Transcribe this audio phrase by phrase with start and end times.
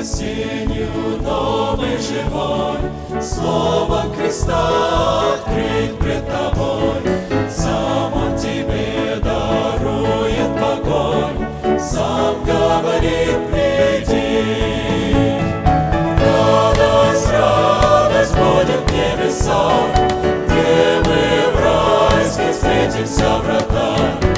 [0.00, 7.02] Спасению новый живой, Словом Христа открыть пред тобой.
[7.50, 14.44] Сам Он тебе дарует покой, Сам говорит, приди.
[16.24, 19.90] Радость, радость будет в небесах,
[20.46, 24.29] Где мы в райских встретимся врата.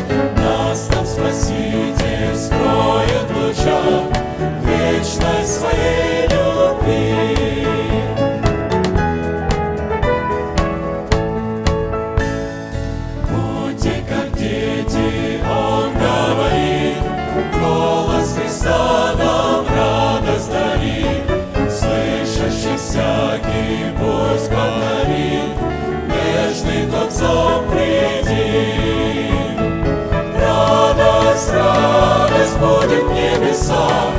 [32.93, 34.13] Будет в небесах,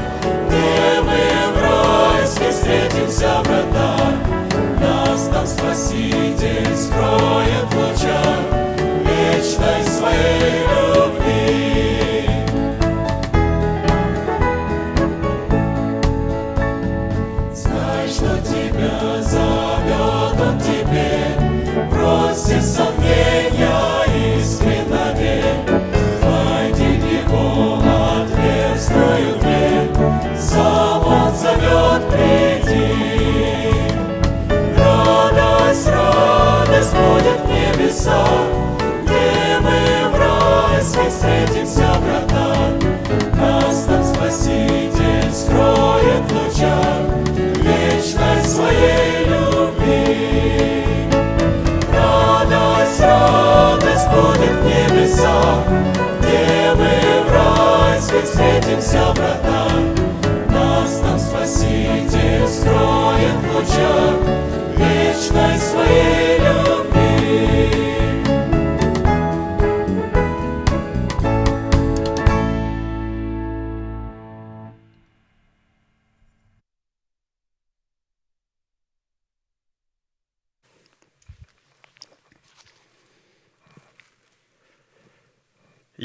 [0.47, 1.19] где мы
[1.53, 3.97] в райске встретимся врата.
[4.79, 8.39] Нас там Спаситель скроет в лучах
[9.05, 10.62] вечной своей
[55.03, 55.65] в небесах,
[56.19, 59.62] где мы в райске встретимся врата.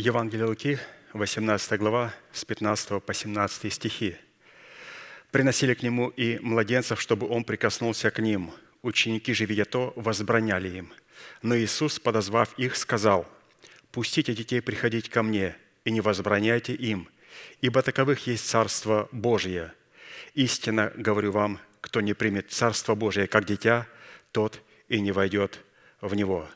[0.01, 0.79] Евангелие Луки,
[1.13, 4.17] 18 глава, с 15 по 17 стихи.
[5.33, 8.53] «Приносили к нему и младенцев, чтобы он прикоснулся к ним.
[8.83, 10.93] Ученики же, видя то, возбраняли им.
[11.43, 13.27] Но Иисус, подозвав их, сказал,
[13.91, 17.09] «Пустите детей приходить ко мне, и не возбраняйте им,
[17.61, 19.73] ибо таковых есть Царство Божие.
[20.35, 23.89] Истинно говорю вам, кто не примет Царство Божие как дитя,
[24.31, 25.59] тот и не войдет
[26.01, 26.49] в него».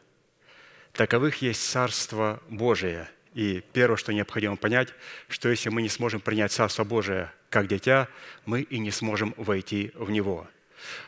[0.92, 3.08] Таковых есть Царство Божие.
[3.34, 4.88] И первое, что необходимо понять,
[5.28, 8.08] что если мы не сможем принять Царство Божие как дитя,
[8.44, 10.46] мы и не сможем войти в него.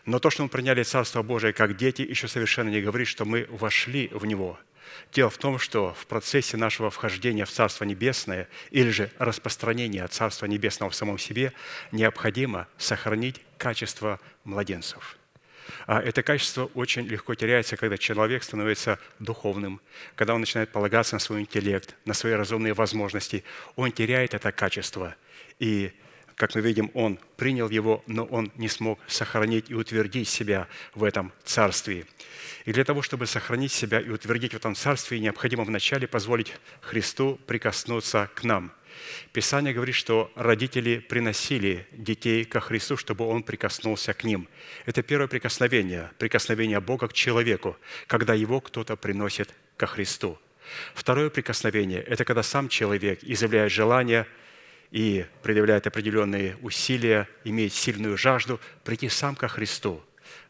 [0.06, 3.46] Но то, что мы приняли Царство Божие как дети, еще совершенно не говорит, что мы
[3.50, 4.58] вошли в него.
[5.12, 10.46] Дело в том, что в процессе нашего вхождения в Царство Небесное или же распространения Царства
[10.46, 11.52] Небесного в самом себе
[11.92, 15.16] необходимо сохранить качество младенцев–
[15.86, 19.80] это качество очень легко теряется, когда человек становится духовным,
[20.14, 23.44] когда он начинает полагаться на свой интеллект, на свои разумные возможности.
[23.76, 25.14] Он теряет это качество.
[25.58, 25.92] И,
[26.34, 31.04] как мы видим, он принял его, но он не смог сохранить и утвердить себя в
[31.04, 32.06] этом царстве.
[32.64, 37.38] И для того, чтобы сохранить себя и утвердить в этом царстве, необходимо вначале позволить Христу
[37.46, 38.72] прикоснуться к нам–
[39.32, 44.48] Писание говорит, что родители приносили детей ко Христу, чтобы Он прикоснулся к ним.
[44.86, 50.38] Это первое прикосновение, прикосновение Бога к человеку, когда его кто-то приносит ко Христу.
[50.94, 54.26] Второе прикосновение– это когда сам человек изъявляет желание
[54.90, 60.02] и предъявляет определенные усилия, имеет сильную жажду прийти сам ко Христу.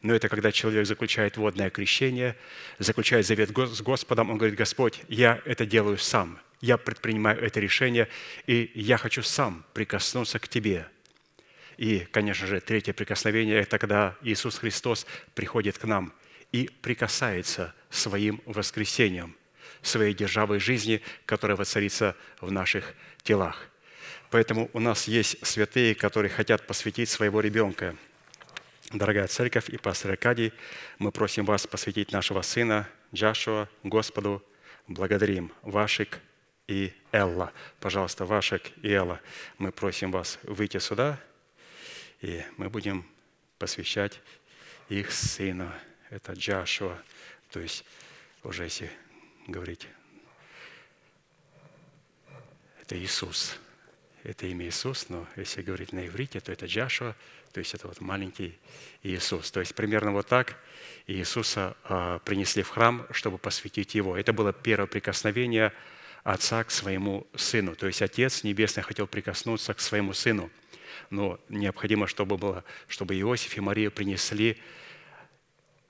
[0.02, 2.36] Но это когда человек заключает водное крещение,
[2.78, 8.08] заключает завет с Господом, он говорит, Господь, я это делаю сам– я предпринимаю это решение,
[8.46, 10.88] и я хочу сам прикоснуться к Тебе.
[11.76, 16.14] И, конечно же, третье прикосновение– это когда Иисус Христос приходит к нам
[16.52, 19.36] и прикасается своим воскресением,
[19.82, 23.68] своей державой жизни, которая воцарится в наших телах.
[24.30, 27.94] Поэтому у нас есть святые, которые хотят посвятить своего ребенка.
[28.90, 30.52] Дорогая церковь и пастор Аркадий,
[30.98, 34.42] мы просим вас посвятить нашего сына Джашуа Господу.
[34.86, 36.20] Благодарим Вашик
[36.66, 37.52] и Элла.
[37.80, 39.20] Пожалуйста, Вашик и Элла,
[39.58, 41.20] мы просим вас выйти сюда,
[42.20, 43.06] и мы будем
[43.58, 44.20] посвящать
[44.88, 45.72] их сына.
[46.10, 46.96] Это Джашуа.
[47.50, 47.84] То есть,
[48.42, 48.90] уже если
[49.46, 49.88] говорить,
[52.80, 53.58] это Иисус.
[54.22, 57.14] Это имя Иисус, но если говорить на иврите, то это Джашуа,
[57.52, 58.58] то есть это вот маленький
[59.02, 59.50] Иисус.
[59.50, 60.56] То есть примерно вот так
[61.06, 64.16] Иисуса а, принесли в храм, чтобы посвятить Его.
[64.16, 65.72] Это было первое прикосновение
[66.24, 67.76] Отца к своему Сыну.
[67.76, 70.50] То есть Отец Небесный хотел прикоснуться к своему Сыну.
[71.10, 74.58] Но необходимо, чтобы, было, чтобы Иосиф и Мария принесли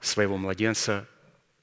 [0.00, 1.08] своего младенца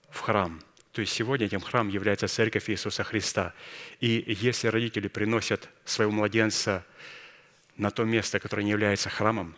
[0.10, 0.62] в храм.
[0.94, 3.54] То есть сегодня этим храм является Церковь Иисуса Христа.
[4.00, 6.86] И если родители приносят своего младенца
[7.76, 9.56] на то место, которое не является храмом,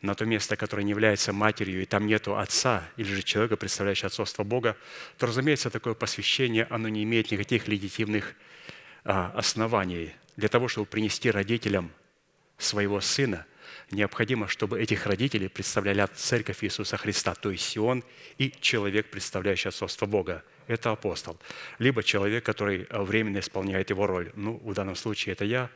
[0.00, 4.06] на то место, которое не является матерью, и там нету отца или же человека, представляющего
[4.06, 4.76] отцовство Бога,
[5.18, 8.34] то, разумеется, такое посвящение, оно не имеет никаких легитимных
[9.04, 11.90] оснований для того, чтобы принести родителям
[12.58, 13.46] своего сына,
[13.90, 18.04] необходимо, чтобы этих родителей представляли Церковь Иисуса Христа, то есть Сион
[18.38, 20.42] и человек, представляющий отцовство Бога.
[20.66, 21.38] Это апостол.
[21.78, 24.30] Либо человек, который а, временно исполняет его роль.
[24.34, 25.70] Ну, в данном случае это я,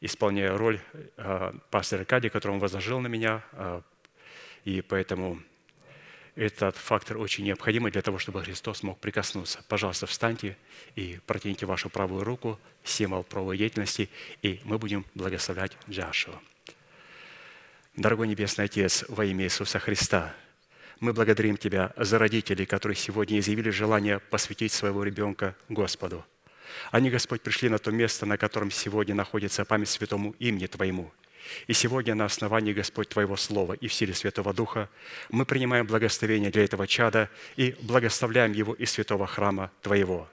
[0.00, 0.80] исполняю роль
[1.16, 3.42] э, пастора Аркадия, который он возложил на меня.
[4.64, 5.40] И поэтому
[6.34, 9.62] этот фактор очень необходимый для того, чтобы Христос мог прикоснуться.
[9.68, 10.56] Пожалуйста, встаньте
[10.96, 14.08] и протяните вашу правую руку, символ правовой деятельности,
[14.40, 16.40] и мы будем благословлять Джашуа.
[17.96, 20.34] Дорогой Небесный Отец, во имя Иисуса Христа,
[21.00, 26.24] мы благодарим Тебя за родителей, которые сегодня изъявили желание посвятить своего ребенка Господу.
[26.90, 31.12] Они, Господь, пришли на то место, на котором сегодня находится память святому имени Твоему.
[31.66, 34.88] И сегодня на основании, Господь, Твоего Слова и в силе Святого Духа
[35.30, 40.28] мы принимаем благословение для этого чада и благословляем его из святого храма Твоего.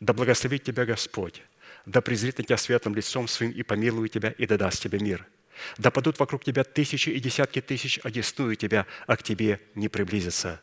[0.00, 1.42] Да благословит Тебя Господь,
[1.84, 5.26] да презрит на Тебя светлым лицом Своим и помилует Тебя и да даст Тебе мир–
[5.78, 10.60] да падут вокруг тебя тысячи и десятки тысяч, одесную тебя, а к тебе не приблизятся.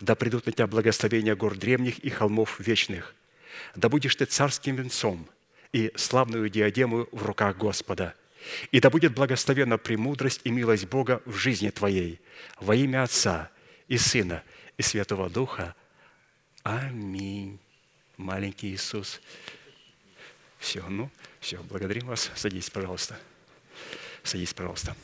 [0.00, 3.14] Да придут на тебя благословения гор древних и холмов вечных.
[3.74, 5.28] Да будешь ты царским венцом
[5.72, 8.14] и славную диадему в руках Господа.
[8.70, 12.20] И да будет благословена премудрость и милость Бога в жизни твоей
[12.60, 13.50] во имя Отца
[13.88, 14.42] и Сына
[14.76, 15.74] и Святого Духа.
[16.62, 17.58] Аминь.
[18.16, 19.20] Маленький Иисус.
[20.58, 22.30] Все, ну, все, благодарим вас.
[22.34, 23.18] Садись, пожалуйста.
[24.22, 24.96] Садись, пожалуйста.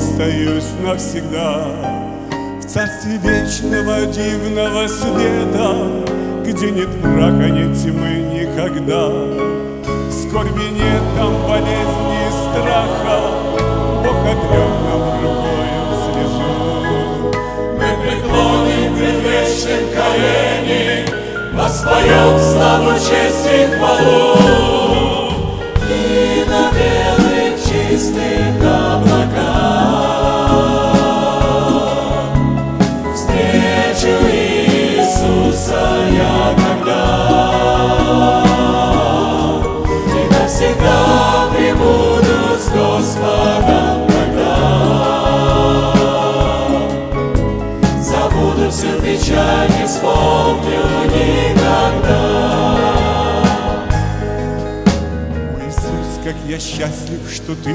[0.00, 1.66] остаюсь навсегда
[2.60, 5.76] В царстве вечного дивного света
[6.44, 9.02] Где нет мрака, нет тьмы никогда.
[10.10, 13.18] Скорби нет, там болезни и страха
[14.02, 15.70] Бог отрек нам рукой
[16.02, 16.52] слезу.
[17.76, 21.04] Мы преклоним пред вечным колени
[21.54, 24.20] Воспоем славу, честь и хвалу.
[25.90, 29.59] И на белых чистых облаках
[56.50, 57.72] я счастлив, что ты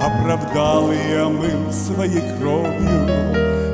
[0.00, 3.06] Оправдал и омыл своей кровью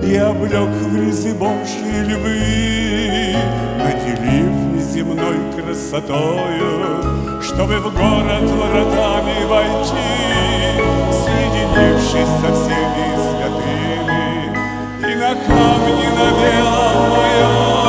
[0.03, 3.35] И облег в ризы Божьей любви
[3.79, 10.23] Наделив неземной красотою Чтобы в город воротами войти
[11.25, 14.53] Соединившись со всеми святыми.
[15.01, 17.82] И на камне на белом моем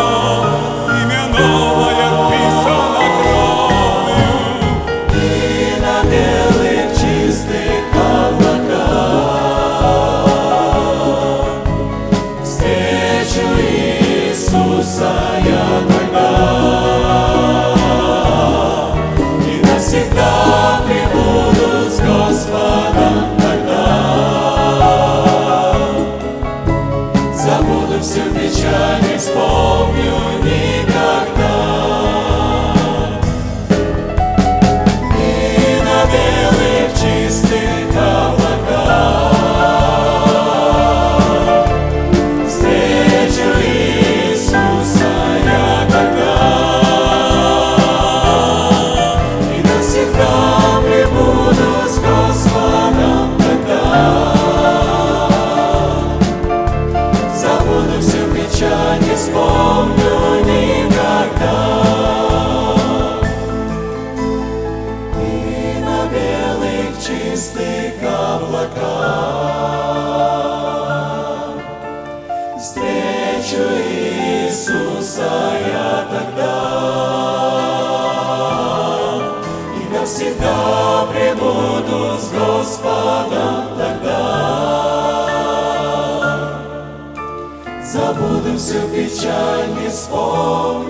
[88.73, 90.82] всю печаль, не вспомню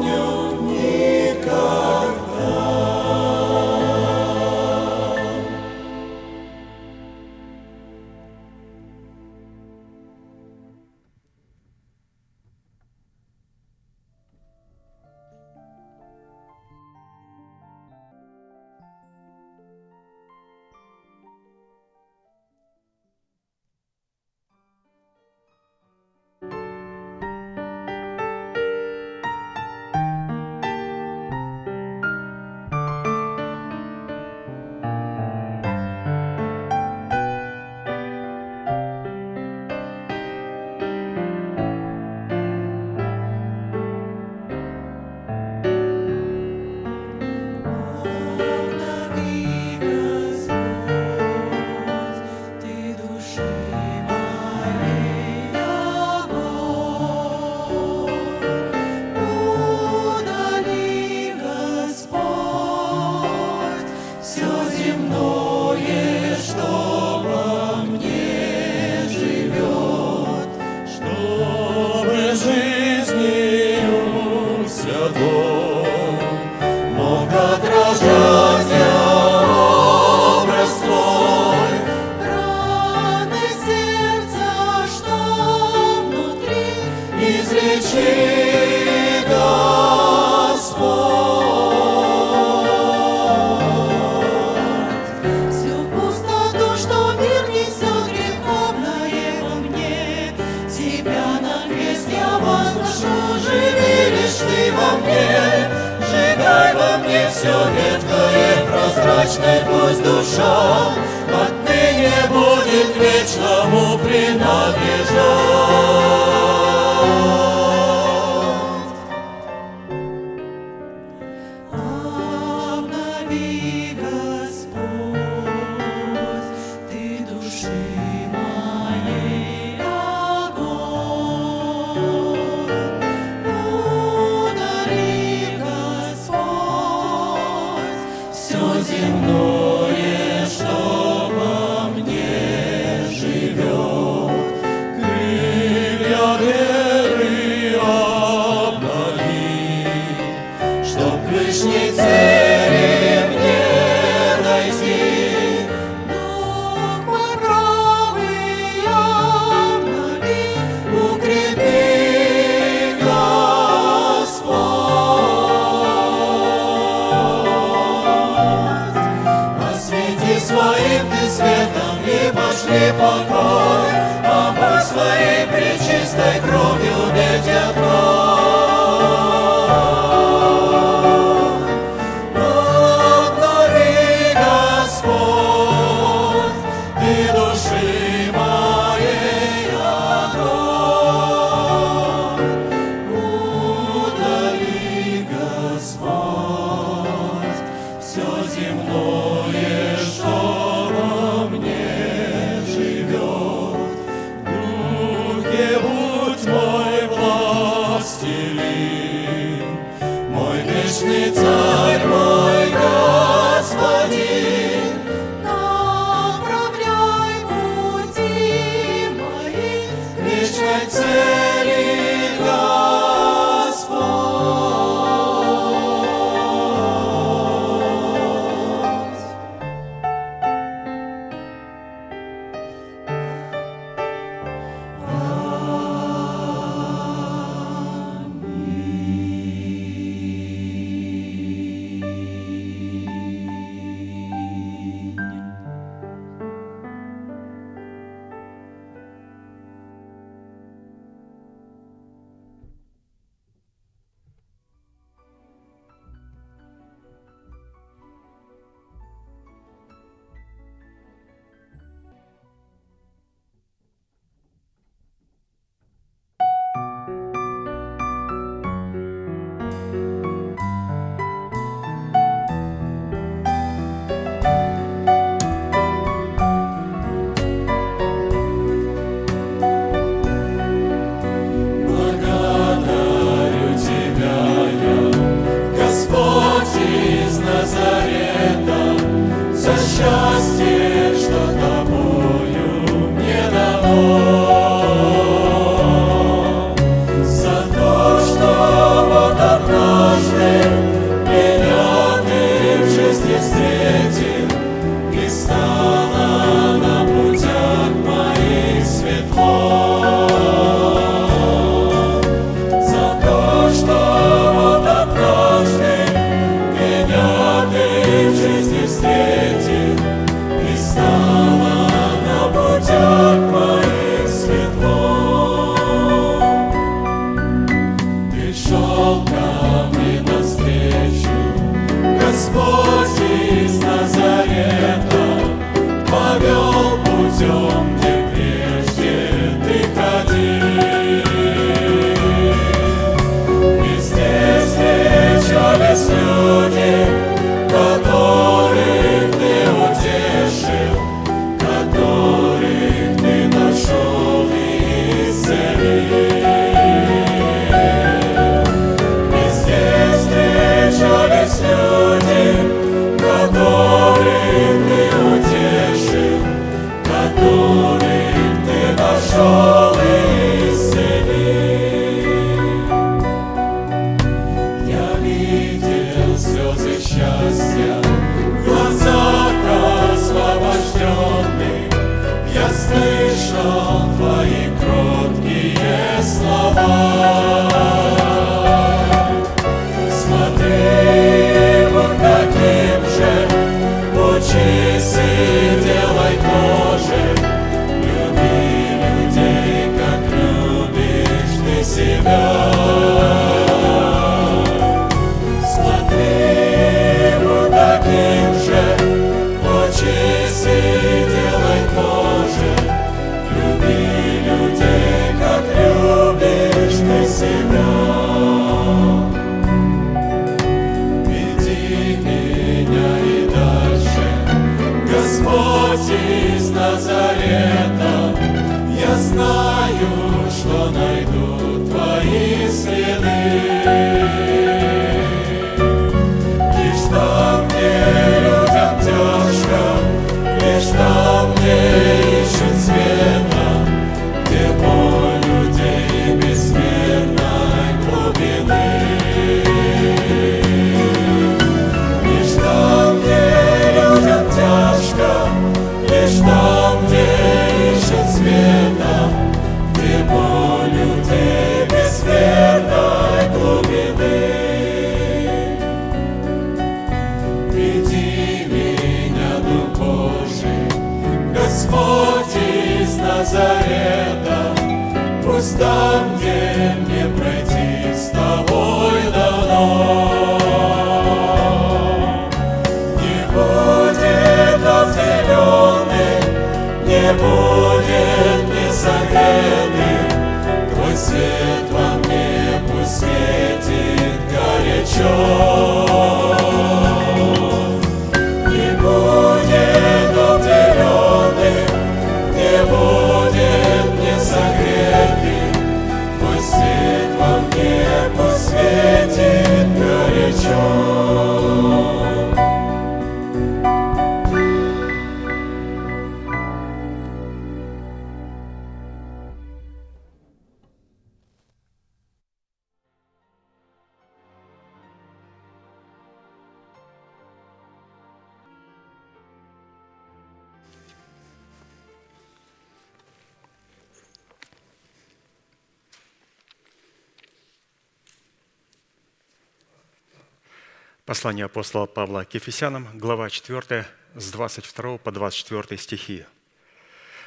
[541.33, 546.45] Послание апостола Павла к Ефесянам, глава 4, с 22 по 24 стихи.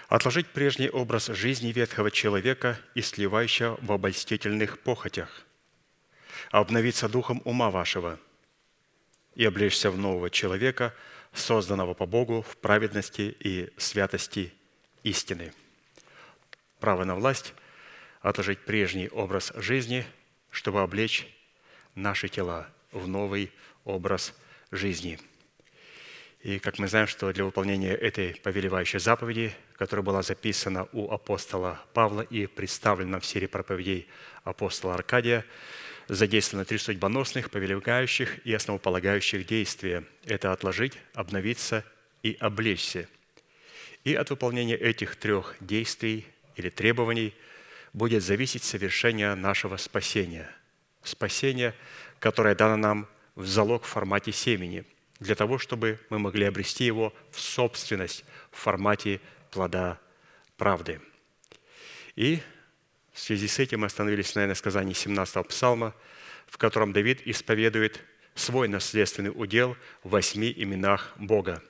[0.08, 5.46] «Отложить прежний образ жизни ветхого человека и сливающего в обольстительных похотях,
[6.50, 8.18] обновиться духом ума вашего
[9.36, 10.92] и облечься в нового человека,
[11.32, 14.52] созданного по Богу в праведности и святости
[15.04, 15.52] истины».
[16.80, 17.54] Право на власть–
[18.20, 20.04] отложить прежний образ жизни,
[20.50, 21.28] чтобы облечь
[21.94, 23.52] наши тела в новый
[23.86, 24.34] образ
[24.70, 25.18] жизни.
[26.42, 31.80] И как мы знаем, что для выполнения этой повелевающей заповеди, которая была записана у апостола
[31.94, 34.06] Павла и представлена в серии проповедей
[34.44, 35.44] апостола Аркадия,
[36.08, 40.04] задействованы три судьбоносных, повелевающих и основополагающих действия.
[40.24, 41.84] Это отложить, обновиться
[42.22, 43.08] и облечься.
[44.04, 47.34] И от выполнения этих трех действий или требований
[47.92, 50.48] будет зависеть совершение нашего спасения.
[51.02, 51.74] Спасение,
[52.20, 54.84] которое дано нам в залог в формате семени,
[55.20, 59.20] для того, чтобы мы могли обрести его в собственность в формате
[59.50, 60.00] плода
[60.56, 61.00] правды.
[62.16, 62.40] И
[63.12, 65.94] в связи с этим мы остановились на сказании 17-го псалма,
[66.46, 68.02] в котором Давид исповедует
[68.34, 71.62] свой наследственный удел в восьми именах Бога.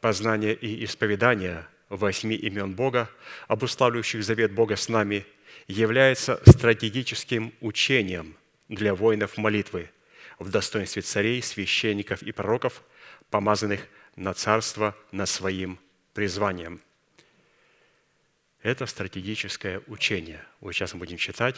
[0.00, 3.10] Познание и исповедание восьми имен Бога,
[3.46, 5.26] обуславливающих завет Бога с нами,
[5.66, 8.36] является стратегическим учением
[8.68, 9.90] для воинов молитвы–
[10.38, 12.82] в достоинстве царей, священников и пророков,
[13.30, 15.78] помазанных на царство на своим
[16.14, 16.80] призванием.
[18.62, 20.44] Это стратегическое учение.
[20.60, 21.56] Вот сейчас мы будем читать,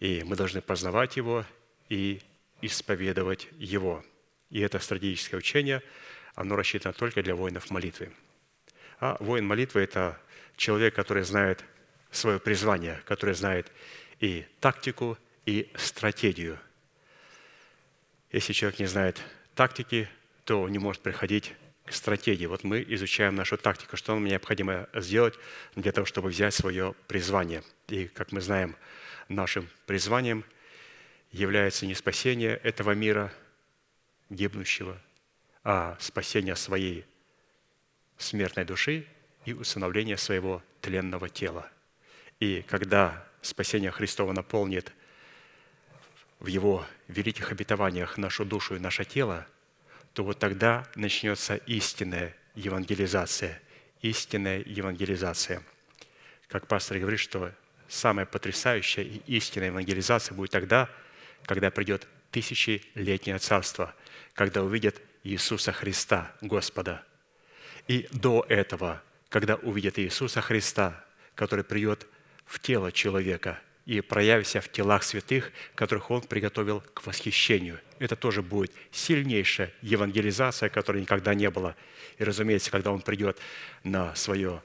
[0.00, 1.44] и мы должны познавать его
[1.88, 2.20] и
[2.60, 4.04] исповедовать его.
[4.50, 5.82] И это стратегическое учение,
[6.34, 8.12] оно рассчитано только для воинов молитвы.
[9.00, 10.20] А воин молитвы– это
[10.56, 11.64] человек, который знает
[12.10, 13.72] свое призвание, который знает
[14.20, 16.58] и тактику, и стратегию–
[18.32, 19.22] если человек не знает
[19.54, 20.08] тактики,
[20.44, 21.52] то не может приходить
[21.84, 22.46] к стратегии.
[22.46, 25.34] Вот мы изучаем нашу тактику, что нам необходимо сделать
[25.76, 27.62] для того, чтобы взять свое призвание.
[27.88, 28.76] И, как мы знаем,
[29.28, 30.44] нашим призванием
[31.30, 33.32] является не спасение этого мира
[34.30, 34.98] гибнущего,
[35.64, 37.04] а спасение своей
[38.16, 39.06] смертной души
[39.44, 41.68] и усыновление своего тленного тела.
[42.40, 44.92] И когда спасение Христова наполнит
[46.42, 49.46] в Его великих обетованиях нашу душу и наше тело,
[50.12, 53.62] то вот тогда начнется истинная евангелизация.
[54.02, 55.62] Истинная евангелизация.
[56.48, 57.52] Как пастор говорит, что
[57.88, 60.90] самая потрясающая и истинная евангелизация будет тогда,
[61.44, 63.94] когда придет тысячелетнее царство,
[64.34, 67.04] когда увидят Иисуса Христа, Господа.
[67.86, 71.04] И до этого, когда увидят Иисуса Христа,
[71.36, 72.08] который придет
[72.46, 77.80] в тело человека– и проявится в телах святых, которых Он приготовил к восхищению.
[77.98, 81.76] Это тоже будет сильнейшая евангелизация, которой никогда не было.
[82.18, 83.38] И, разумеется, когда Он придет
[83.82, 84.62] на свое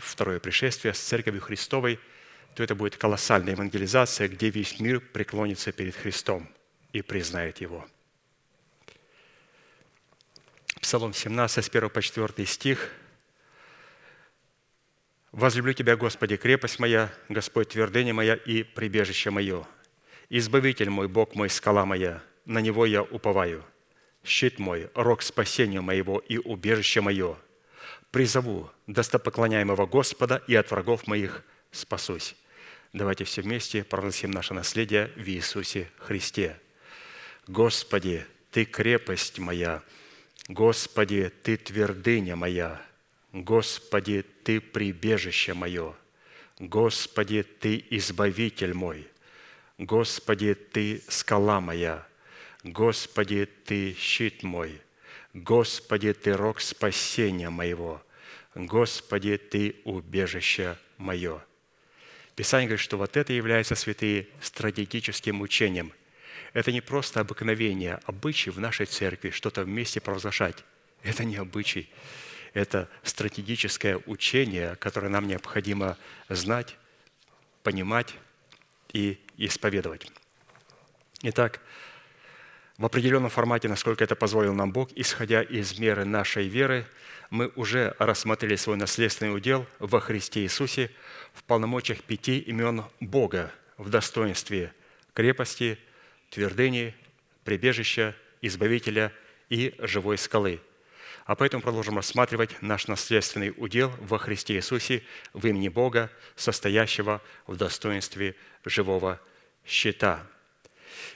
[0.00, 2.00] второе пришествие с Церковью Христовой,
[2.54, 6.48] то это будет колоссальная евангелизация, где весь мир преклонится перед Христом
[6.92, 7.86] и признает Его.
[10.80, 12.90] Псалом 17, с 1 по 4 стих–
[15.32, 19.66] Возлюблю Тебя, Господи, крепость моя, Господь, твердыня моя и прибежище мое.
[20.28, 23.64] Избавитель мой, Бог мой, скала моя, на Него я уповаю.
[24.24, 27.36] Щит мой, рог спасения моего и убежище мое.
[28.10, 32.34] Призову достопоклоняемого Господа и от врагов моих спасусь.
[32.92, 36.58] Давайте все вместе провозгласим наше наследие в Иисусе Христе.
[37.46, 39.82] Господи, Ты крепость моя,
[40.48, 42.82] Господи, Ты твердыня моя,
[43.32, 45.94] Господи, Ты прибежище мое,
[46.58, 49.06] Господи, Ты избавитель мой,
[49.78, 52.06] Господи, Ты скала моя,
[52.64, 54.80] Господи, Ты щит мой,
[55.32, 58.02] Господи, Ты рог спасения моего,
[58.54, 61.40] Господи, Ты убежище мое.
[62.34, 65.92] Писание говорит, что вот это является, святые, стратегическим учением.
[66.52, 70.64] Это не просто обыкновение, обычай в нашей церкви, что-то вместе провозглашать.
[71.02, 71.88] Это не обычай.
[72.52, 75.96] Это стратегическое учение, которое нам необходимо
[76.28, 76.76] знать,
[77.62, 78.14] понимать
[78.92, 80.10] и исповедовать.
[81.22, 81.60] Итак,
[82.76, 86.86] в определенном формате, насколько это позволил нам Бог, исходя из меры нашей веры,
[87.28, 90.90] мы уже рассмотрели свой наследственный удел во Христе Иисусе
[91.34, 94.72] в полномочиях пяти имен Бога в достоинстве
[95.14, 95.78] крепости,
[96.30, 96.94] твердыни,
[97.44, 99.12] прибежища, избавителя
[99.50, 100.60] и живой скалы–
[101.26, 105.02] а поэтому продолжим рассматривать наш наследственный удел во Христе Иисусе
[105.32, 109.20] в имени Бога, состоящего в достоинстве живого
[109.64, 110.26] щита.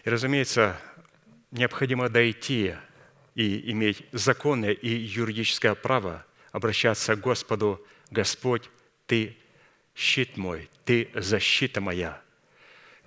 [0.04, 0.78] И, разумеется,
[1.50, 2.74] необходимо дойти
[3.34, 8.70] и иметь законное и юридическое право обращаться к Господу, Господь,
[9.06, 9.36] Ты
[9.94, 12.20] щит мой, Ты защита моя.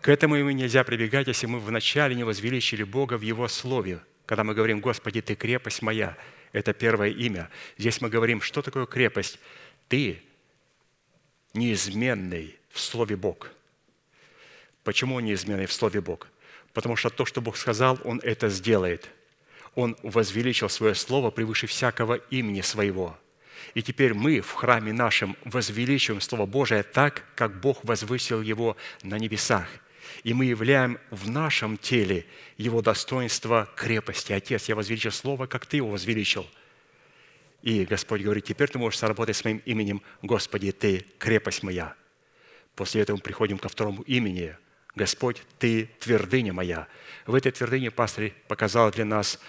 [0.01, 4.43] К этому ему нельзя прибегать, если мы вначале не возвеличили Бога в Его Слове, когда
[4.43, 6.17] мы говорим, Господи, Ты крепость моя–
[6.57, 7.49] это первое имя.
[7.77, 9.39] Здесь мы говорим, что такое крепость?
[9.87, 10.21] Ты
[11.53, 13.51] неизменный в Слове Бог.
[14.83, 16.27] Почему неизменный в Слове Бог?
[16.73, 19.07] Потому что то, что Бог сказал, Он это сделает.
[19.75, 23.15] Он возвеличил свое Слово превыше всякого имени своего.
[23.75, 29.19] И теперь мы в храме нашем возвеличиваем Слово Божие так, как Бог возвысил его на
[29.19, 29.67] небесах–
[30.23, 32.25] и мы являем в нашем теле
[32.57, 34.33] Его достоинство крепости.
[34.33, 36.47] Отец, я возвеличил Слово, как Ты его возвеличил.
[37.61, 41.95] И Господь говорит, теперь ты можешь сработать с моим именем, Господи, Ты крепость моя.
[42.75, 44.55] После этого мы приходим ко второму имени.
[44.95, 46.87] Господь, Ты твердыня моя.
[47.25, 49.39] В этой твердыне пастырь показал для нас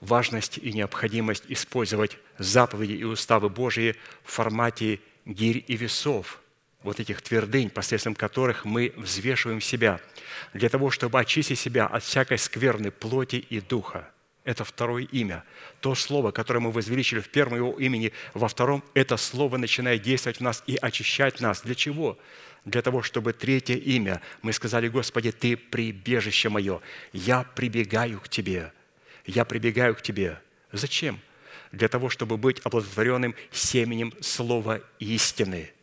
[0.00, 6.40] важность и необходимость использовать заповеди и уставы Божьи в формате гирь и весов–
[6.82, 10.00] вот этих твердынь, посредством которых мы взвешиваем себя,
[10.52, 14.08] для того, чтобы очистить себя от всякой скверной плоти и духа.
[14.44, 15.42] Это второе имя.
[15.80, 20.38] То слово, которое мы возвеличили в первом его имени, во втором, это слово начинает действовать
[20.38, 21.62] в нас и очищать нас.
[21.62, 22.16] Для чего?
[22.64, 26.80] Для того, чтобы третье имя, мы сказали, Господи, Ты прибежище мое,
[27.12, 28.72] я прибегаю к Тебе,
[29.24, 30.40] я прибегаю к Тебе.
[30.70, 31.20] Зачем?
[31.72, 35.72] Для того, чтобы быть оплодотворенным семенем слова истины–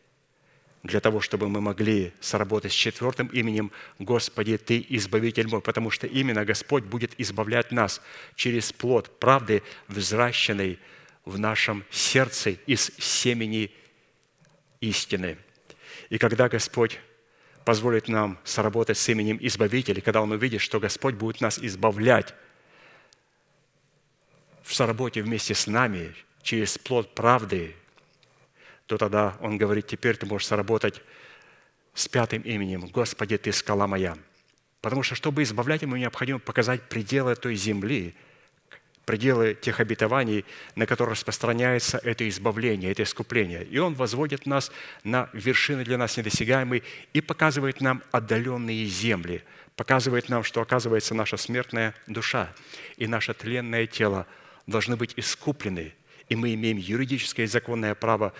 [0.84, 6.06] для того, чтобы мы могли сработать с четвертым именем «Господи, Ты избавитель мой», потому что
[6.06, 8.02] именно Господь будет избавлять нас
[8.36, 10.78] через плод правды, взращенный
[11.24, 13.72] в нашем сердце из семени
[14.80, 15.38] истины.
[16.10, 17.00] И когда Господь
[17.64, 22.34] позволит нам сработать с именем Избавителя, когда Он увидит, что Господь будет нас избавлять
[24.62, 27.74] в соработе вместе с нами через плод правды,
[28.86, 31.02] то тогда он говорит, теперь ты можешь сработать
[31.94, 34.16] с пятым именем «Господи, Ты скала моя».
[34.80, 38.14] Потому что, чтобы избавлять ему, необходимо показать пределы той земли,
[39.06, 40.44] пределы тех обетований,
[40.76, 43.64] на которые распространяется это избавление, это искупление.
[43.64, 44.70] И Он возводит нас
[45.02, 46.82] на вершины для нас недосягаемые
[47.12, 49.42] и показывает нам отдаленные земли,
[49.76, 52.52] показывает нам, что, оказывается, наша смертная душа
[52.96, 54.26] и наше тленное тело
[54.66, 55.94] должны быть искуплены,
[56.28, 58.32] и мы имеем юридическое и законное право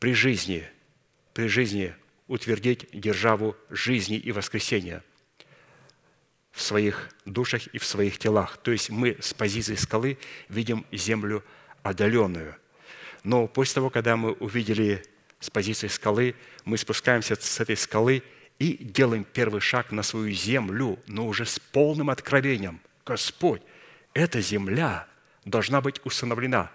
[0.00, 0.66] при жизни,
[1.32, 1.94] при жизни
[2.26, 5.04] утвердить державу жизни и воскресения
[6.50, 8.56] в своих душах и в своих телах.
[8.56, 11.44] То есть мы с позиции скалы видим землю
[11.82, 12.56] отдаленную.
[13.22, 15.04] Но после того, когда мы увидели
[15.38, 16.34] с позиции скалы,
[16.64, 18.22] мы спускаемся с этой скалы
[18.58, 22.80] и делаем первый шаг на свою землю, но уже с полным откровением.
[23.04, 23.62] Господь,
[24.14, 25.06] эта земля
[25.44, 26.70] должна быть установлена.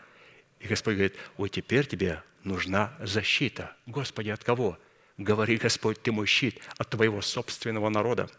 [0.60, 3.76] И Господь говорит, вот теперь тебе нужна защита.
[3.86, 4.78] Господи, от кого?
[5.18, 8.30] Говори, Господь, Ты мой щит от Твоего собственного народа,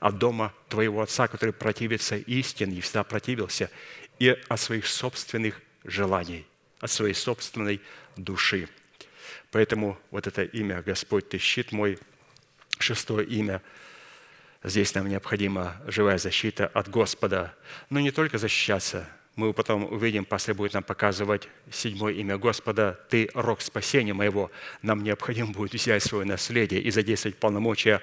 [0.00, 3.70] от дома Твоего Отца, который противится истине и всегда противился,
[4.18, 6.46] и от своих собственных желаний,
[6.80, 7.80] от своей собственной
[8.16, 8.68] души.
[9.50, 11.98] Поэтому вот это имя «Господь, Ты щит мой»,
[12.78, 13.62] шестое имя,
[14.62, 17.54] здесь нам необходима живая защита от Господа.
[17.88, 23.28] Но не только защищаться– мы потом увидим, пастор будет нам показывать седьмое имя Господа, «Ты–
[23.34, 24.50] рог спасения моего».
[24.80, 28.00] Нам необходимо будет взять свое наследие и задействовать полномочия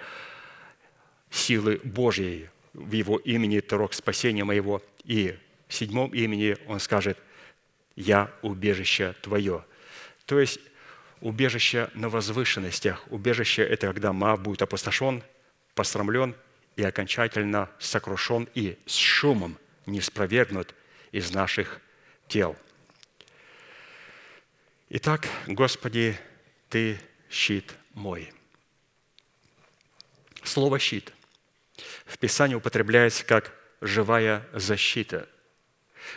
[1.31, 4.83] силы Божьей в Его имени, «Ты– рог спасения моего».
[5.03, 5.35] И
[5.67, 7.17] в седьмом имени Он скажет,
[7.95, 9.65] «Я– убежище Твое».
[10.25, 10.59] То есть
[11.19, 13.03] убежище на возвышенностях.
[13.09, 15.23] Убежище– это когда Маав будет опустошен,
[15.73, 16.35] посрамлен
[16.75, 19.57] и окончательно сокрушен и с шумом
[19.87, 20.75] не спровергнут
[21.13, 21.79] из наших
[22.27, 22.57] тел.
[24.89, 26.19] Итак, Господи,
[26.69, 26.99] Ты
[27.29, 28.33] щит мой.
[30.43, 31.13] Слово «щит»
[32.05, 35.29] в Писании употребляется как живая защита,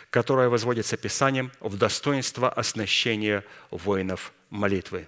[0.09, 5.07] которая возводится Писанием в достоинство оснащения воинов молитвы.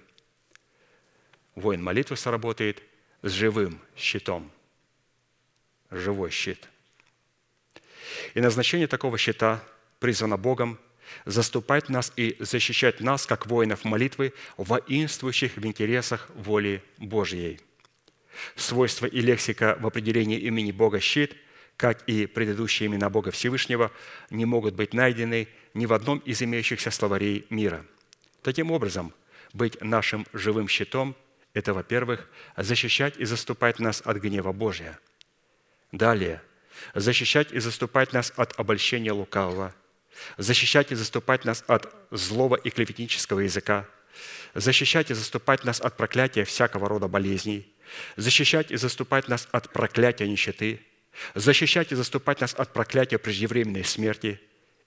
[1.54, 2.82] Воин молитвы сработает
[3.22, 4.50] с живым щитом.
[5.90, 6.68] Живой щит.
[8.34, 9.62] И назначение такого щита
[10.00, 10.78] призвано Богом
[11.24, 17.60] заступать нас и защищать нас, как воинов молитвы, воинствующих в интересах воли Божьей.
[18.56, 21.36] Свойства и лексика в определении имени Бога «щит»,
[21.76, 23.90] как и предыдущие имена Бога Всевышнего,
[24.30, 27.84] не могут быть найдены ни в одном из имеющихся словарей мира.
[28.42, 29.14] Таким образом,
[29.52, 31.16] быть нашим живым щитом–
[31.54, 34.98] это, во-первых, защищать и заступать нас от гнева Божия.
[35.90, 36.42] Далее–
[36.94, 39.74] защищать и заступать нас от обольщения лукавого,
[40.36, 43.88] защищать и заступать нас от злого и клеветнического языка,
[44.54, 47.72] защищать и заступать нас от проклятия всякого рода болезней,
[48.16, 50.80] защищать и заступать нас от проклятия нищеты,
[51.34, 54.40] защищать и заступать нас от проклятия преждевременной смерти.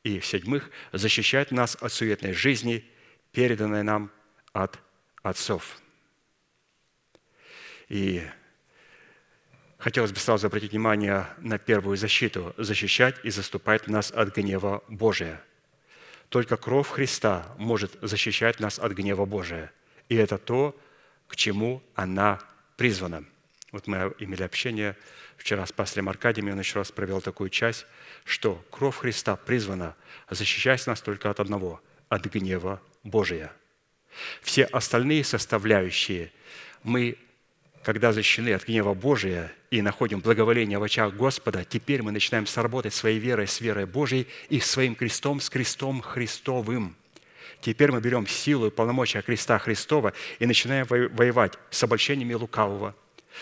[0.04, 2.84] И, в-седьмых, защищать нас от суетной жизни,
[3.32, 4.12] переданной нам
[4.52, 4.78] от
[5.22, 5.78] отцов.
[7.88, 8.22] И
[9.84, 15.44] хотелось бы сразу обратить внимание на первую защиту– защищать и заступать нас от гнева Божия.
[16.30, 19.74] Только кровь Христа может защищать нас от гнева Божия.
[20.08, 20.74] И это то,
[21.28, 22.40] к чему она
[22.78, 23.26] призвана.
[23.74, 24.96] Вот мы имели общение
[25.36, 27.86] вчера с пастором Аркадием, и он еще раз провел такую часть,
[28.24, 29.98] что кровь Христа призвана
[30.30, 33.52] защищать нас только от одного– от гнева Божия–
[34.42, 36.32] все остальные составляющие
[36.84, 37.18] мы,
[37.84, 42.94] когда защищены от гнева Божия и находим благоволение в очах Господа, теперь мы начинаем сработать
[42.94, 46.96] своей верой с верой Божией и своим крестом с крестом Христовым.
[47.62, 52.96] Теперь мы берем силу и полномочия креста Христова и начинаем воевать с обольщениями лукавого,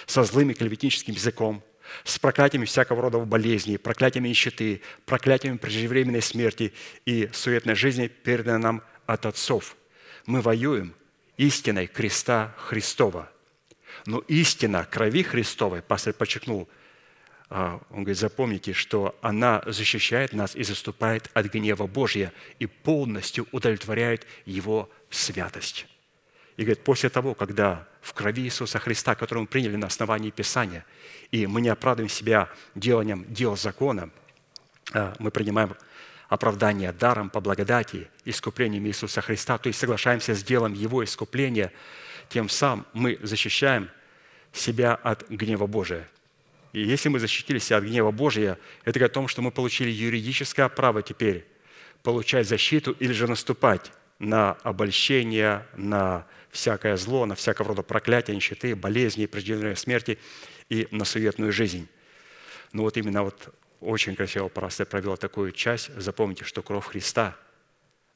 [0.05, 1.63] со злым и клеветническим языком,
[2.03, 6.73] с проклятиями всякого рода болезней, проклятиями нищеты, проклятиями преждевременной смерти
[7.05, 9.75] и суетной жизни, переданной нам от отцов–
[10.25, 10.93] мы воюем
[11.37, 13.31] истиной креста Христова.
[14.05, 16.67] Но истина крови Христовой, пастор подчеркнул,
[17.49, 23.47] а, он говорит, запомните, что она защищает нас и заступает от гнева Божия и полностью
[23.51, 25.85] удовлетворяет Его святость.
[26.57, 30.85] И говорит, после того, когда в крови Иисуса Христа, которую мы приняли на основании Писания,
[31.31, 34.09] и мы не оправдываем себя деланием дел закона,
[34.93, 35.75] а, мы принимаем
[36.29, 41.73] оправдание даром по благодати, искуплением Иисуса Христа, то есть соглашаемся с делом Его искупления,
[42.31, 43.89] тем самым мы защищаем
[44.53, 46.09] себя от гнева Божия.
[46.71, 49.89] И если мы защитили себя от гнева Божия, это говорит о том, что мы получили
[49.89, 51.45] юридическое право теперь
[52.03, 58.75] получать защиту или же наступать на обольщение, на всякое зло, на всякого рода проклятия, нищеты,
[58.75, 60.17] болезни, преждевременной смерти
[60.69, 61.89] и на суетную жизнь.
[62.71, 65.93] Но вот именно вот очень красиво пастор провел такую часть.
[65.97, 67.35] Запомните, что кровь Христа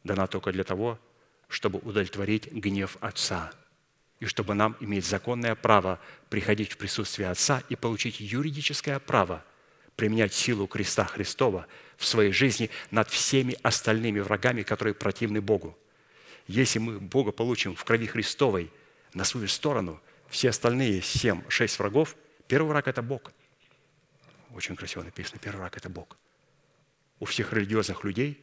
[0.06, 1.00] дана только для того,
[1.50, 3.52] чтобы удовлетворить гнев Отца,
[4.20, 6.00] и чтобы нам иметь законное право
[6.30, 9.44] приходить в присутствие Отца и получить юридическое право
[9.96, 15.78] применять силу креста Христова в своей жизни над всеми остальными врагами, которые противны Богу.
[16.48, 18.72] Если мы Бога получим в крови Христовой
[19.14, 22.16] на свою сторону, все остальные семь, шесть врагов,
[22.48, 23.32] первый враг– это Бог–
[24.56, 26.18] очень красиво написано, первый враг– это Бог.
[27.20, 28.42] У всех религиозных людей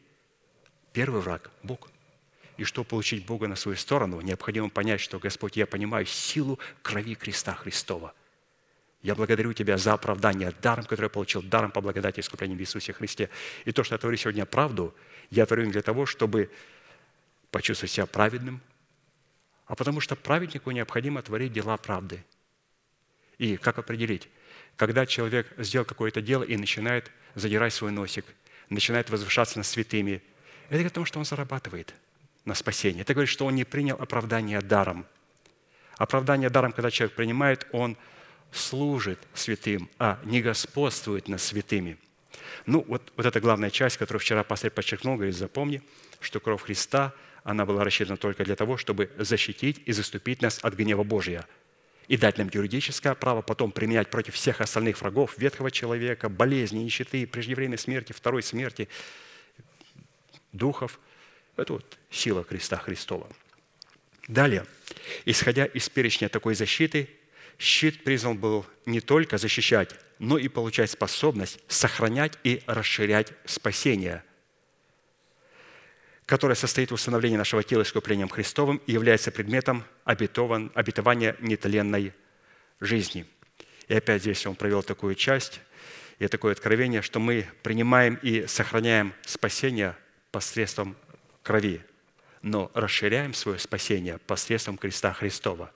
[0.92, 1.90] первый враг– Бог.
[2.62, 7.16] И чтобы получить Бога на свою сторону, необходимо понять, что, Господь, я понимаю силу крови
[7.16, 8.14] креста Христова.
[9.02, 12.60] Я благодарю Тебя за оправдание даром, которое я получил, даром по благодати и искуплению в
[12.60, 13.30] Иисусе Христе.
[13.64, 14.94] И то, что я творю сегодня правду,
[15.30, 16.52] я творю для того, чтобы
[17.50, 18.60] почувствовать себя праведным,
[19.66, 22.24] а потому что праведнику необходимо творить дела правды.
[23.38, 24.28] И как определить?
[24.76, 28.24] когда человек сделал какое-то дело и начинает задирать свой носик,
[28.68, 30.22] начинает возвышаться над святыми,
[30.66, 31.94] это говорит о том, что он зарабатывает
[32.45, 33.03] на спасение.
[33.03, 35.07] Это говорит, что он не принял оправдание даром.
[35.97, 37.97] Оправдание даром, когда человек принимает, он
[38.51, 41.99] служит святым, а не господствует над святыми.
[42.66, 45.82] Ну, вот, вот это главная часть, которую вчера пастор подчеркнул, говорит, запомни,
[46.20, 47.12] что кровь Христа,
[47.45, 51.47] она была рассчитана только для того, чтобы защитить и заступить нас от гнева Божия–
[52.09, 57.26] и дать нам юридическое право потом применять против всех остальных врагов ветхого человека, болезни, нищеты,
[57.26, 58.88] преждевременной смерти, второй смерти,
[60.53, 60.99] духов.
[61.57, 63.28] Это вот сила креста Христова.
[64.28, 64.66] Далее,
[65.24, 67.09] исходя из перечня такой защиты,
[67.59, 74.22] щит призван был не только защищать, но и получать способность сохранять и расширять спасение,
[76.26, 82.12] которое состоит в установлении нашего тела искуплением Христовым и является предметом обетован, обетования нетленной
[82.80, 83.26] жизни.
[83.88, 85.61] И опять здесь он провел такую часть
[86.18, 89.96] и такое откровение, что мы принимаем и сохраняем спасение
[90.30, 90.96] посредством
[91.43, 91.84] крови,
[92.43, 95.72] но расширяем свое спасение посредством креста Христова.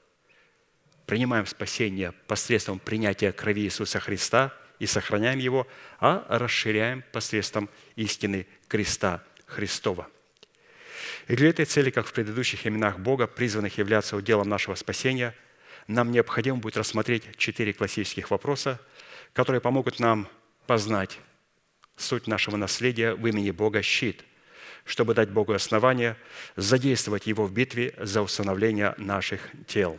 [1.07, 5.67] Принимаем спасение посредством принятия крови Иисуса Христа и сохраняем его,
[6.01, 10.09] а расширяем посредством истины креста Христова.
[11.29, 15.35] И для этой цели, как в предыдущих именах Бога, призванных являться уделом нашего спасения,
[15.87, 18.81] нам необходимо будет рассмотреть четыре классических вопроса,
[19.33, 20.29] которые помогут нам
[20.67, 21.19] познать
[21.97, 24.25] суть нашего наследия в имени Бога щит–
[24.87, 26.17] чтобы дать Богу основание
[26.55, 29.99] задействовать Его в битве за установление наших тел.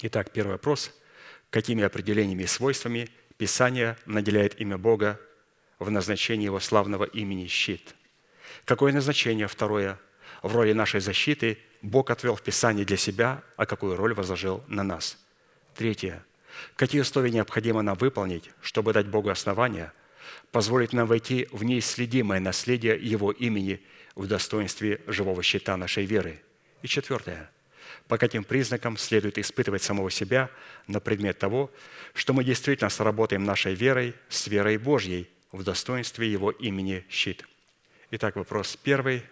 [0.00, 0.92] Итак, первый вопрос.
[1.50, 5.20] Какими определениями и свойствами Писание наделяет имя Бога
[5.78, 7.94] в назначении Его славного имени щит?
[8.64, 9.98] Какое назначение, второе,
[10.42, 14.84] в роли нашей защиты Бог отвел в Писании для себя, а какую роль возложил на
[14.84, 15.18] нас?
[15.74, 16.24] Третье.
[16.76, 19.92] Какие условия необходимо нам выполнить, чтобы дать Богу основания–
[20.52, 23.80] позволит нам войти в неисследимое наследие Его имени
[24.14, 26.42] в достоинстве живого щита нашей веры.
[26.82, 27.50] И четвертое.
[28.08, 30.50] По каким признакам следует испытывать самого себя
[30.86, 31.70] на предмет того,
[32.14, 37.46] что мы действительно сработаем нашей верой с верой Божьей в достоинстве Его имени щит.
[38.10, 39.22] Итак, вопрос первый.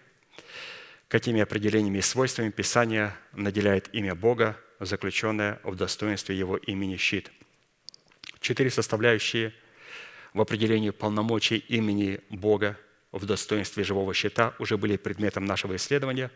[1.09, 7.31] Какими определениями и свойствами Писания наделяет имя Бога, заключенное в достоинстве Его имени щит?
[8.39, 9.53] Четыре составляющие–
[10.39, 12.77] в определении полномочий имени Бога
[13.11, 16.31] в достоинстве живого щита уже были предметом нашего исследования.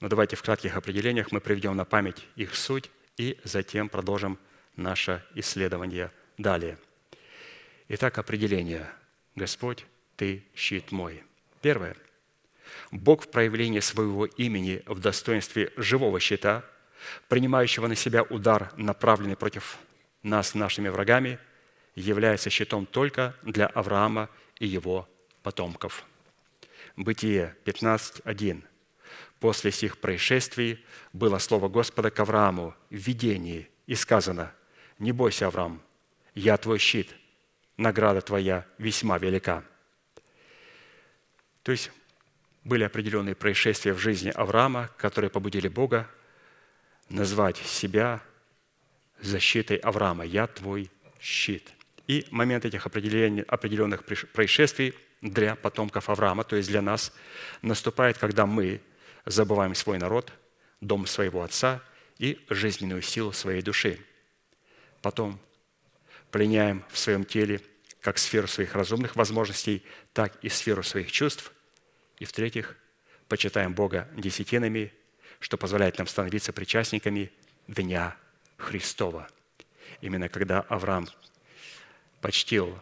[0.00, 4.38] Но давайте в кратких определениях мы приведем на память их суть и затем продолжим
[4.76, 6.76] наше исследование далее.
[7.88, 8.86] Итак, определение.
[9.34, 9.86] Господь,
[10.16, 11.22] Ты щит мой.
[11.62, 11.96] Первое.
[12.90, 16.66] Бог в проявлении своего имени в достоинстве живого щита,
[17.28, 19.78] принимающего на себя удар, направленный против
[20.22, 21.38] нас нашими врагами–
[21.96, 24.28] является щитом только для Авраама
[24.60, 25.08] и его
[25.42, 26.04] потомков.
[26.94, 28.62] Бытие 15.1.
[29.40, 34.52] После сих происшествий было слово Господа к Аврааму в видении, и сказано,
[34.98, 35.82] «Не бойся, Авраам,
[36.34, 37.14] я твой щит,
[37.76, 39.62] награда твоя весьма велика».
[41.62, 41.90] То есть
[42.64, 46.10] были определенные происшествия в жизни Авраама, которые побудили Бога
[47.08, 48.22] назвать себя
[49.20, 50.24] защитой Авраама.
[50.24, 50.90] «Я твой
[51.20, 51.75] щит».
[52.06, 57.12] И момент этих определенных происшествий для потомков Авраама, то есть для нас,
[57.62, 58.80] наступает, когда мы
[59.24, 60.32] забываем свой народ,
[60.80, 61.82] дом своего отца
[62.18, 63.98] и жизненную силу своей души.
[65.02, 65.40] Потом
[66.30, 67.60] пленяем в своем теле
[68.00, 69.82] как сферу своих разумных возможностей,
[70.12, 71.52] так и сферу своих чувств.
[72.18, 72.76] И в-третьих,
[73.26, 74.92] почитаем Бога десятинами,
[75.40, 77.32] что позволяет нам становиться причастниками
[77.66, 78.16] Дня
[78.58, 79.28] Христова.
[80.00, 81.08] Именно когда Авраам
[82.20, 82.78] почтил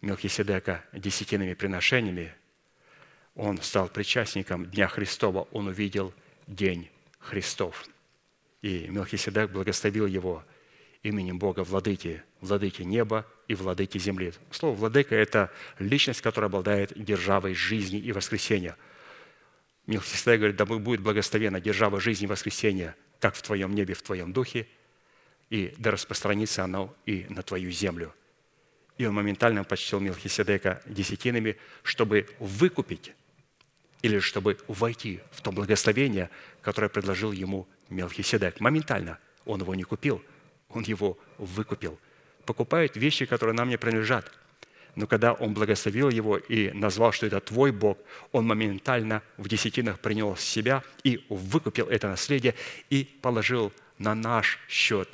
[0.00, 2.34] Мелхиседека десятинными приношениями,
[3.34, 6.12] он стал причастником Дня Христова, он увидел
[6.46, 7.86] День Христов.
[8.62, 10.44] И Мелхиседек благословил его
[11.02, 14.32] именем Бога Владыки, Владыки неба и Владыки земли.
[14.50, 18.76] Слово «владыка»– это личность, которая обладает державой жизни и воскресения.
[19.86, 24.32] Мелхиседек говорит, да будет благословена держава жизни и воскресения, как в твоем небе, в твоем
[24.32, 24.66] духе,
[25.50, 28.14] и да распространится оно и на твою землю
[29.00, 33.12] и он моментально почтил Мелхиседека десятинами, чтобы выкупить
[34.02, 36.28] или чтобы войти в то благословение,
[36.60, 38.60] которое предложил ему Мелхиседек.
[38.60, 39.18] Моментально.
[39.46, 40.22] Он его не купил,
[40.68, 41.98] он его выкупил.
[42.44, 44.30] Покупают вещи, которые нам не принадлежат.
[44.96, 47.96] Но когда он благословил его и назвал, что это твой Бог,
[48.32, 52.54] он моментально в десятинах принял себя и выкупил это наследие
[52.90, 55.08] и положил на наш счет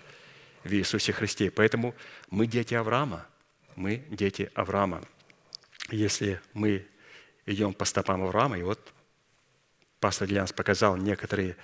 [0.64, 1.52] в Иисусе Христе.
[1.52, 1.94] Поэтому
[2.30, 3.24] мы дети Авраама–
[3.76, 5.02] мы дети Авраама.
[5.90, 6.86] Если мы
[7.46, 8.92] идем по стопам Авраама, и вот
[10.00, 11.56] пастор для нас показал некоторые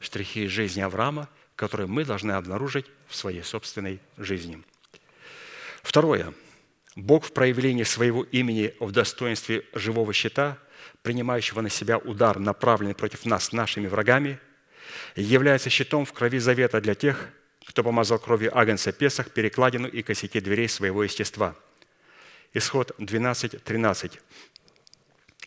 [0.00, 4.62] штрихи жизни Авраама, которые мы должны обнаружить в своей собственной жизни.
[5.82, 6.32] Второе.
[6.94, 10.58] Бог в проявлении своего имени в достоинстве живого щита,
[11.02, 14.40] принимающего на себя удар, направленный против нас нашими врагами,
[15.14, 17.28] является щитом в крови завета для тех,
[17.66, 21.56] кто помазал кровью Агнца Песах перекладину и косяки дверей своего естества.
[22.54, 24.20] Исход 12, 13.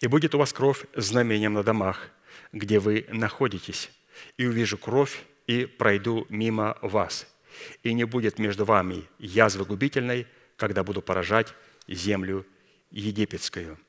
[0.02, 2.12] «И будет у вас кровь знамением на домах,
[2.52, 3.90] где вы находитесь.
[4.38, 7.26] и увижу кровь, и пройду мимо вас.
[7.84, 11.54] И не будет между вами язвы губительной, когда буду поражать
[11.88, 12.46] землю
[12.92, 13.80] египетскую».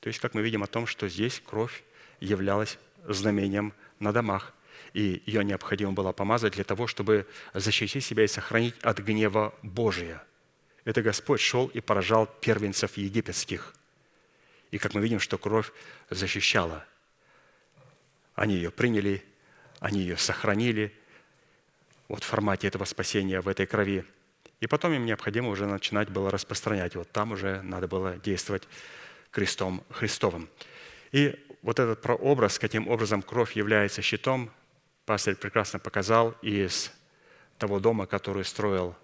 [0.00, 1.84] То есть, как мы видим о том, что здесь кровь
[2.18, 4.54] являлась знамением на домах,
[4.92, 10.22] и ее необходимо было помазать для того, чтобы защитить себя и сохранить от гнева Божия.
[10.84, 13.74] Это Господь шел и поражал первенцев египетских.
[14.70, 15.72] И как мы видим, что кровь
[16.10, 16.84] защищала.
[18.34, 19.22] Они ее приняли,
[19.80, 20.94] они ее сохранили
[22.08, 24.04] вот в формате этого спасения в этой крови.
[24.60, 26.96] И потом им необходимо уже начинать было распространять.
[26.96, 28.66] Вот там уже надо было действовать
[29.30, 30.48] крестом Христовым.
[31.12, 34.50] И вот этот прообраз, каким образом кровь является щитом,
[35.08, 36.92] пастырь прекрасно показал из
[37.56, 38.94] того дома, который строил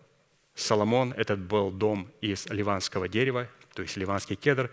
[0.55, 1.14] Соломон.
[1.14, 4.70] Этот был дом из ливанского дерева, то есть ливанский кедр,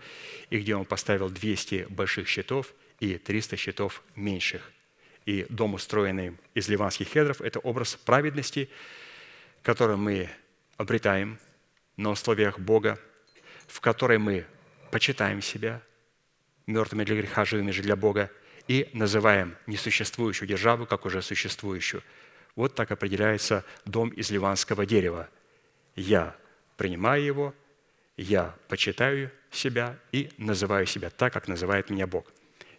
[0.50, 4.70] и где он поставил 200 больших щитов и 300 щитов меньших.
[5.24, 8.68] И дом, устроенный из ливанских кедров, это образ праведности,
[9.62, 10.28] который мы
[10.76, 11.38] обретаем
[11.96, 12.98] на условиях Бога,
[13.68, 14.44] в которой мы
[14.90, 15.80] почитаем себя
[16.66, 18.30] мертвыми для греха, живыми же для Бога,
[18.68, 22.02] и называем несуществующую державу как уже существующую.
[22.56, 25.28] Вот так определяется дом из ливанского дерева.
[25.96, 26.36] Я
[26.76, 27.54] принимаю его,
[28.16, 32.30] я почитаю себя и называю себя так, как называет меня Бог.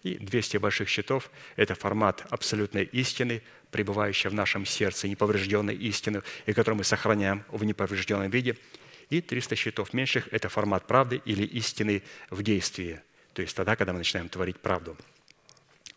[0.03, 6.53] И 200 больших счетов– это формат абсолютной истины, пребывающей в нашем сердце, неповрежденной истины, и
[6.53, 8.57] которую мы сохраняем в неповрежденном виде–
[9.09, 13.01] и 300 счетов меньших– это формат правды или истины в действии.
[13.33, 14.97] То есть тогда, когда мы начинаем творить правду.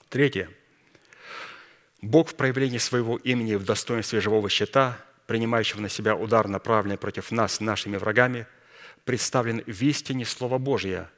[0.08, 0.50] Третье.
[2.00, 7.30] Бог в проявлении своего имени в достоинстве живого щита, принимающего на себя удар, направленный против
[7.30, 8.46] нас, нашими врагами,
[9.04, 11.10] представлен в истине Слова Божия,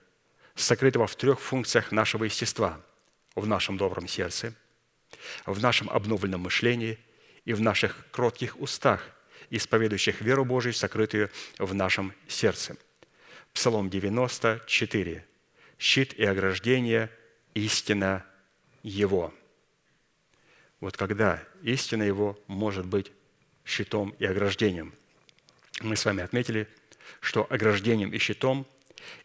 [0.54, 2.80] сокрытого в трех функциях нашего естества–
[3.34, 4.52] в нашем добром сердце,
[5.46, 6.98] в нашем обновленном мышлении
[7.44, 9.10] и в наших кротких устах–
[9.50, 12.76] исповедующих веру Божию, сокрытую в нашем сердце.
[13.52, 15.24] Псалом 94.
[15.78, 17.10] «Щит и ограждение–
[17.54, 18.24] истина
[18.82, 19.34] Его».
[20.80, 23.12] Вот когда истина Его может быть
[23.64, 24.94] щитом и ограждением.
[25.80, 26.68] Мы с вами отметили,
[27.20, 28.66] что ограждением и щитом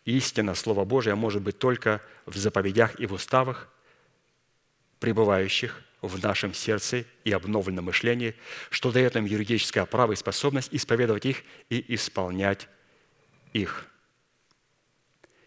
[0.06, 3.70] истина Слова Божия может быть только в заповедях и в уставах,
[5.00, 8.36] пребывающих в нашем сердце и обновленном мышлении,
[8.70, 12.68] что дает нам юридическое право и способность исповедовать их и исполнять
[13.54, 13.88] их.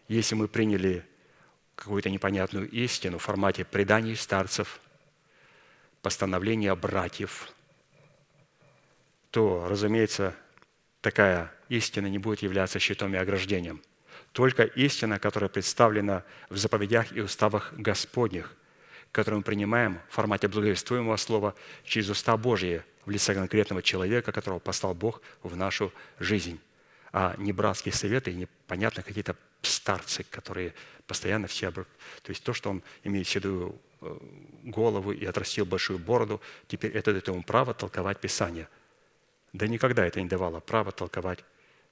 [0.08, 1.04] Если мы приняли
[1.76, 4.80] какую-то непонятную истину в формате преданий старцев,
[6.02, 7.48] постановления братьев,
[9.30, 10.34] то, разумеется,
[11.00, 13.82] такая истина не будет являться щитом и ограждением.
[14.32, 18.56] Только истина, которая представлена в заповедях и уставах Господних–
[19.16, 21.54] который мы принимаем в формате благовествуемого слова
[21.84, 26.60] через уста Божьи в лице конкретного человека, которого послал Бог в нашу жизнь.
[27.12, 29.34] А не братские советы и непонятно какие-то
[29.70, 30.74] старцы, которые
[31.06, 31.70] постоянно все...
[31.70, 31.84] То
[32.26, 34.18] есть то, что он имеет седую э,
[34.64, 38.68] голову и отрастил большую бороду, теперь это дает ему право толковать Писание.
[39.52, 41.44] Да никогда это не давало права толковать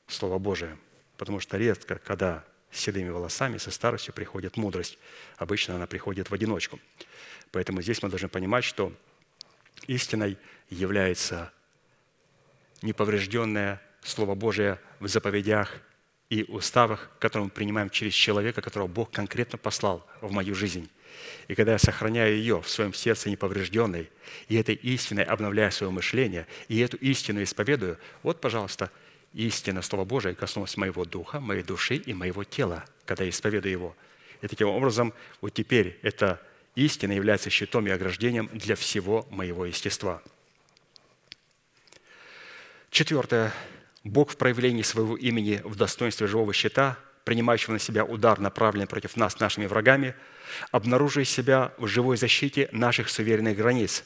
[0.07, 0.77] Слово Божие.
[1.17, 4.99] Потому что редко, когда с седыми волосами, со старостью приходит мудрость.
[5.37, 6.81] Обычно она приходит в одиночку.
[7.53, 8.93] Поэтому здесь мы должны понимать, что
[9.87, 10.37] истиной
[10.71, 11.53] является
[12.83, 15.81] неповрежденное Слово Божие в заповедях
[16.31, 20.91] и уставах, которые мы принимаем через человека, которого Бог конкретно послал в мою жизнь.
[21.49, 24.11] И когда я сохраняю ее в своем сердце неповрежденной,
[24.49, 28.91] и этой истиной обновляю свое мышление, и эту истину исповедую, вот, пожалуйста,
[29.33, 33.97] истина Слова Божия коснулась моего духа, моей души и моего тела, когда я исповедую его.
[34.41, 36.41] И таким образом, вот теперь это
[36.75, 40.23] истина является щитом и ограждением для всего моего естества.
[42.91, 43.53] Четвертое.
[44.05, 49.17] Бог в проявлении своего имени в достоинстве живого щита, принимающего на себя удар, направленный против
[49.17, 50.15] нас нашими врагами,
[50.71, 54.05] обнаруживает себя в живой защите наших суверенных границ,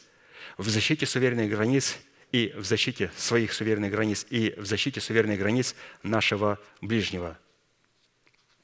[0.57, 1.99] в защите суверенных границ
[2.31, 5.75] и в защите своих суверенных границ, и в защите суверенных границ
[6.05, 7.37] нашего ближнего.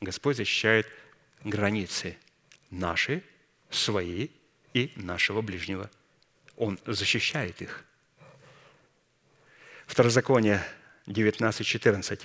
[0.00, 0.86] Господь защищает
[1.42, 2.16] границы
[2.70, 3.24] наши
[3.70, 4.28] свои
[4.72, 5.90] и нашего ближнего.
[6.56, 7.84] Он защищает их.
[9.86, 10.62] Второзаконие
[11.06, 12.20] 19.14.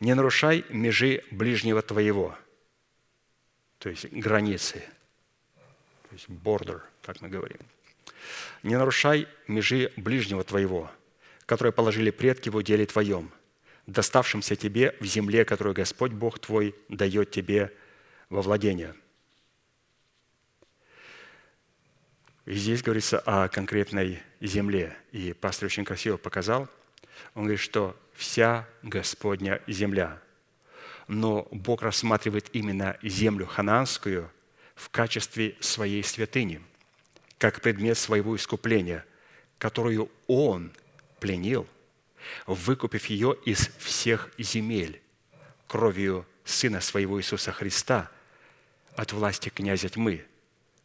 [0.00, 2.36] «Не нарушай межи ближнего твоего».
[3.78, 4.82] То есть границы.
[6.08, 7.58] То есть border, как мы говорим.
[8.62, 10.90] «Не нарушай межи ближнего твоего,
[11.44, 13.30] которые положили предки в уделе твоем,
[13.86, 17.72] доставшимся тебе в земле, которую Господь Бог твой дает тебе
[18.30, 18.94] во владение».
[22.46, 24.96] И здесь говорится о конкретной земле.
[25.10, 26.68] И пастор очень красиво показал.
[27.34, 30.20] Он говорит, что вся Господня земля.
[31.08, 34.30] Но Бог рассматривает именно землю хананскую
[34.74, 36.62] в качестве своей святыни,
[37.38, 39.04] как предмет своего искупления,
[39.58, 40.72] которую Он
[41.20, 41.66] пленил,
[42.46, 45.00] выкупив ее из всех земель
[45.66, 48.10] кровью Сына Своего Иисуса Христа
[48.94, 50.24] от власти князя тьмы,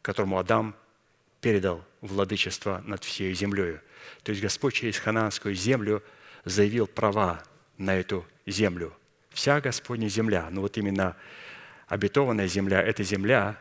[0.01, 0.75] которому Адам
[1.39, 3.77] передал владычество над всей землей.
[4.23, 6.03] То есть Господь через хананскую землю
[6.45, 7.43] заявил права
[7.77, 8.93] на эту землю.
[9.29, 11.15] Вся Господня земля, ну вот именно
[11.87, 13.57] обетованная земля– это земля,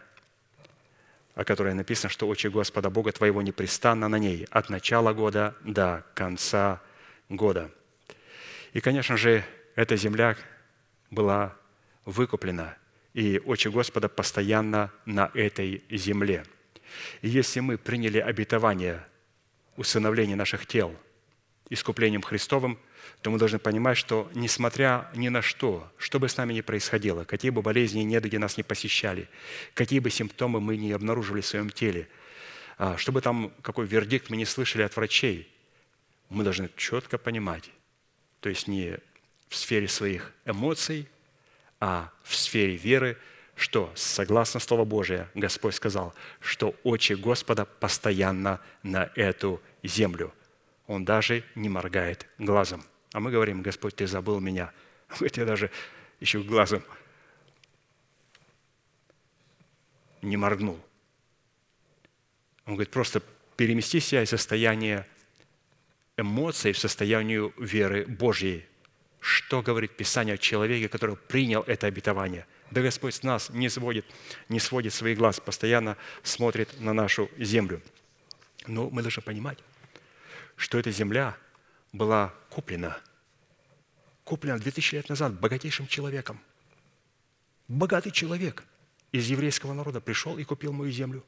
[1.34, 6.04] о которой написано, что очи Господа Бога твоего непрестанно на ней от начала года до
[6.14, 6.82] конца
[7.28, 7.70] года.
[8.72, 10.36] И, конечно же, эта земля
[11.10, 11.56] была
[12.04, 12.76] выкуплена,
[13.14, 16.44] и очи Господа постоянно на этой земле–
[17.22, 19.04] и если мы приняли обетование
[19.76, 20.94] усыновления наших тел
[21.70, 22.78] искуплением Христовым,
[23.22, 27.24] то мы должны понимать, что несмотря ни на что, что бы с нами ни происходило,
[27.24, 29.28] какие бы болезни и недуги нас не посещали,
[29.74, 32.08] какие бы симптомы мы не обнаруживали в своем теле,
[32.76, 35.48] а, чтобы там какой вердикт мы не слышали от врачей,
[36.28, 37.70] мы должны четко понимать,
[38.40, 38.98] то есть не
[39.48, 41.08] в сфере своих эмоций,
[41.80, 43.16] а в сфере веры–
[43.60, 50.32] что, согласно Слову Божия, Господь сказал, что очи Господа постоянно на эту землю.
[50.90, 52.82] Он даже не моргает глазом.
[53.12, 54.72] А мы говорим, Господь, Ты забыл меня.
[55.10, 55.70] Он говорит, я даже
[56.18, 56.82] еще глазом
[60.20, 60.80] не моргнул.
[62.66, 63.22] Он говорит, просто
[63.56, 65.06] перемести себя из состояния
[66.16, 68.66] эмоций в состояние веры Божьей.
[69.20, 74.06] Что говорит Писание о человеке, который принял это обетование– да Господь с нас не сводит,
[74.48, 77.80] не сводит свои глаз, постоянно смотрит на нашу землю.
[78.66, 79.58] Но мы должны понимать,
[80.60, 81.36] что эта земля
[81.92, 83.00] была куплена,
[84.24, 86.38] куплена 2000 лет назад богатейшим человеком.
[87.66, 88.64] Богатый человек
[89.10, 91.24] из еврейского народа пришел и купил мою землю.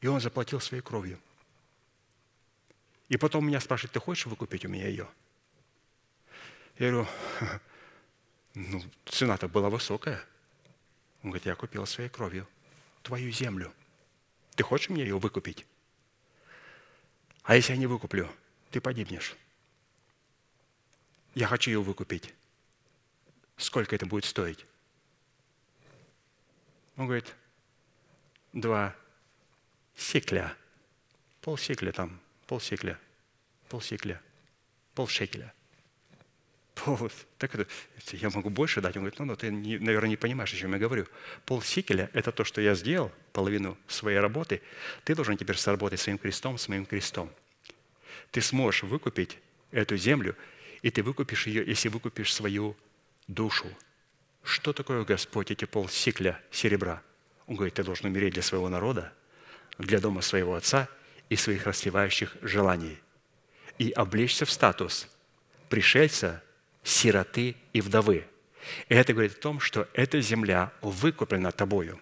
[0.00, 1.20] И он заплатил своей кровью.
[3.08, 5.08] И потом меня спрашивает, ты хочешь выкупить у меня ее?
[6.78, 7.08] Я говорю,
[8.54, 10.20] ну, цена-то была высокая.
[11.22, 12.48] Он говорит, я купил своей кровью
[13.02, 13.72] твою землю.
[14.56, 15.64] Ты хочешь мне ее выкупить?
[17.46, 18.28] А если я не выкуплю,
[18.70, 19.36] ты погибнешь.
[21.34, 22.34] Я хочу ее выкупить.
[23.56, 24.66] Сколько это будет стоить?
[26.96, 27.34] Он говорит,
[28.52, 28.94] два
[29.94, 30.54] секля.
[31.40, 32.98] Пол секля там, пол секля,
[33.68, 34.20] пол секля,
[34.94, 35.55] пол шекеля
[36.84, 37.12] повод.
[37.38, 37.66] Так это,
[38.12, 38.96] я могу больше дать.
[38.96, 41.06] Он говорит, ну, ну ты, не, наверное, не понимаешь, о чем я говорю.
[41.44, 44.62] Пол сикеля– это то, что я сделал, половину своей работы.
[45.04, 47.30] Ты должен теперь сработать своим крестом, с моим крестом.
[48.30, 49.38] Ты сможешь выкупить
[49.70, 50.36] эту землю,
[50.82, 52.76] и ты выкупишь ее, если выкупишь свою
[53.26, 53.66] душу.
[54.42, 57.02] Что такое, Господь, эти пол сикля серебра?
[57.46, 59.12] Он говорит, ты должен умереть для своего народа,
[59.78, 60.88] для дома своего отца
[61.28, 62.98] и своих расслевающих желаний,
[63.78, 65.08] и облечься в статус
[65.68, 66.42] пришельца
[66.86, 68.24] сироты и вдовы.
[68.88, 72.00] И это говорит о том, что эта земля выкуплена тобою.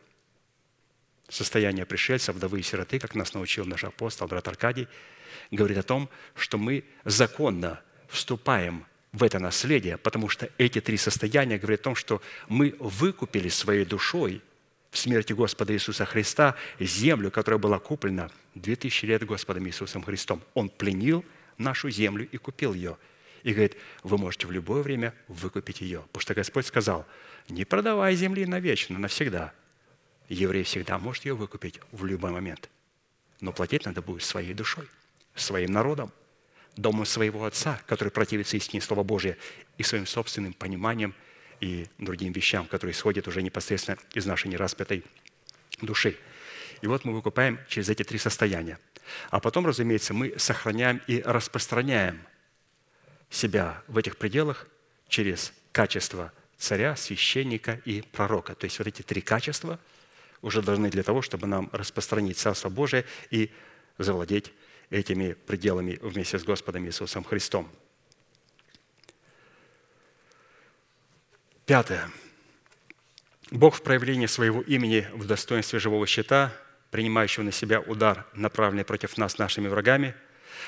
[1.28, 4.86] Состояние пришельца, вдовы и сироты, как нас научил наш апостол, брат Аркадий,
[5.50, 11.58] говорит о том, что мы законно вступаем в это наследие, потому что эти три состояния
[11.58, 14.42] говорят о том, что мы выкупили своей душой
[14.90, 20.42] в смерти Господа Иисуса Христа землю, которая была куплена 2000 лет Господом Иисусом Христом.
[20.52, 21.24] Он пленил
[21.56, 22.98] нашу землю и купил ее–
[23.44, 26.00] и говорит, вы можете в любое время выкупить ее.
[26.00, 27.06] Потому что Господь сказал,
[27.48, 29.52] не продавай земли навечно, навсегда.
[30.30, 32.70] Еврей всегда может ее выкупить в любой момент.
[33.40, 34.88] Но платить надо будет своей душой,
[35.34, 36.10] своим народом,
[36.76, 39.36] домом своего отца, который противится истине Слова Божия,
[39.76, 41.14] и своим собственным пониманием
[41.60, 45.04] и другим вещам, которые исходят уже непосредственно из нашей нераспятой
[45.82, 46.16] души.
[46.80, 48.78] И вот мы выкупаем через эти три состояния.
[49.28, 52.22] А потом, разумеется, мы сохраняем и распространяем–
[53.34, 54.66] себя в этих пределах
[55.08, 58.54] через качество царя, священника и пророка.
[58.54, 59.78] То есть вот эти три качества
[60.40, 63.50] уже должны для того, чтобы нам распространить Царство Божие и
[63.98, 64.52] завладеть
[64.90, 67.68] этими пределами вместе с Господом Иисусом Христом.
[71.66, 72.10] Пятое.
[73.50, 76.52] Бог в проявлении своего имени в достоинстве живого щита,
[76.90, 80.14] принимающего на себя удар, направленный против нас нашими врагами,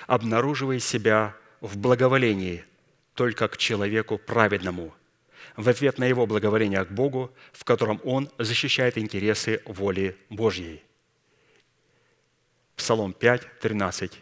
[0.07, 1.37] обнаруживает себя
[1.67, 2.65] в благоволении
[3.15, 4.95] только к человеку праведному,
[5.57, 10.83] в ответ на его благоволение к Богу, в котором он защищает интересы воли Божьей.
[12.77, 14.13] Псалом 5, 13.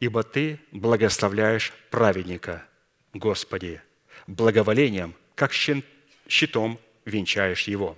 [0.00, 2.64] «Ибо Ты благословляешь праведника,
[3.12, 3.80] Господи,
[4.26, 7.96] благоволением, как щитом венчаешь его».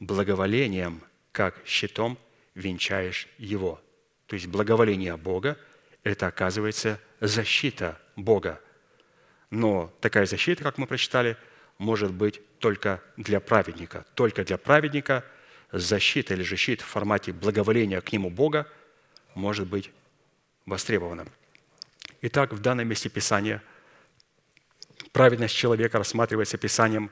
[0.00, 1.02] Благоволением,
[1.32, 2.16] как щитом
[2.54, 3.80] венчаешь его.
[4.26, 5.58] То есть благоволение Бога–
[6.08, 8.60] это, оказывается, защита Бога.
[9.50, 11.36] Но такая защита, как мы прочитали,
[11.76, 14.06] может быть только для праведника.
[14.14, 15.24] Только для праведника
[15.70, 18.66] защита или же щит в формате благоволения к нему Бога
[19.34, 19.90] может быть
[20.66, 21.26] востребована.
[22.22, 23.62] Итак, в данном месте Писания
[25.12, 27.10] праведность человека рассматривается Писанием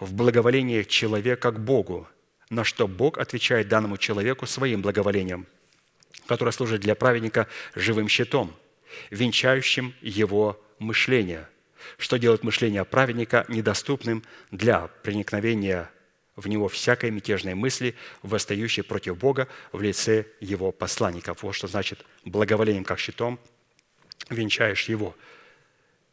[0.00, 2.08] в благоволении человека к Богу,
[2.50, 5.46] на что Бог отвечает данному человеку своим благоволением,
[6.26, 8.54] которое служит для праведника живым щитом,
[9.10, 11.48] венчающим его мышление,
[11.98, 15.90] что делает мышление праведника недоступным для проникновения
[16.36, 21.42] в него всякой мятежной мысли, восстающей против Бога в лице его посланников.
[21.42, 23.38] Вот что значит благоволением как щитом
[24.30, 25.14] венчаешь его.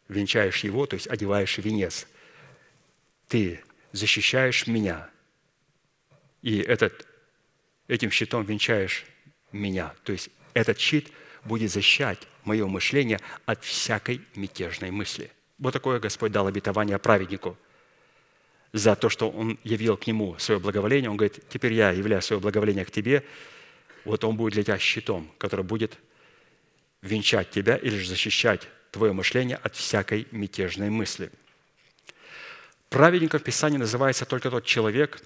[0.08, 2.08] Венчаешь его, то есть одеваешь венец.
[3.28, 5.10] Ты защищаешь меня,
[6.41, 7.08] и этот,
[7.88, 9.06] этим щитом венчаешь
[9.52, 9.93] меня.
[10.04, 11.12] То есть этот щит
[11.45, 15.32] будет защищать мое мышление от всякой мятежной мысли.
[15.58, 17.58] Вот такое Господь дал обетование праведнику–
[18.74, 21.10] за то, что он явил к нему свое благоволение.
[21.10, 23.24] Он говорит, теперь я являю свое благоволение к тебе.
[24.06, 25.97] Вот он будет для тебя щитом, который будет
[27.02, 31.32] венчать тебя или же защищать твое мышление от всякой мятежной мысли.
[32.89, 35.22] Праведником в Писании называется только тот человек,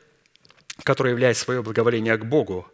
[0.83, 2.67] который являет свое благоволение к Богу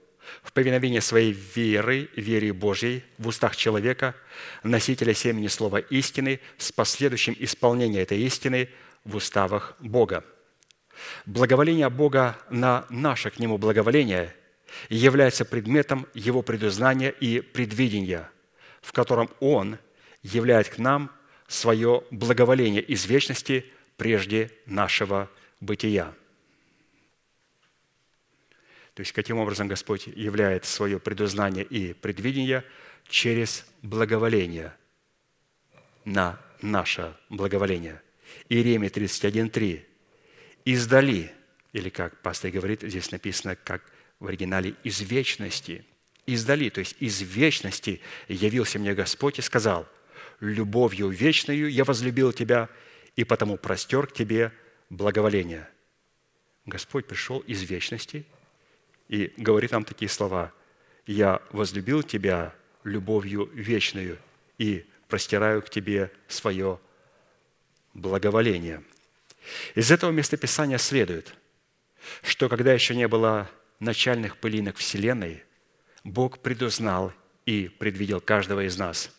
[0.43, 4.15] в повиновении своей веры, вере Божьей в устах человека,
[4.63, 8.69] носителя семени слова истины, с последующим исполнением этой истины
[9.03, 10.23] в уставах Бога–
[11.25, 14.35] Благоволение Бога на наше к Нему благоволение
[14.89, 18.29] является предметом Его предузнания и предвидения,
[18.81, 19.77] в котором Он
[20.21, 21.11] являет к нам
[21.47, 23.65] свое благоволение из вечности
[23.97, 26.13] прежде нашего бытия.
[28.99, 32.65] То есть, каким образом Господь являет свое предузнание и предвидение
[33.07, 34.75] через благоволение
[36.03, 38.01] на наше благоволение.
[38.49, 39.85] Иеремия 31.3
[40.65, 41.31] издали,
[41.71, 43.89] или как пастор говорит, здесь написано, как
[44.19, 45.85] в оригинале, из вечности.
[46.25, 49.87] Издали, то есть из вечности явился мне Господь и сказал,
[50.41, 52.67] любовью вечную я возлюбил тебя,
[53.15, 54.51] и потому простер к тебе
[54.89, 55.69] благоволение.
[56.65, 58.25] Господь пришел из вечности
[59.09, 60.53] и говорит нам такие слова.
[61.05, 62.53] «Я возлюбил тебя
[62.83, 64.17] любовью вечную
[64.57, 66.79] и простираю к тебе свое
[67.93, 68.83] благоволение».
[69.75, 71.33] Из этого местописания следует,
[72.21, 73.49] что когда еще не было
[73.79, 75.43] начальных пылинок Вселенной,
[76.03, 77.11] Бог предузнал
[77.45, 79.11] и предвидел каждого из нас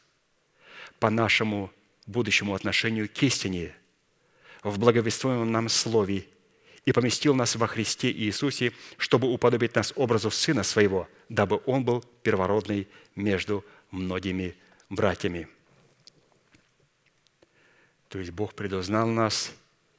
[1.01, 1.73] по нашему
[2.07, 3.75] будущему отношению к истине
[4.63, 6.27] в благовествуемом нам Слове
[6.85, 12.03] и поместил нас во Христе Иисусе, чтобы уподобить нас образу Сына Своего, дабы Он был
[12.23, 14.57] первородный между многими
[14.89, 15.49] братьями.
[18.09, 19.53] То есть Бог предузнал нас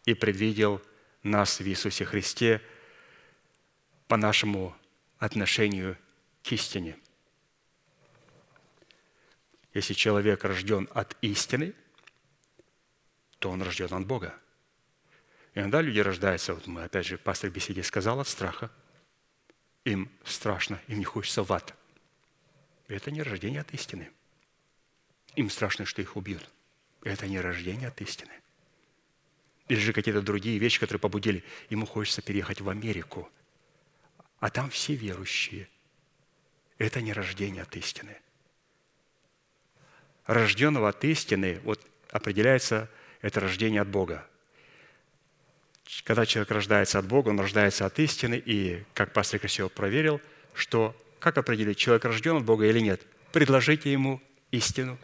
[0.05, 0.81] и предвидел
[1.23, 2.61] нас в Иисусе Христе
[4.07, 4.75] по нашему
[5.17, 5.97] отношению
[6.43, 6.97] к истине.
[9.73, 11.73] Если человек рожден от истины,
[13.39, 14.40] то он рожден от Бога.
[15.53, 18.71] Иногда люди рождаются, вот мы опять же пастор в беседе сказал, от страха.
[19.83, 21.75] Им страшно, им не хочется в ад.
[22.87, 24.09] Это не рождение от истины.
[25.35, 26.49] Им страшно, что их убьют.
[27.03, 28.31] Это не рождение от истины
[29.71, 31.45] или же какие-то другие вещи, которые побудили.
[31.69, 33.31] Ему хочется переехать в Америку.
[34.39, 35.69] А там все верующие.
[36.77, 38.17] Это не рождение от истины.
[40.25, 41.79] Рожденного от истины, вот
[42.09, 42.89] определяется
[43.21, 44.27] это рождение от Бога.
[46.03, 50.21] Когда человек рождается от Бога, он рождается от истины, и, как пастор красиво проверил,
[50.53, 53.01] что как определить, человек рожден от Бога или нет?
[53.31, 54.21] Предложите ему
[54.51, 54.97] истину.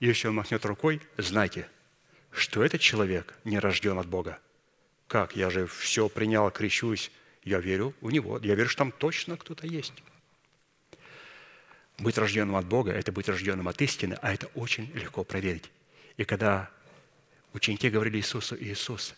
[0.00, 1.68] И если он махнет рукой, знайте–
[2.36, 4.38] что этот человек не рожден от Бога.
[5.08, 5.34] Как?
[5.34, 7.10] Я же все принял, крещусь.
[7.42, 8.38] Я верю в Него.
[8.42, 9.94] Я верю, что там точно кто-то есть.
[11.98, 15.70] Быть рожденным от Бога– это быть рожденным от истины, а это очень легко проверить.
[16.18, 16.68] И когда
[17.54, 19.14] ученики говорили Иисусу, Иисус,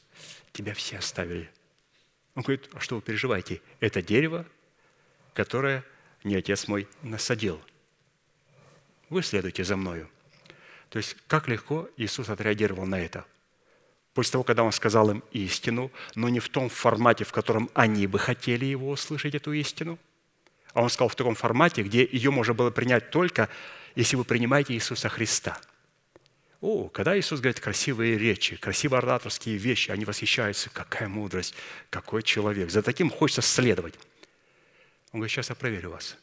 [0.53, 1.51] тебя все оставили.
[2.35, 3.61] Он говорит, а что вы переживаете?
[3.81, 4.47] Это дерево,
[5.35, 5.85] которое
[6.25, 7.61] не отец мой насадил.
[9.09, 10.09] Вы следуйте за мною.
[10.91, 13.25] То есть как легко Иисус отреагировал на это.
[14.15, 18.07] После того, когда Он сказал им истину, но не в том формате, в котором они
[18.07, 19.99] бы хотели Его услышать, эту истину,
[20.75, 23.49] А он сказал в таком формате, где ее можно было принять только,
[23.95, 25.61] если вы принимаете Иисуса Христа.
[26.61, 31.55] О, когда Иисус говорит красивые речи, красивые ораторские вещи, они восхищаются, какая мудрость,
[31.89, 32.71] какой человек.
[32.71, 33.95] За таким хочется следовать.
[35.13, 36.17] Он говорит, сейчас я проверю вас.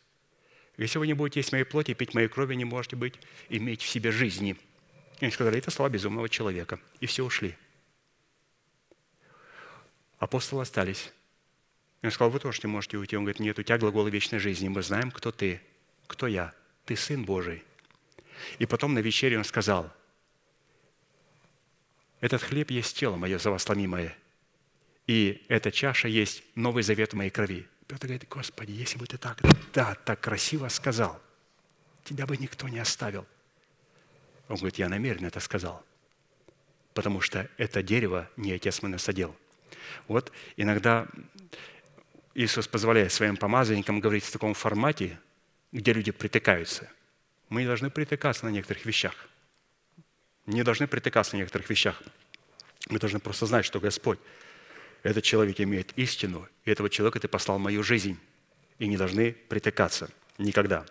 [0.77, 3.15] Если вы не будете есть моей плоти, пить моей крови, не можете быть,
[3.47, 4.57] иметь в себе жизни.
[5.21, 6.79] И они сказали, это слова безумного человека.
[6.99, 7.55] И все ушли.
[10.19, 11.13] Апостолы остались.
[12.01, 13.15] И он сказал, вы тоже не можете уйти.
[13.15, 14.67] Он говорит, нет, у тебя глаголы вечной жизни.
[14.67, 15.61] Мы знаем, кто ты,
[16.07, 16.53] кто я.
[16.83, 17.63] Ты Сын Божий.
[18.59, 19.91] И потом на вечере он сказал,
[22.26, 24.17] этот хлеб есть тело мое, за вас ломимое,
[25.05, 27.67] и эта чаша есть новый завет моей крови.
[27.88, 29.39] Петр говорит, Господи, если бы ты так,
[29.73, 31.21] да, так красиво сказал,
[32.03, 33.28] тебя бы никто не оставил.
[34.47, 35.86] Он говорит, я намеренно это сказал,
[36.95, 39.36] потому что это дерево не отец мой насадил.
[40.07, 41.07] Вот иногда
[42.34, 45.19] Иисус позволяет своим помазанникам говорить в таком формате,
[45.71, 46.89] где люди притыкаются.
[47.49, 49.30] Мы не должны притыкаться на некоторых вещах.
[50.46, 52.02] Не должны притыкаться на некоторых вещах.
[52.89, 54.20] Мы должны просто знать, что Господь,
[55.04, 58.18] этот человек имеет истину, и этого человека ты послал в мою жизнь.
[58.78, 60.10] И не должны притыкаться.
[60.38, 60.86] Никогда.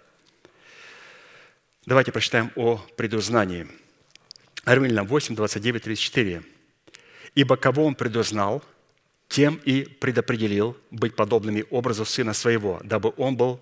[1.86, 3.68] Давайте прочитаем о предузнании.
[4.64, 6.42] Римлянам 8, 29, 34.
[7.34, 8.64] «Ибо кого Он предузнал,
[9.28, 13.60] тем и предопределил быть подобными образу Сына Своего, дабы Он был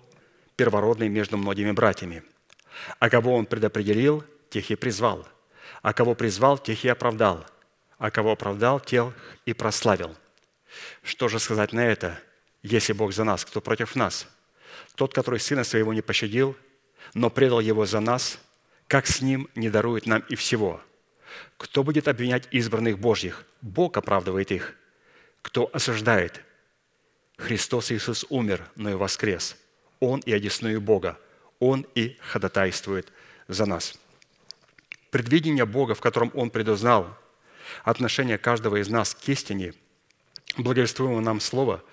[0.55, 2.23] первородный между многими братьями.
[2.99, 5.27] А кого Он предопределил, тех и призвал.
[5.83, 7.45] А кого призвал, тех и оправдал.
[7.99, 9.13] А кого оправдал, тех
[9.45, 10.15] и прославил».
[11.03, 12.19] Что же сказать на это?
[12.63, 14.27] Если Бог за нас, кто против нас?
[14.95, 16.57] Тот, который Сына Своего не пощадил–
[17.13, 18.39] но предал его за нас,
[18.87, 20.81] как с ним не дарует нам и всего?
[21.57, 23.45] Кто будет обвинять избранных Божьих?
[23.61, 24.75] Бог оправдывает их.
[25.41, 26.41] Кто осуждает?
[27.37, 29.57] Христос Иисус умер, но и воскрес.
[29.99, 31.17] Он и одесную Бога.
[31.59, 33.11] Он и ходатайствует
[33.47, 33.97] за нас.
[35.13, 37.15] Предвидение Бога, в котором Он предузнал
[37.83, 39.75] отношение каждого из нас к истине,
[40.57, 41.83] благовествуемого нам Слова,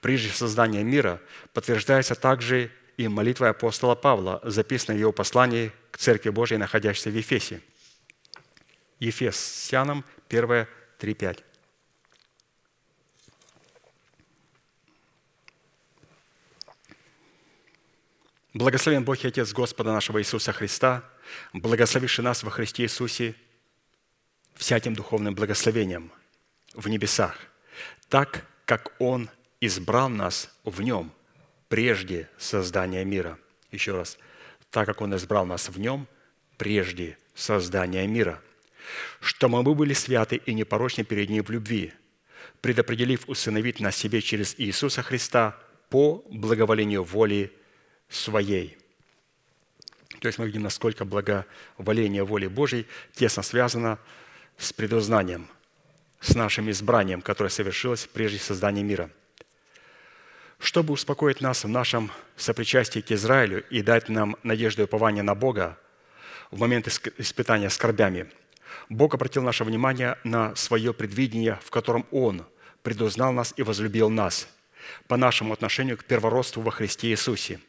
[0.00, 1.20] прежде создания мира,
[1.52, 7.14] подтверждается также и молитвой апостола Павла, записанной в его послании к Церкви Божьей, находящейся в
[7.14, 7.60] Ефесе.
[8.98, 10.66] Ефесянам 1,
[10.96, 11.44] 3, 5.
[18.54, 21.04] Благословен Бог и Отец Господа нашего Иисуса Христа,
[21.52, 23.34] благословивший нас во Христе Иисусе
[24.54, 26.12] всяким духовным благословением
[26.74, 27.36] в небесах,
[28.08, 31.12] так как Он избрал нас в Нем–
[31.70, 33.38] прежде создания мира.
[33.70, 34.18] Еще раз,
[34.70, 36.06] так как Он избрал нас в Нем
[36.58, 38.42] прежде создания мира,
[39.20, 41.94] что мы были святы и непорочны перед Ним в любви,
[42.60, 45.56] предопределив усыновить нас себе через Иисуса Христа
[45.88, 47.56] по благоволению воли
[48.08, 48.76] Своей.
[50.20, 53.98] То есть мы видим, насколько благоволение воли Божьей тесно связано
[54.58, 55.48] с предузнанием,
[56.20, 59.10] с нашим избранием, которое совершилось прежде создания мира–
[60.60, 65.34] чтобы успокоить нас в нашем сопричастии к Израилю и дать нам надежду и упование на
[65.34, 65.78] Бога
[66.50, 66.86] в момент
[67.18, 68.30] испытания скорбями,
[68.88, 72.44] Бог обратил наше внимание на свое предвидение, в котором Он
[72.82, 74.48] предузнал нас и возлюбил нас
[75.08, 77.60] по нашему отношению к первородству во Христе Иисусе.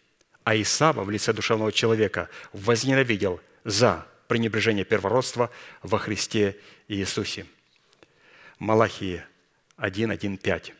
[0.43, 5.51] А Исава в лице душевного человека возненавидел за пренебрежение первородства
[5.83, 7.45] во Христе Иисусе.
[8.59, 9.23] Малахии
[9.77, 10.73] 1, 1, 5.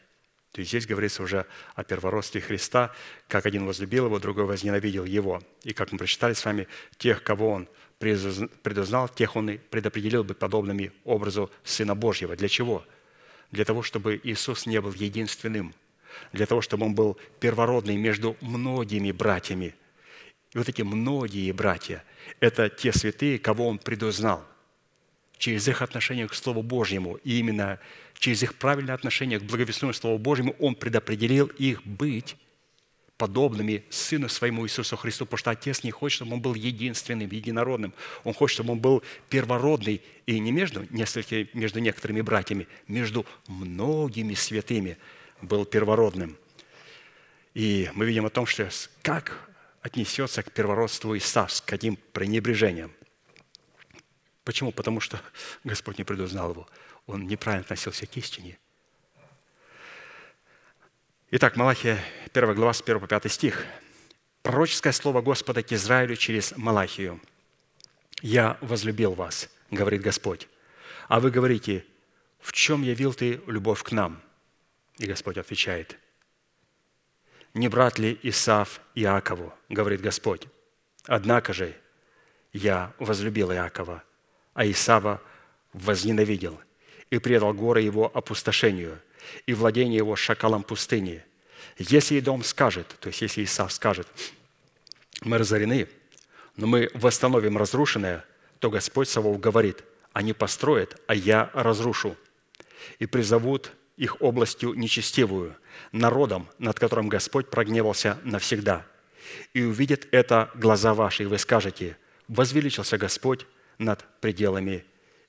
[0.52, 1.46] То есть здесь говорится уже
[1.76, 2.94] о первородстве Христа,
[3.28, 5.42] как один возлюбил его, другой возненавидел его.
[5.64, 10.40] И как мы прочитали с вами, тех, кого он предузнал, тех он и предопределил быть
[10.40, 12.36] подобными образу Сына Божьего.
[12.36, 12.84] Для чего?
[13.52, 15.74] Для того, чтобы Иисус не был единственным,
[16.34, 19.76] для того, чтобы он был первородный между многими братьями.
[20.54, 22.04] И вот эти многие братья–
[22.40, 24.46] это те святые, кого он предузнал
[25.42, 27.16] через их отношение к Слову Божьему.
[27.24, 27.80] И именно
[28.14, 32.36] через их правильное отношение к благовестному Слову Божьему Он предопределил их быть
[33.18, 37.94] подобными Сыну Своему Иисусу Христу, потому что Отец не хочет, чтобы Он был единственным, единородным.
[38.24, 44.36] Он хочет, чтобы Он был первородный, и не между, несколькими, между некоторыми братьями, между многими
[44.36, 44.98] святыми
[45.42, 46.38] был первородным.
[47.54, 48.70] И мы видим о том, что
[49.02, 49.50] как
[49.82, 52.92] отнесется к первородству Исав, с каким пренебрежением.
[54.44, 54.72] Почему?
[54.72, 55.22] Потому что
[55.64, 56.68] Господь не предузнал его
[57.12, 58.58] он неправильно относился к истине.
[61.32, 62.00] Итак, Малахия,
[62.34, 63.66] 1 глава, с 1 по 5 стих.
[64.42, 67.22] Пророческое слово Господа к Израилю через Малахию.
[68.22, 70.48] «Я возлюбил вас,— говорит Господь,—
[71.08, 71.86] а вы говорите,
[72.40, 74.22] в чем явил ты любовь к нам?»
[74.98, 75.98] И Господь отвечает,
[77.54, 80.48] не брат ли Исав Иакову, говорит Господь.
[81.06, 81.76] Однако же
[82.54, 84.04] я возлюбил Иакова,
[84.54, 85.22] а Исава
[85.74, 86.60] возненавидел
[87.10, 89.02] и предал горы его опустошению
[89.46, 91.24] и владение его шакалом пустыни.
[91.78, 94.08] Если Идом скажет, то есть если Исав скажет,
[95.22, 95.88] мы разорены,
[96.56, 98.26] но мы восстановим разрушенное,
[98.60, 102.16] то Господь Савов говорит, они построят, а я разрушу.
[103.00, 105.56] И призовут их областью нечестивую,
[105.92, 108.84] народом, над которым Господь прогневался навсегда.
[109.54, 111.98] И увидят это глаза ваши, и вы скажете,
[112.28, 113.46] возвеличился Господь
[113.78, 114.86] над пределами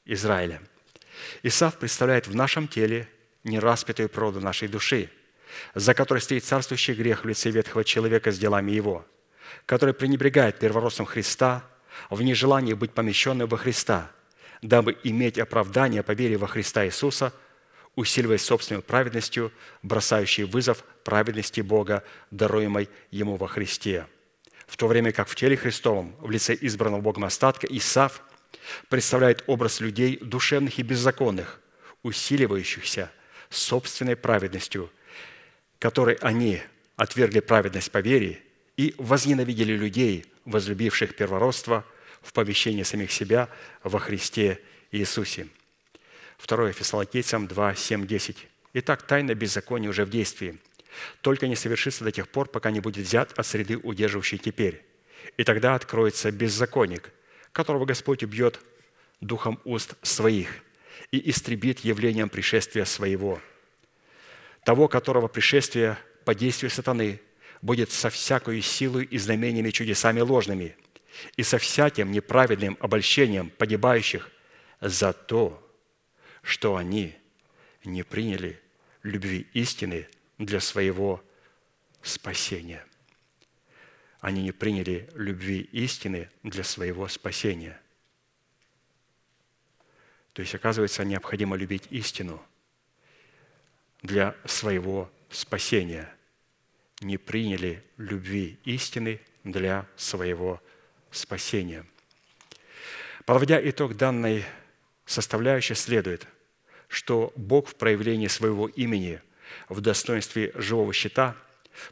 [0.06, 0.62] Израиля.
[1.42, 3.06] Исав представляет в нашем теле
[3.44, 5.10] нераспятую природу нашей души,
[5.74, 9.04] за которой стоит царствующий грех в лице ветхого человека с делами его,
[9.66, 11.62] который пренебрегает первородством Христа
[12.08, 14.10] в нежелании быть помещенным во Христа,
[14.62, 17.34] дабы иметь оправдание по вере во Христа Иисуса,
[17.96, 19.52] усиливаясь собственной праведностью,
[19.82, 24.06] бросающей вызов праведности Бога, даруемой Ему во Христе.
[24.66, 28.22] В то время как в теле Христовом, в лице избранного Богом остатка, Исав
[28.88, 31.60] представляет образ людей душевных и беззаконных,
[32.02, 33.10] усиливающихся
[33.50, 34.90] собственной праведностью,
[35.78, 36.62] которой они
[36.96, 38.40] отвергли праведность по вере
[38.76, 41.84] и возненавидели людей, возлюбивших первородство
[42.22, 43.48] в повещении самих себя
[43.82, 44.60] во Христе
[44.90, 45.48] Иисусе.
[46.46, 48.48] 2 Фессалоникийцам 2, 7, 10.
[48.74, 50.58] Итак, тайна беззакония уже в действии.
[51.20, 54.84] Только не совершится до тех пор, пока не будет взят от среды, удерживающей теперь.
[55.36, 57.10] И тогда откроется беззаконник,
[57.52, 58.60] которого Господь убьет
[59.20, 60.48] духом уст своих
[61.10, 63.40] и истребит явлением пришествия своего.
[64.64, 67.20] Того, которого пришествие по действию сатаны
[67.62, 70.76] будет со всякой силой и знамениями чудесами ложными
[71.36, 74.30] и со всяким неправедным обольщением погибающих
[74.80, 75.61] за то,
[76.42, 77.16] что они
[77.84, 78.60] не приняли
[79.02, 80.08] любви истины
[80.38, 81.22] для своего
[82.02, 82.84] спасения.
[84.20, 87.80] Они не приняли любви истины для своего спасения.
[90.32, 92.42] То есть, оказывается, необходимо любить истину
[94.02, 96.12] для своего спасения.
[97.00, 100.62] Не приняли любви истины для своего
[101.10, 101.84] спасения.
[103.24, 104.44] Подводя итог данной
[105.12, 106.26] составляющей, следует,
[106.88, 109.20] что Бог в проявлении своего имени
[109.68, 111.36] в достоинстве живого щита,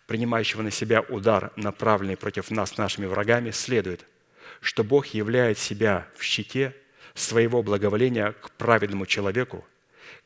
[0.06, 4.06] принимающего на себя удар, направленный против нас нашими врагами, следует,
[4.60, 6.74] что Бог являет себя в щите
[7.14, 9.64] своего благоволения к праведному человеку,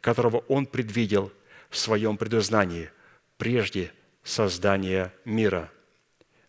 [0.01, 1.33] которого Он предвидел
[1.71, 2.91] в своем предузнании
[3.37, 3.93] прежде
[4.23, 5.71] создания мира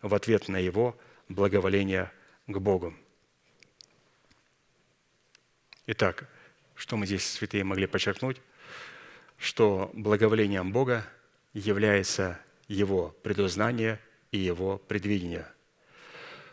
[0.02, 0.96] в ответ на Его
[1.28, 2.10] благоволение
[2.46, 2.94] к Богу.
[5.86, 6.28] Итак,
[6.76, 8.40] что мы здесь, святые, могли подчеркнуть?
[9.38, 11.06] Что благоволением Бога
[11.52, 12.38] является
[12.68, 13.98] Его предузнание
[14.30, 15.46] и Его предвидение.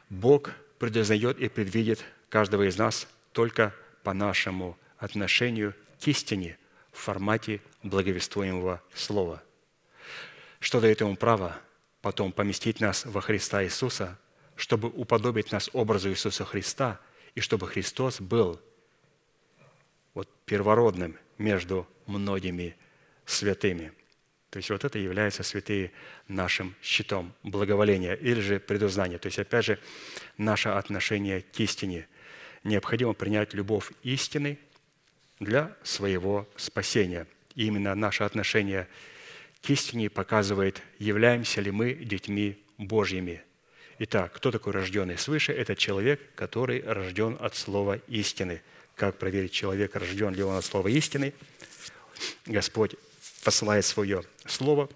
[0.09, 3.73] Бог предузнает и предвидит каждого из нас только
[4.03, 6.57] по нашему отношению к истине
[6.91, 9.43] в формате благовествуемого слова,
[10.59, 11.57] что дает ему право
[12.01, 14.17] потом поместить нас во Христа Иисуса,
[14.55, 16.99] чтобы уподобить нас образу Иисуса Христа,
[17.35, 18.61] и чтобы Христос был–
[20.13, 22.75] вот первородным между многими
[23.25, 23.91] святыми.
[24.49, 25.91] То есть вот это является святые
[26.27, 29.17] нашим щитом благоволения или же предузнания.
[29.17, 29.79] То есть опять же
[30.37, 32.07] наше отношение к истине.
[32.63, 34.59] Необходимо принять любовь истины
[35.39, 37.25] для своего спасения.
[37.55, 38.87] И именно наше отношение
[39.61, 43.41] к истине показывает, являемся ли мы детьми Божьими.
[43.99, 45.51] Итак, кто такой рожденный свыше?
[45.51, 48.61] Это человек, который рожден от слова истины–
[48.95, 51.33] как проверить человека, рожден ли он от слова истины.
[52.45, 52.95] Господь
[53.43, 54.89] посылает свое слово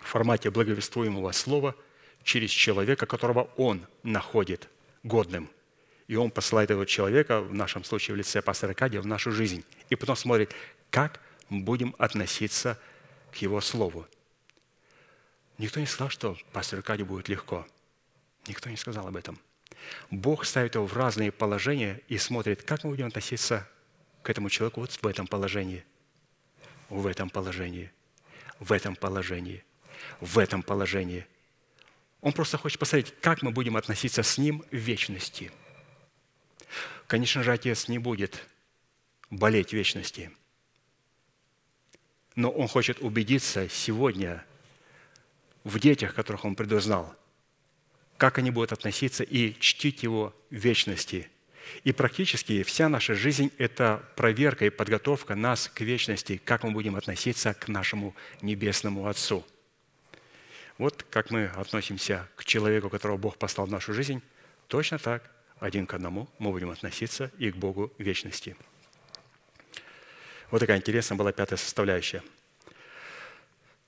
[0.00, 1.76] в формате благовествуемого слова
[2.24, 4.68] через человека, которого он находит
[5.02, 5.50] годным.
[6.08, 9.64] И он посылает этого человека, в нашем случае в лице пастора Кадия, в нашу жизнь.
[9.88, 10.54] И потом смотрит,
[10.90, 12.78] как будем относиться
[13.30, 14.06] к его слову.
[15.58, 17.66] Никто не сказал, что пастору Кадию будет легко.
[18.46, 19.38] Никто не сказал об этом–
[20.10, 23.68] Бог ставит его в разные положения и смотрит, как мы будем относиться
[24.22, 25.84] к этому человеку вот в этом положении,
[26.88, 27.90] в этом положении,
[28.58, 29.64] в этом положении,
[30.20, 31.26] в этом положении.
[32.20, 35.50] Он просто хочет посмотреть, как мы будем относиться с ним в вечности.
[37.06, 38.46] Конечно же, Отец не будет
[39.30, 40.30] болеть в вечности.
[42.34, 44.44] Но Он хочет убедиться сегодня
[45.64, 47.14] в детях, которых Он предузнал–
[48.22, 51.28] как они будут относиться и чтить Его в вечности.
[51.82, 56.94] И практически вся наша жизнь– это проверка и подготовка нас к вечности, как мы будем
[56.94, 59.44] относиться к нашему Небесному Отцу.
[60.78, 64.22] Вот как мы относимся к человеку, которого Бог послал в нашу жизнь,
[64.68, 65.28] точно так,
[65.58, 68.54] один к одному, мы будем относиться и к Богу вечности.
[70.52, 72.22] Вот такая интересная была пятая составляющая.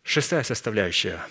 [0.03, 1.25] Шестая составляющая.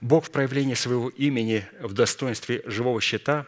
[0.00, 3.46] Бог в проявлении своего имени в достоинстве живого щита,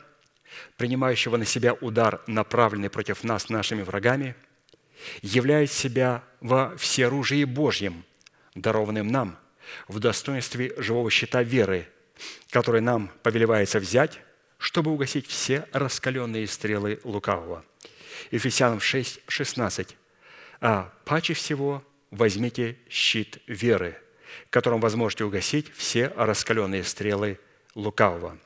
[0.77, 4.35] принимающего на себя удар, направленный против нас нашими врагами,
[5.23, 8.05] являет себя во всеоружии Божьем,
[8.55, 9.39] дарованным нам,
[9.87, 11.89] в достоинстве живого щита веры,
[12.51, 14.21] который нам повелевается взять,
[14.59, 17.65] чтобы угасить все раскаленные стрелы лукавого.
[18.31, 19.97] Ефесянам 6, 16.
[20.61, 23.97] «А паче всего возьмите щит веры,
[24.51, 27.39] которым возможете угасить все раскаленные стрелы
[27.75, 28.39] лукавого».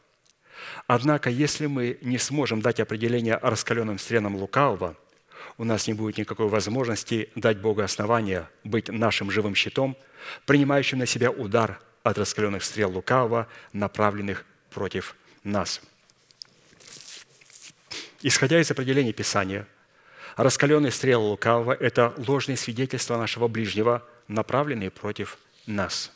[0.87, 4.97] Однако, если мы не сможем дать определение раскаленным стрелам лукавого,
[5.57, 9.97] у нас не будет никакой возможности дать Богу основания быть нашим живым щитом,
[10.47, 15.81] принимающим на себя удар от раскаленных стрел лукавого, направленных против нас.
[18.23, 19.67] Исходя из определения Писания,
[20.37, 26.13] раскаленные стрелы лукавого– это ложные свидетельства нашего ближнего, направленные против нас.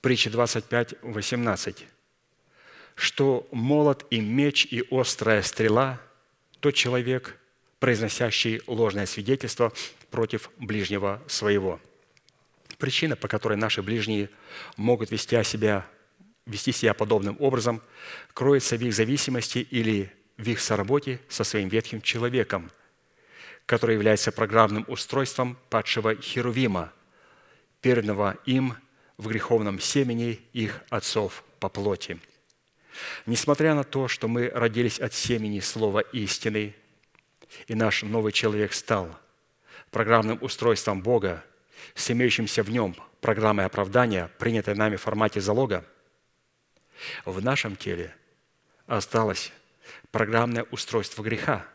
[0.00, 1.86] Притча 25, 18.
[2.94, 6.00] «Что молот и меч и острая стрела–
[6.60, 7.38] тот человек,
[7.78, 9.72] произносящий ложное свидетельство
[10.10, 11.80] против ближнего своего».
[12.78, 14.28] Причина, по которой наши ближние
[14.76, 15.86] могут вести себя,
[16.46, 17.80] вести себя подобным образом,
[18.34, 22.72] кроется в их зависимости или в их соработе со своим ветхим человеком,
[23.66, 26.92] который является программным устройством падшего Херувима,
[27.82, 28.76] переданного им
[29.18, 32.18] в греховном семени их отцов по плоти.
[33.26, 36.74] Несмотря на то, что мы родились от семени слова истины,
[37.66, 39.14] и наш новый человек стал
[39.90, 41.44] программным устройством Бога,
[41.94, 45.84] с имеющимся в нем программой оправдания, принятой нами в формате залога,
[47.24, 48.14] в нашем теле
[48.86, 49.52] осталось
[50.10, 51.66] программное устройство греха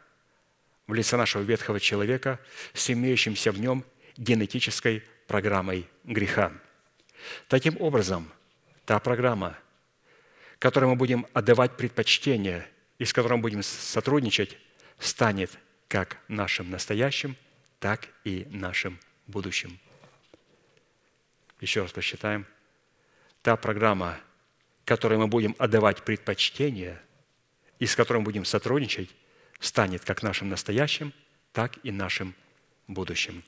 [0.87, 2.39] в лице нашего ветхого человека
[2.73, 3.83] с имеющимся в нем
[4.15, 6.51] генетической программой греха.
[7.47, 8.31] Таким образом,
[8.85, 9.57] та программа,
[10.59, 12.67] которой мы будем отдавать предпочтение
[12.97, 14.57] и с которой мы будем сотрудничать,
[14.97, 15.51] станет
[15.87, 17.35] как нашим настоящим,
[17.79, 19.79] так и нашим будущим.
[21.61, 22.45] Еще раз посчитаем.
[23.41, 24.19] Та программа,
[24.85, 27.01] которой мы будем отдавать предпочтение
[27.79, 29.09] и с которой мы будем сотрудничать,
[29.59, 31.13] станет как нашим настоящим,
[31.51, 32.35] так и нашим
[32.87, 33.43] будущим.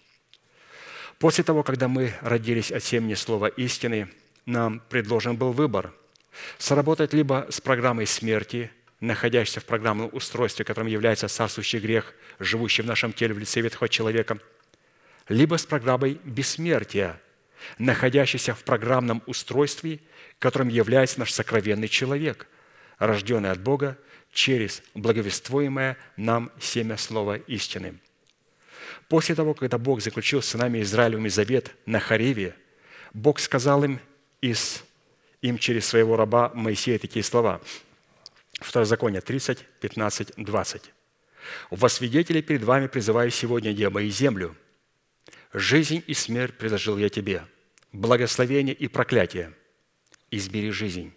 [1.19, 4.07] После того, когда мы родились от семени слова истины,
[4.45, 5.93] нам предложен был выбор–
[6.57, 8.71] сработать либо с программой смерти,
[9.01, 13.89] находящейся в программном устройстве, которым является царствующий грех, живущий в нашем теле в лице ветхого
[13.89, 14.39] человека,
[15.27, 17.21] либо с программой бессмертия,
[17.77, 19.99] находящийся в программном устройстве,
[20.39, 22.47] которым является наш сокровенный человек,
[22.97, 23.97] рожденный от Бога
[24.31, 27.99] через благовествуемое нам семя слова истины.
[29.09, 32.55] После того, когда Бог заключил с нами Израилевыми завет на Хариве,
[33.13, 33.99] Бог сказал им,
[34.41, 34.83] из,
[35.41, 37.59] им через своего раба Моисея такие слова.
[38.53, 40.93] Второзаконие 30, 15, 20.
[41.71, 44.55] «Во свидетели перед вами призываю сегодня небо и землю–
[45.53, 47.43] Жизнь и смерть предложил я тебе,
[47.91, 49.51] благословение и проклятие.
[50.29, 51.11] Избери жизнь,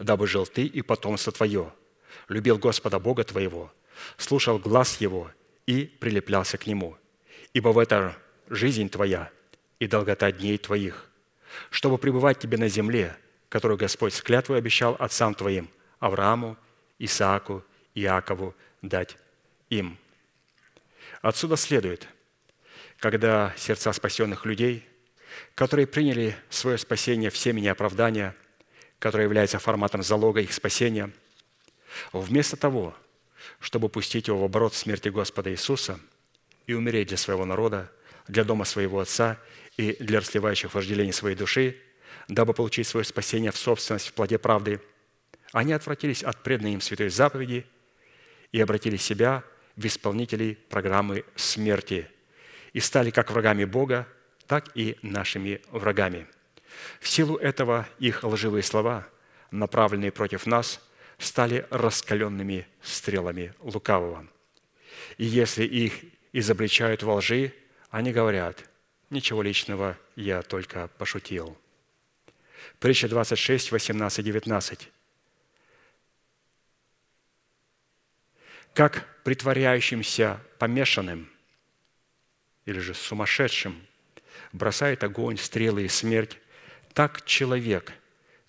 [0.00, 1.72] дабы жил ты и потомство твое,
[2.26, 3.72] любил Господа Бога твоего,
[4.16, 5.30] слушал глаз Его
[5.66, 6.96] и прилеплялся к Нему.
[7.52, 8.16] Ибо в это
[8.48, 9.30] жизнь твоя
[9.78, 11.10] и долгота дней твоих,
[11.70, 13.16] чтобы пребывать тебе на земле,
[13.48, 16.56] которую Господь с клятвой обещал отцам твоим, Аврааму,
[16.98, 17.64] Исааку,
[17.94, 19.16] Иакову дать
[19.70, 19.98] им.
[21.22, 22.06] Отсюда следует–
[22.98, 24.86] когда сердца спасенных людей,
[25.54, 28.34] которые приняли свое спасение в семени оправдания,
[28.98, 31.10] которое является форматом залога их спасения,
[32.12, 32.94] вместо того,
[33.60, 36.00] чтобы пустить его в оборот смерти Господа Иисуса
[36.68, 37.90] и умереть для своего народа,
[38.28, 39.36] для дома своего Отца
[39.76, 41.76] и для расливающих вожделений своей души,
[42.28, 44.80] дабы получить свое спасение в собственность в плоде правды,
[45.50, 47.66] они отвратились от преданной им святой заповеди
[48.52, 49.42] и обратили себя
[49.74, 52.06] в исполнителей программы смерти–
[52.72, 54.06] и стали как врагами Бога,
[54.46, 56.26] так и нашими врагами.
[57.00, 59.08] В силу этого их лживые слова,
[59.50, 60.80] направленные против нас,
[61.18, 64.26] стали раскаленными стрелами лукавого.
[65.16, 65.92] И если их
[66.32, 67.54] изобличают во лжи,
[67.90, 68.68] они говорят,
[69.10, 71.56] ничего личного, я только пошутил.
[72.80, 74.88] Притча 26, 18, 19.
[78.74, 81.30] Как притворяющимся помешанным–
[82.68, 83.80] или же сумасшедшим,
[84.52, 86.36] бросает огонь, стрелы и смерть,
[86.92, 87.94] так человек,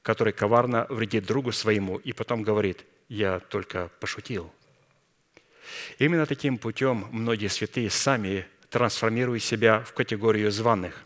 [0.01, 4.53] который коварно вредит другу своему и потом говорит, я только пошутил.
[5.97, 11.03] Именно таким путем многие святые сами трансформируют себя в категорию званых,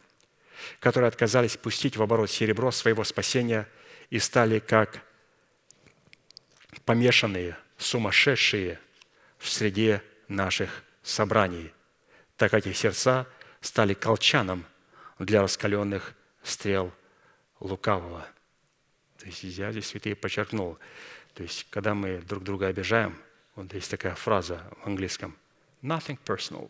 [0.79, 3.67] которые отказались пустить в оборот серебро своего спасения
[4.09, 5.01] и стали как
[6.85, 8.79] помешанные, сумасшедшие
[9.37, 11.71] в среде наших собраний,
[12.37, 13.27] так как их сердца
[13.61, 14.65] стали колчаном
[15.19, 16.13] для раскаленных
[16.43, 16.91] стрел
[17.59, 18.25] лукавого.
[19.19, 20.77] То есть я здесь, святые, подчеркнул,
[21.33, 23.17] то есть когда мы друг друга обижаем,
[23.55, 25.35] вот есть такая фраза в английском,
[25.81, 26.69] nothing personal,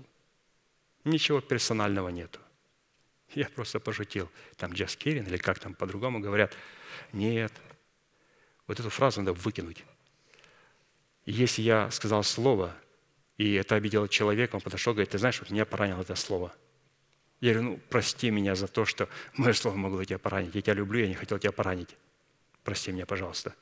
[1.04, 2.40] ничего персонального нету.
[3.36, 4.30] Я просто пошутил.
[4.58, 6.56] Там Джас Керин или как там по-другому говорят.
[7.14, 7.52] Нет.
[8.68, 9.84] Вот эту фразу надо выкинуть.
[11.26, 12.76] Если я сказал слово,
[13.38, 16.54] и это обидело человека, он подошел, говорит, ты знаешь, вот меня поранило это слово.
[17.40, 20.56] Я говорю, ну, прости меня за то, что мое слово могло тебя поранить.
[20.56, 21.96] Я тебя люблю, я не хотел тебя поранить.
[22.64, 23.56] Прости меня, пожалуйста.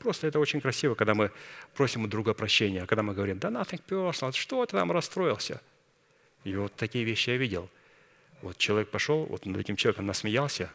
[0.00, 1.30] Просто это очень красиво, когда мы
[1.74, 5.60] просим у друга прощения, когда мы говорим, да nothing personal, что ты там расстроился?
[6.42, 7.68] И вот такие вещи я видел.
[8.40, 10.70] Вот человек пошел, вот над этим человеком насмеялся,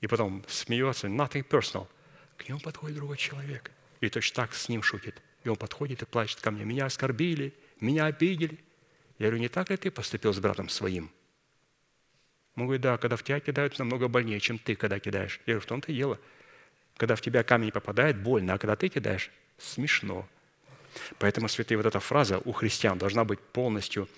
[0.00, 1.86] и потом смеется, nothing personal.
[2.36, 3.70] К нему подходит другой человек,
[4.00, 5.22] и точно так с ним шутит.
[5.44, 8.58] И он подходит и плачет ко мне, меня оскорбили, меня обидели.
[9.20, 11.12] Я говорю, не так ли ты поступил с братом своим?
[12.56, 15.38] Он говорит, да, когда в тебя кидают, намного больнее, чем ты, когда кидаешь.
[15.46, 16.18] Я говорю, в том-то и дело.
[16.98, 20.28] Когда в тебя камень попадает, больно, а когда ты кидаешь, смешно.
[21.18, 24.08] Поэтому, святые, вот эта фраза у христиан должна быть полностью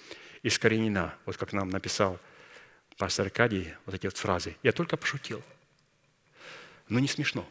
[0.43, 1.15] искоренена.
[1.27, 2.19] Вот как нам написал
[2.97, 4.57] пастор Аркадий, вот эти вот фразы.
[4.63, 5.43] Я только пошутил.
[6.89, 7.47] Но не смешно.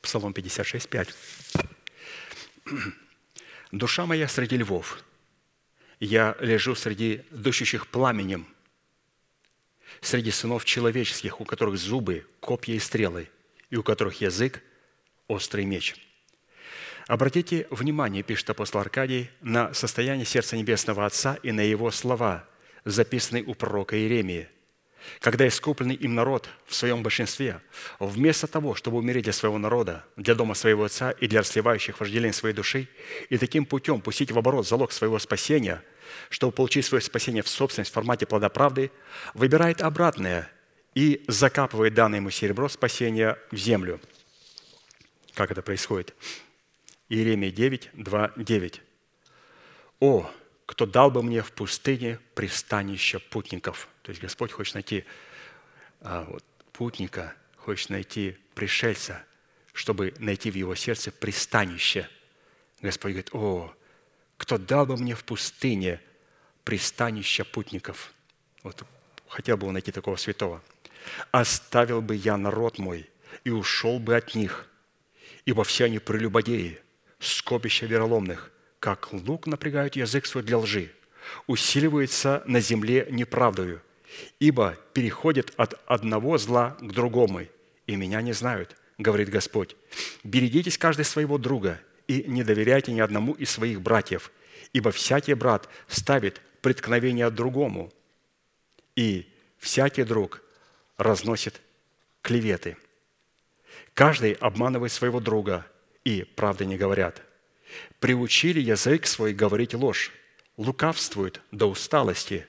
[0.00, 1.14] Псалом 56, 5.
[3.70, 5.02] «Душа моя среди львов,
[6.04, 8.46] я лежу среди дышащих пламенем,
[10.00, 13.28] среди сынов человеческих, у которых зубы, копья и стрелы,
[13.70, 14.62] и у которых язык–
[15.28, 15.94] острый меч».
[17.06, 22.48] Обратите внимание, пишет апостол Аркадий, на состояние сердца Небесного Отца и на его слова,
[22.84, 24.48] записанные у пророка Иеремии–
[25.20, 27.60] когда искупленный им народ в своем большинстве,
[27.98, 32.32] вместо того, чтобы умереть для своего народа, для дома своего отца и для расливающих вожделений
[32.32, 32.88] своей души,
[33.28, 35.82] и таким путем пустить в оборот залог своего спасения,
[36.30, 38.90] чтобы получить свое спасение в собственность в формате плода правды,
[39.34, 40.50] выбирает обратное
[40.94, 44.00] и закапывает данное ему серебро спасения в землю.
[45.34, 46.14] Как это происходит?
[47.08, 48.82] Иеремия 9, 2, 9.
[50.00, 50.30] «О,
[50.66, 53.88] кто дал бы мне в пустыне пристанище путников».
[54.02, 55.04] То есть Господь хочет найти
[56.00, 59.24] а, вот, путника, хочет найти пришельца,
[59.72, 62.08] чтобы найти в его сердце пристанище.
[62.80, 63.74] Господь говорит, о,
[64.42, 66.00] кто дал бы мне в пустыне
[66.64, 68.12] пристанище путников.
[68.64, 68.82] Вот
[69.28, 70.60] хотел бы он найти такого святого.
[71.30, 73.08] Оставил бы я народ мой
[73.44, 74.68] и ушел бы от них,
[75.44, 76.80] ибо все они прелюбодеи,
[77.20, 78.50] скопища вероломных,
[78.80, 80.90] как лук напрягают язык свой для лжи,
[81.46, 83.80] усиливается на земле неправдою,
[84.40, 87.46] ибо переходит от одного зла к другому,
[87.86, 89.76] и меня не знают, говорит Господь.
[90.24, 91.78] Берегитесь каждый своего друга
[92.12, 94.30] и не доверяйте ни одному из своих братьев,
[94.72, 97.92] ибо всякий брат ставит преткновение другому,
[98.96, 100.42] и всякий друг
[100.96, 101.60] разносит
[102.20, 102.76] клеветы.
[103.94, 105.66] Каждый обманывает своего друга,
[106.04, 107.22] и правды не говорят–
[108.00, 110.12] приучили язык свой говорить ложь,
[110.56, 112.46] лукавствуют до усталости.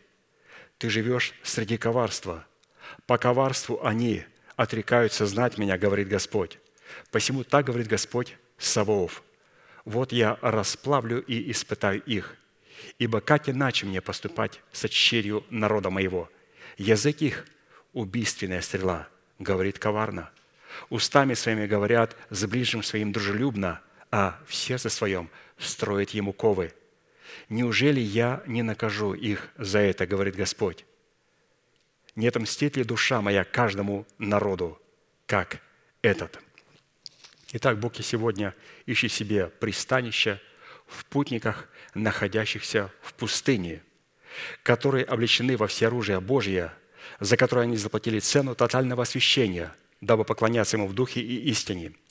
[0.77, 2.45] Ты живешь среди коварства.
[3.05, 4.23] По коварству они
[4.55, 6.59] отрекаются знать меня, говорит Господь.
[7.11, 9.23] Посему так говорит Господь Саваоф.
[9.85, 12.35] Вот я расплавлю и испытаю их.
[12.99, 16.29] Ибо как иначе мне поступать с черью народа моего?
[16.77, 17.45] Язык их–
[17.93, 19.07] убийственная стрела,
[19.39, 20.31] говорит коварно.
[20.89, 23.81] Устами своими говорят с ближним своим дружелюбно–
[24.13, 25.27] а в сердце своем
[25.57, 26.71] строит ему ковы.
[27.49, 30.85] Неужели я не накажу их за это, говорит Господь?
[32.15, 34.79] Не отомстит ли душа моя каждому народу,
[35.25, 35.61] как
[36.03, 36.39] этот?
[37.53, 38.55] Итак, Бог и сегодня
[38.87, 40.41] ищет себе пристанище
[40.87, 43.83] в путниках, находящихся в пустыне,
[44.63, 46.73] которые облечены во всеоружие Божье,
[47.19, 51.93] за которое они заплатили цену тотального освящения, дабы поклоняться Ему в духе и истине–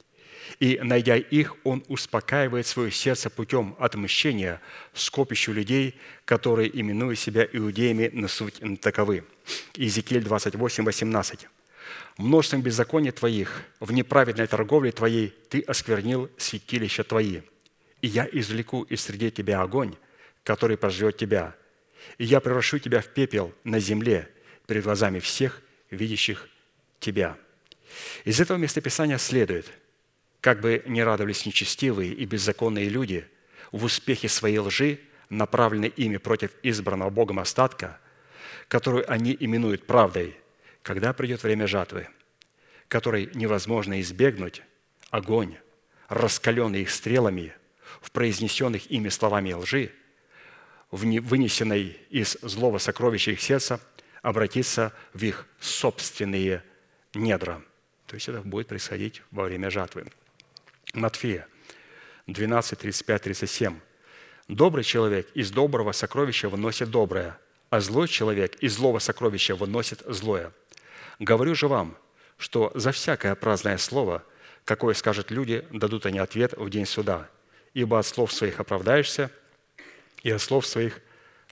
[0.61, 4.61] и, найдя их, он успокаивает свое сердце путем отмщения
[4.93, 9.25] скопищу людей, которые, именуя себя иудеями, на суть таковы.
[9.75, 11.49] Иезекииль 28, 18.
[12.19, 17.41] «Множеством беззаконий твоих, в неправедной торговле твоей ты осквернил святилища твои,
[18.01, 19.95] и я извлеку из среды тебя огонь,
[20.45, 21.55] который пожрет тебя,
[22.19, 24.29] и я превращу тебя в пепел на земле
[24.67, 26.49] перед глазами всех, видящих
[27.01, 27.37] тебя».
[28.25, 29.71] Из этого местописания следует,
[30.41, 33.27] как бы не радовались нечестивые и беззаконные люди
[33.71, 37.99] в успехе своей лжи, направленной ими против избранного Богом остатка,
[38.69, 40.37] которую они именуют правдой,
[40.83, 42.09] когда придет время жатвы,
[42.89, 44.63] которой невозможно избегнуть,
[45.11, 45.57] огонь,
[46.09, 47.55] раскаленный их стрелами,
[48.01, 49.93] в произнесенных ими словами лжи,
[50.91, 53.81] вынесенной из злого сокровища их сердца,
[54.23, 56.63] обратиться в их собственные
[57.15, 57.63] недра.
[58.07, 60.07] То есть это будет происходить во время жатвы.
[60.93, 61.47] Матфея
[62.27, 63.81] 12, 35, 37.
[64.49, 67.39] «Добрый человек из доброго сокровища выносит доброе,
[67.71, 70.53] а злой человек из злого сокровища выносит злое.
[71.19, 71.97] Говорю же вам,
[72.39, 74.25] что за всякое праздное слово,
[74.65, 77.29] какое скажут люди, дадут они ответ в день суда,
[77.75, 79.31] ибо от слов своих оправдаешься,
[80.23, 81.01] и от слов своих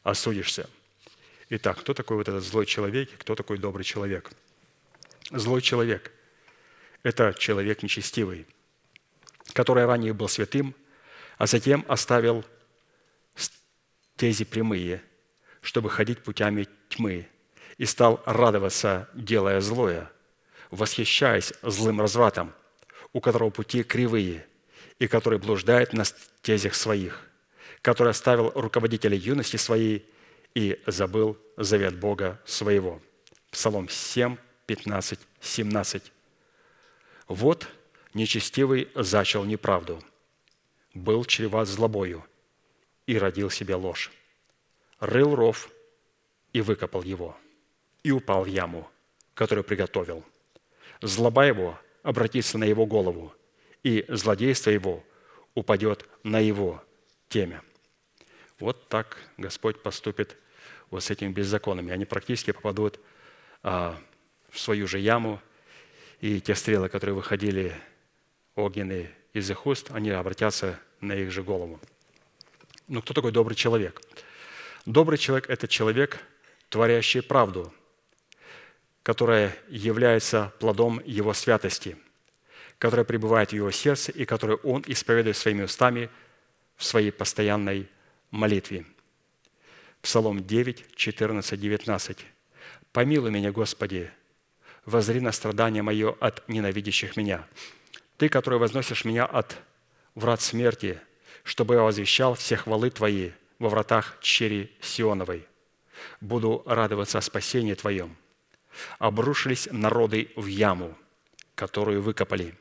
[0.02, 0.68] осудишься».
[1.48, 4.30] Итак, кто такой вот этот злой человек и кто такой добрый человек?
[5.30, 6.12] Злой человек–
[7.02, 8.46] это человек нечестивый–
[9.52, 10.74] который ранее был святым,
[11.38, 12.44] а затем оставил
[14.16, 15.02] тези прямые,
[15.62, 17.28] чтобы ходить путями тьмы,
[17.80, 20.12] и стал радоваться, делая злое,
[20.70, 22.52] восхищаясь злым развратом,
[23.14, 24.46] у которого пути кривые,
[24.98, 27.26] и который блуждает на стезях своих,
[27.80, 30.06] который оставил руководителя юности своей
[30.54, 33.00] и забыл завет Бога своего.
[33.50, 34.36] Псалом 7,
[34.66, 36.12] 15, 17.
[37.28, 37.66] Вот–
[38.12, 40.04] нечестивый зачал неправду,
[40.92, 42.26] был чреват злобою
[43.06, 44.12] и родил себе ложь.
[44.98, 45.70] Рыл ров
[46.52, 47.38] и выкопал его,
[48.02, 48.90] и упал в яму,
[49.34, 50.24] которую приготовил.
[51.02, 53.34] Злоба его обратится на его голову,
[53.82, 55.04] и злодейство его
[55.54, 56.82] упадет на его
[57.28, 57.62] темя.
[58.58, 60.36] Вот так Господь поступит
[60.90, 61.92] вот с этими беззаконными.
[61.92, 63.00] Они практически попадут
[63.62, 63.98] а,
[64.50, 65.40] в свою же яму,
[66.20, 67.74] и те стрелы, которые выходили
[68.54, 71.80] огненные из их уст, они обратятся на их же голову.
[72.88, 74.02] Ну, кто такой добрый человек?
[74.84, 76.20] Добрый человек– это человек,
[76.68, 77.72] творящий правду,
[79.02, 81.96] которая является плодом его святости,
[82.78, 86.10] которая пребывает в его сердце и которую он исповедует своими устами
[86.76, 87.88] в своей постоянной
[88.30, 88.86] молитве.
[90.02, 92.26] Псалом 9, 14, 19.
[92.92, 94.10] «Помилуй меня, Господи,
[94.84, 97.46] возри на страдание мое от ненавидящих меня,
[98.16, 99.58] ты, который возносишь меня от
[100.14, 100.98] врат смерти,
[101.42, 105.46] чтобы я возвещал все хвалы Твои во вратах чери Сионовой.
[106.20, 108.16] Буду радоваться о спасении Твоем.
[108.98, 110.96] Обрушились народы в яму,
[111.54, 112.54] которую выкопали,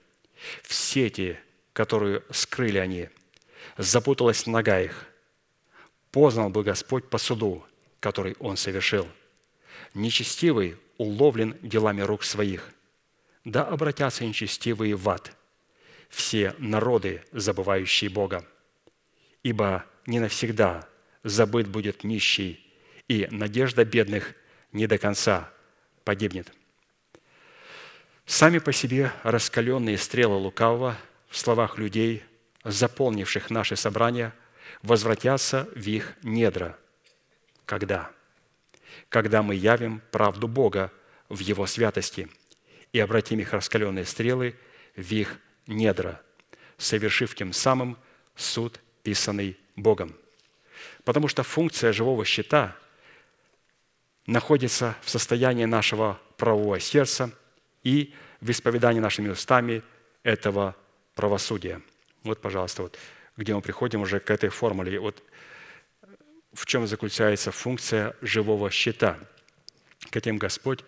[0.64, 1.40] в сети,
[1.74, 3.10] которую скрыли они.
[3.78, 5.06] Запуталась нога их.
[6.12, 7.64] Познал бы Господь по суду,
[8.00, 9.08] который Он совершил.
[9.94, 12.72] Нечестивый уловлен делами рук своих.
[13.46, 15.36] Да обратятся нечестивые в ад–
[16.10, 18.46] все народы, забывающие Бога.
[19.44, 20.88] Ибо не навсегда
[21.24, 22.66] забыт будет нищий,
[23.08, 24.34] и надежда бедных
[24.72, 25.52] не до конца
[26.10, 26.52] погибнет.
[28.26, 32.24] Сами по себе раскаленные стрелы лукавого в словах людей,
[32.64, 34.34] заполнивших наши собрания,
[34.82, 36.80] возвратятся в их недра.
[37.68, 38.10] Когда?
[39.10, 40.92] Когда мы явим правду Бога
[41.30, 42.28] в Его святости
[42.92, 44.56] и обратим их раскаленные стрелы
[44.96, 45.38] в их
[45.68, 46.24] недра,
[46.80, 48.00] совершив тем самым
[48.36, 50.16] суд, писанный Богом.
[51.04, 52.76] Потому что функция живого щита
[54.32, 57.32] находится в состоянии нашего правового сердца
[57.84, 59.82] и в исповедании нашими устами
[60.24, 60.76] этого
[61.16, 61.82] правосудия.
[62.24, 62.98] Вот, пожалуйста, вот,
[63.38, 65.00] где мы приходим уже к этой формуле.
[65.00, 65.24] Вот
[66.54, 69.18] в чем заключается функция живого щита.
[70.12, 70.84] Каким Господь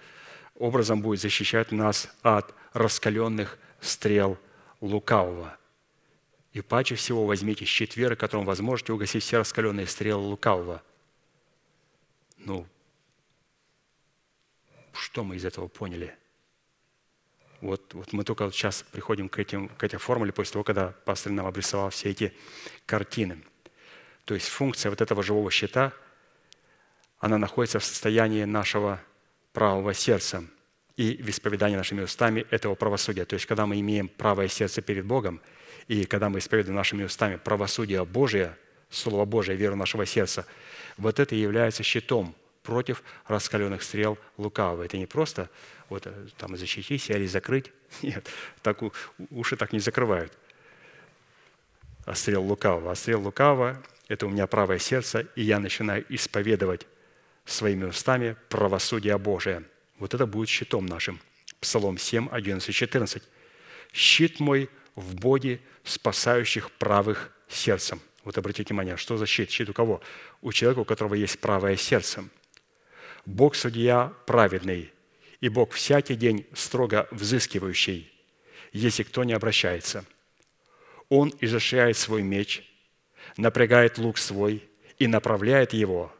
[0.55, 4.37] образом будет защищать нас от раскаленных стрел
[4.81, 5.57] лукавого.
[6.53, 10.83] И паче всего возьмите щит веры, которым вы можете угасить все раскаленные стрелы лукавого.
[12.37, 12.67] Ну,
[14.93, 16.15] что мы из этого поняли?
[17.61, 20.89] Вот, вот мы только вот сейчас приходим к, этим, к этой формуле после того, когда
[21.05, 22.33] пастор нам обрисовал все эти
[22.85, 23.43] картины.
[24.25, 25.93] То есть функция вот этого живого щита,
[27.19, 28.99] она находится в состоянии нашего
[29.53, 30.43] правого сердца–
[31.01, 33.25] и в исповедании нашими устами этого правосудия.
[33.25, 35.41] То есть, когда мы имеем правое сердце перед Богом,
[35.87, 38.55] и когда мы исповедуем нашими устами правосудие Божие,
[38.89, 40.45] Слово Божие, веру нашего сердца,
[40.97, 42.35] вот это является щитом
[42.71, 44.83] против раскаленных стрел лукавого.
[44.83, 45.49] Это не просто
[45.89, 47.69] вот э, там защитить себя или закрыть.
[48.01, 48.29] Нет,
[48.61, 48.81] так
[49.29, 50.31] уши так не закрывают.
[52.13, 52.91] стрел лукавого.
[52.91, 56.87] А стрел лукавого– это у меня правое сердце, и я начинаю исповедовать
[57.43, 59.63] своими устами правосудие Божие.
[59.99, 61.19] Вот это будет щитом нашим.
[61.59, 63.21] Псалом 7, 11, 14.
[63.91, 67.99] «Щит мой в Боге, спасающих правых сердцем».
[68.23, 69.49] Вот обратите внимание, что за щит?
[69.51, 69.99] Щит у кого?
[70.41, 72.23] У человека, у которого есть правое сердце.
[73.25, 74.91] Бог судья праведный,
[75.39, 78.11] и Бог всякий день строго взыскивающий,
[78.73, 80.05] если кто не обращается.
[81.09, 82.63] Он изощряет свой меч,
[83.37, 84.63] напрягает лук свой
[84.97, 86.13] и направляет его,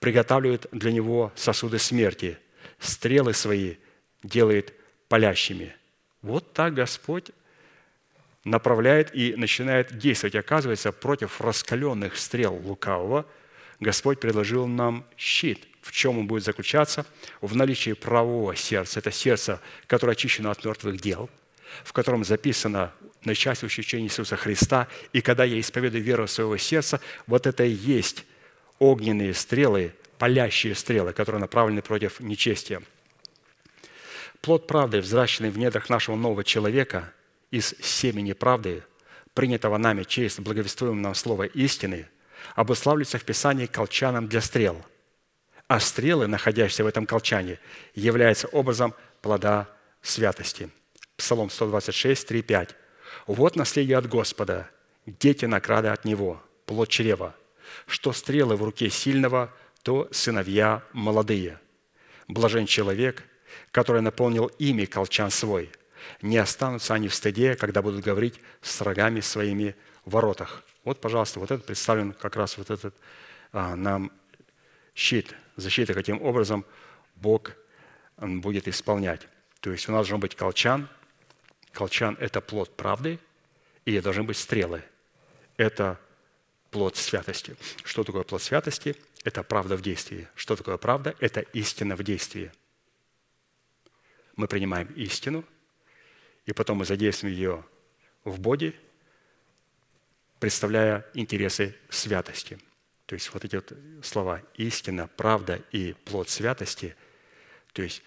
[0.00, 2.38] приготавливает для него сосуды смерти,
[2.78, 3.76] стрелы свои
[4.22, 4.74] делает
[5.08, 5.74] палящими.
[6.22, 7.30] Вот так Господь
[8.44, 10.34] направляет и начинает действовать.
[10.34, 13.26] Оказывается, против раскаленных стрел лукавого
[13.80, 15.66] Господь предложил нам щит.
[15.84, 17.04] В чем он будет заключаться?
[17.40, 19.00] В наличии правого сердца.
[19.00, 21.28] Это сердце, которое очищено от мертвых дел,
[21.84, 22.92] в котором записано
[23.24, 24.88] начальствующее учение Иисуса Христа.
[25.12, 28.24] И когда я исповедую веру своего сердца, вот это и есть
[28.78, 32.82] огненные стрелы, палящие стрелы, которые направлены против нечестия.
[34.40, 37.12] Плод правды, взращенный в недрах нашего нового человека–
[37.54, 38.82] из семени правды,
[39.32, 42.08] принятого нами через благовествуемое нам слово истины,
[42.56, 44.84] обуславливается в Писании колчаном для стрел.
[45.66, 47.58] А стрелы, находящиеся в этом колчане,
[47.94, 49.68] являются образом плода
[50.02, 50.70] святости.
[51.16, 52.76] Псалом 126, 3, 5.
[53.26, 54.68] «Вот наследие от Господа,
[55.06, 57.34] дети награды от Него, плод чрева.
[57.86, 61.58] Что стрелы в руке сильного, то сыновья молодые.
[62.28, 63.24] Блажен человек,
[63.70, 65.70] который наполнил ими колчан свой–
[66.22, 70.62] не останутся они в стыде, когда будут говорить с врагами своими в воротах.
[70.84, 72.94] Вот, пожалуйста, вот это представлен как раз вот этот
[73.52, 74.12] а, нам
[74.94, 76.64] щит, защита, каким образом
[77.16, 77.52] Бог
[78.16, 79.26] будет исполнять.
[79.60, 80.88] То есть у нас должен быть колчан.
[81.72, 83.18] Колчан– это плод правды,
[83.84, 84.82] и должны быть стрелы.
[85.56, 86.00] Это
[86.70, 87.56] плод святости.
[87.84, 88.96] Что такое плод святости?
[89.24, 90.28] Это правда в действии.
[90.34, 91.14] Что такое правда?
[91.20, 92.52] Это истина в действии.
[94.36, 95.44] Мы принимаем истину–
[96.46, 97.64] и потом мы задействуем ее
[98.24, 98.74] в боди,
[100.38, 102.58] представляя интересы святости.
[103.06, 103.72] То есть вот эти вот
[104.02, 106.96] слова «истина», «правда» и «плод святости»,
[107.72, 108.02] то есть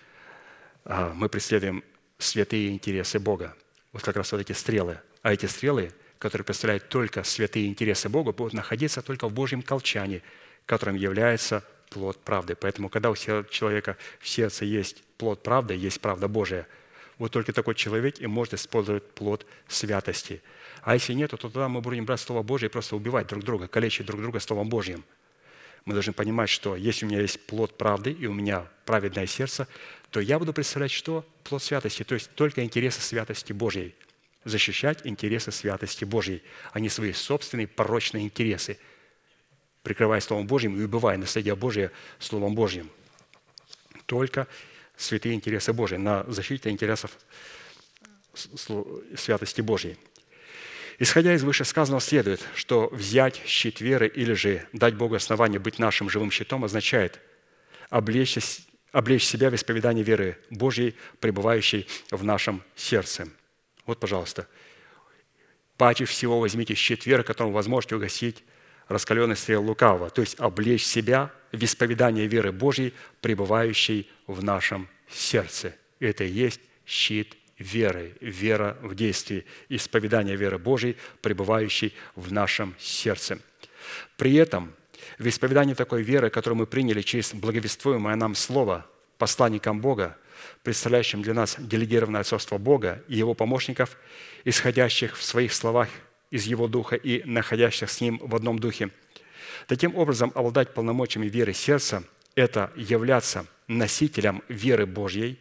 [0.85, 1.83] а, мы преследуем
[2.17, 3.55] святые интересы Бога.
[3.91, 4.99] Вот как раз вот эти стрелы.
[5.21, 10.23] А эти стрелы, которые представляют только святые интересы Бога, будут находиться только в Божьем колчане,
[10.65, 12.55] которым является плод правды.
[12.55, 16.67] Поэтому, когда у человека в сердце есть плод правды, есть правда Божия–
[17.17, 20.41] вот только такой человек и может использовать плод святости.
[20.81, 23.67] А если нет, то тогда мы будем брать Слово Божье и просто убивать друг друга,
[23.67, 25.03] калечить друг друга Словом Божьим.
[25.85, 29.67] Мы должны понимать, что если у меня есть плод правды и у меня праведное сердце,
[30.11, 33.95] то я буду представлять, что плод святости, то есть только интересы святости Божьей.
[34.43, 36.41] Защищать интересы святости Божьей,
[36.71, 38.77] а не свои собственные порочные интересы,
[39.83, 42.89] прикрывая Словом Божьим и убивая наследие Божие Словом Божьим.
[44.05, 44.47] Только
[44.97, 47.11] святые интересы Божьи, на защите интересов
[49.15, 49.97] святости Божьей.
[50.99, 56.09] Исходя из вышесказанного следует, что взять щит веры или же дать Богу основание быть нашим
[56.09, 57.19] живым щитом означает
[57.89, 58.37] облечь,
[58.91, 63.27] облечь себя в исповедании веры Божьей, пребывающей в нашем сердце.
[63.85, 64.47] Вот, пожалуйста,
[65.77, 68.43] паче всего возьмите щит веры, которым вы можете угасить
[68.87, 75.75] раскаленный стрел лукавого, то есть облечь себя в исповедание веры Божьей, пребывающей в нашем сердце.
[75.99, 83.39] Это и есть щит веры, вера в действии, исповедание веры Божьей, пребывающей в нашем сердце.
[84.15, 84.73] При этом
[85.17, 88.85] в исповедании такой веры, которую мы приняли через благовествуемое нам Слово
[89.17, 90.17] посланникам Бога,
[90.63, 93.97] представляющим для нас делегированное отцовство Бога и Его помощников,
[94.43, 95.89] исходящих в своих словах
[96.29, 98.91] из Его Духа и находящихся с Ним в одном Духе.
[99.67, 102.03] Таким образом, обладать полномочиями веры сердца–
[102.35, 105.39] это являться носителем веры Божьей,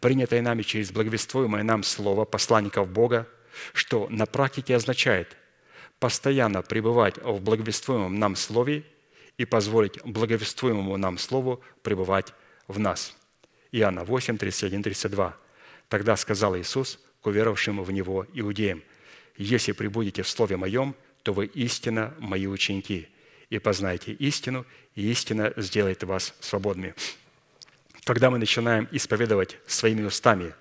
[0.00, 3.28] принятой нами через благовествуемое нам Слово посланников Бога,
[3.72, 5.36] что на практике означает
[5.98, 8.84] постоянно пребывать в благовествуемом нам Слове
[9.38, 12.32] и позволить благовествуемому нам Слову пребывать
[12.68, 13.16] в нас.
[13.72, 15.36] Иоанна 8, 31, 32.
[15.88, 18.82] Тогда сказал Иисус к уверовавшим в Него иудеям–
[19.36, 23.08] если прибудете в Слове Моем, то вы истинно Мои ученики,
[23.50, 24.64] и познаете истину,
[24.94, 26.94] и истина сделает вас свободными».
[28.04, 30.54] Когда мы начинаем исповедовать своими устами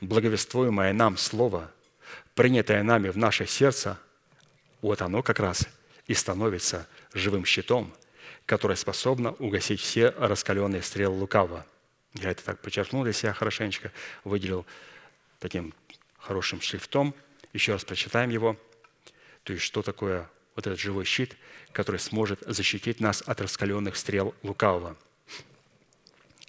[0.00, 1.70] благовествуемое нам Слово,
[2.34, 3.98] принятое нами в наше сердце,
[4.80, 5.66] вот оно как раз
[6.06, 7.92] и становится живым щитом,
[8.46, 11.66] которое способно угасить все раскаленные стрелы лукавого.
[12.14, 13.90] Я это так подчеркнул для себя хорошенечко,
[14.22, 14.64] выделил
[15.40, 15.74] таким
[16.18, 17.14] хорошим шрифтом–
[17.54, 18.58] еще раз прочитаем его.
[19.44, 21.36] То есть что такое вот этот живой щит,
[21.72, 24.96] который сможет защитить нас от раскаленных стрел лукавого.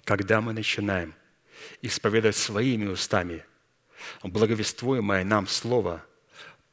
[0.06, 1.14] Когда мы начинаем
[1.82, 3.44] исповедовать своими устами
[4.22, 6.06] благовествуемое нам Слово,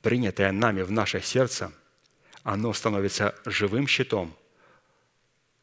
[0.04, 1.72] принятое нами в наше сердце,
[2.44, 4.38] оно становится живым щитом,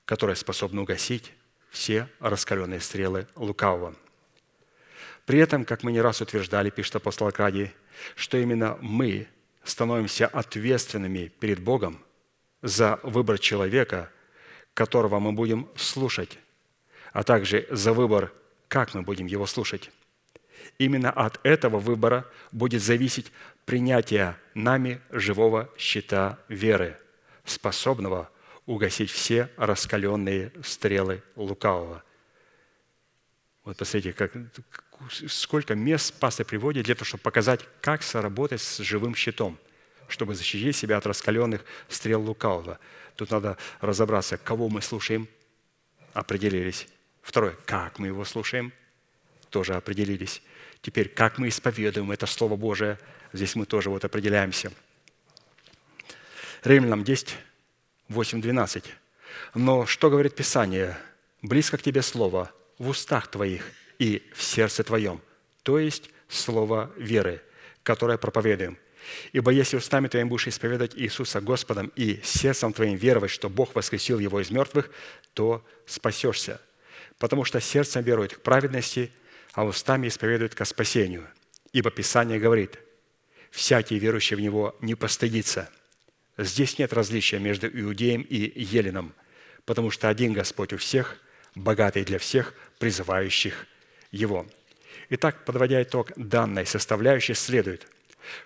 [0.04, 1.32] которое способно угасить
[1.70, 3.94] все раскаленные стрелы лукавого.
[5.24, 7.70] При этом, как мы не раз утверждали, пишет апостол Акадий,
[8.16, 9.28] что именно мы
[9.62, 12.04] становимся ответственными перед Богом
[12.62, 14.10] за выбор человека,
[14.74, 16.36] которого мы будем слушать,
[17.12, 18.32] а также за выбор,
[18.68, 19.90] как мы будем его слушать.
[20.78, 23.32] Именно от этого выбора будет зависеть
[23.64, 26.98] принятие нами живого щита веры,
[27.44, 28.30] способного
[28.66, 32.02] угасить все раскаленные стрелы лукавого.
[33.64, 34.32] Вот посмотрите, как,
[35.28, 39.58] сколько мест пастор приводит для того, чтобы показать, как соработать с живым щитом,
[40.08, 42.78] чтобы защитить себя от раскаленных стрел лукавого.
[43.16, 45.28] Тут надо разобраться, кого мы слушаем,
[46.12, 46.86] определились.
[47.22, 48.72] Второе, как мы его слушаем,
[49.50, 50.42] тоже определились.
[50.82, 52.98] Теперь, как мы исповедуем это Слово Божие,
[53.32, 54.72] здесь мы тоже вот определяемся.
[56.64, 57.36] Римлянам 10,
[58.08, 58.84] 8, 12.
[59.54, 60.98] «Но что говорит Писание?
[61.42, 65.20] Близко к тебе Слово, в устах твоих и в сердце твоем,
[65.62, 67.42] то есть Слово веры,
[67.82, 68.78] которое проповедуем.
[69.32, 74.18] Ибо если устами твоим будешь исповедовать Иисуса Господом и сердцем твоим веровать, что Бог воскресил
[74.18, 74.90] Его из мертвых,
[75.34, 76.60] то спасешься.
[77.20, 79.12] Потому что сердцем верует к праведности,
[79.52, 81.28] а устами исповедует ко спасению.
[81.70, 82.78] Ибо Писание говорит,
[83.50, 85.68] «Всякий верующий в Него не постыдится».
[86.38, 89.12] Здесь нет различия между иудеем и еленом,
[89.66, 91.18] потому что один Господь у всех,
[91.54, 93.66] богатый для всех, призывающих
[94.10, 94.46] Его.
[95.10, 97.86] Итак, подводя итог данной составляющей, следует,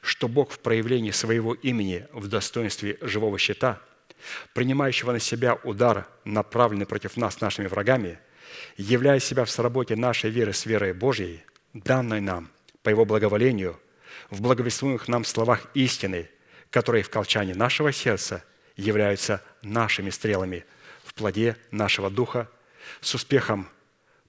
[0.01, 3.81] что Бог в проявлении своего имени в достоинстве живого щита,
[4.53, 8.19] принимающего на себя удар, направленный против нас нашими врагами–
[8.77, 12.51] являя себя в сработе нашей веры с верой Божьей, данной нам
[12.83, 13.81] по Его благоволению,
[14.31, 16.29] в благовествуемых нам словах истины,
[16.71, 18.45] которые в колчане нашего сердца
[18.77, 20.65] являются нашими стрелами
[21.05, 22.51] в плоде нашего духа,
[23.01, 23.69] с успехом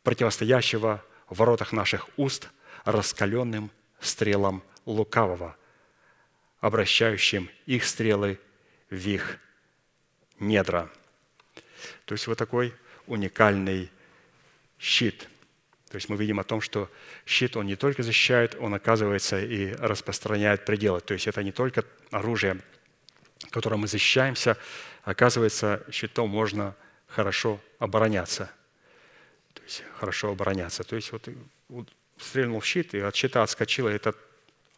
[0.04, 2.50] противостоящего в воротах наших уст
[2.84, 5.58] раскаленным стрелам лукавого,
[6.60, 8.40] обращающим их стрелы
[8.90, 9.40] в их
[10.40, 10.90] недра.
[12.06, 12.74] То есть вот такой
[13.08, 13.90] уникальный
[14.80, 15.28] щит.
[15.90, 16.90] То есть мы видим о том, что
[17.26, 21.00] щит, он не только защищает, он, оказывается, и распространяет пределы.
[21.00, 22.60] То есть это не только оружие,
[23.52, 24.58] которым мы защищаемся,
[25.04, 26.76] оказывается, щитом можно
[27.08, 28.52] хорошо обороняться.
[29.54, 30.84] То есть хорошо обороняться.
[30.84, 31.30] То есть вот,
[31.70, 31.88] вот
[32.18, 34.16] стрельнул в щит, и от щита отскочило это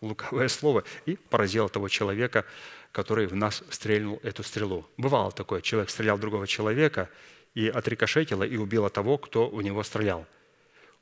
[0.01, 2.45] луковое слово и поразило того человека,
[2.91, 4.87] который в нас стрельнул эту стрелу.
[4.97, 7.09] Бывало такое, человек стрелял в другого человека,
[7.57, 10.27] и отрикошетило, и убило того, кто у него стрелял.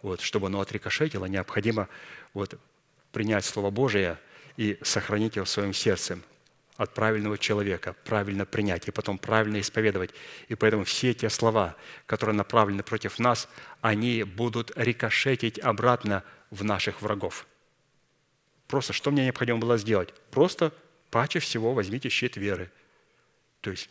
[0.02, 1.90] Вот, чтобы оно отрикошетило, необходимо
[2.34, 2.58] вот,
[3.12, 4.18] принять Слово Божие
[4.56, 6.18] и сохранить его в своем сердце
[6.78, 10.12] от правильного человека, правильно принять и потом правильно исповедовать.
[10.48, 11.76] И поэтому все те слова,
[12.06, 13.50] которые направлены против нас,
[13.82, 17.48] они будут рикошетить обратно в наших врагов.
[18.68, 20.14] Просто что мне необходимо было сделать?
[20.32, 20.72] Просто
[21.12, 22.72] паче всего возьмите щит веры.
[23.60, 23.90] То есть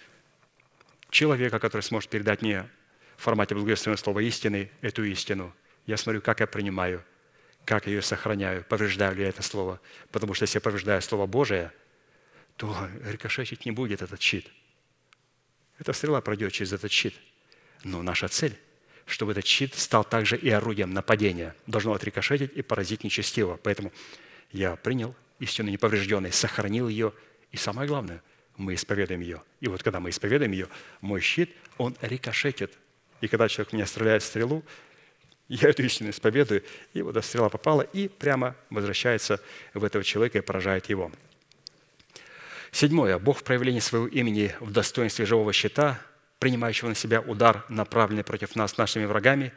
[1.15, 2.69] человека, который сможет передать мне
[3.17, 5.55] в формате благовественного слова истины эту истину.
[5.87, 7.03] Я смотрю, как я принимаю,
[7.65, 9.81] как я ее сохраняю, повреждаю ли я это слово.
[10.11, 11.73] Потому что если я повреждаю Слово Божие,
[12.57, 14.51] то рикошетить не будет этот щит.
[15.79, 17.15] Эта стрела пройдет через этот щит.
[17.85, 18.59] Но наша цель,
[19.07, 23.59] чтобы этот щит стал также и орудием нападения, должно отрикошетить и поразить нечестиво.
[23.63, 23.93] Поэтому
[24.51, 27.13] я принял истину неповрежденной, сохранил ее,
[27.53, 28.21] и самое главное–
[28.57, 29.43] мы исповедуем ее.
[29.61, 30.69] И вот когда мы исповедуем ее,
[31.01, 32.73] мой щит, он рикошетит.
[33.21, 34.63] И когда человек меня стреляет стрелу,
[35.49, 36.63] я эту истину исповедую,
[36.95, 39.41] и вот эта стрела попала и прямо возвращается
[39.75, 41.13] в этого человека и поражает его.
[42.71, 43.19] Седьмое.
[43.19, 46.01] Бог в проявлении своего имени в достоинстве живого щита,
[46.39, 49.53] принимающего на себя удар, направленный против нас нашими врагами,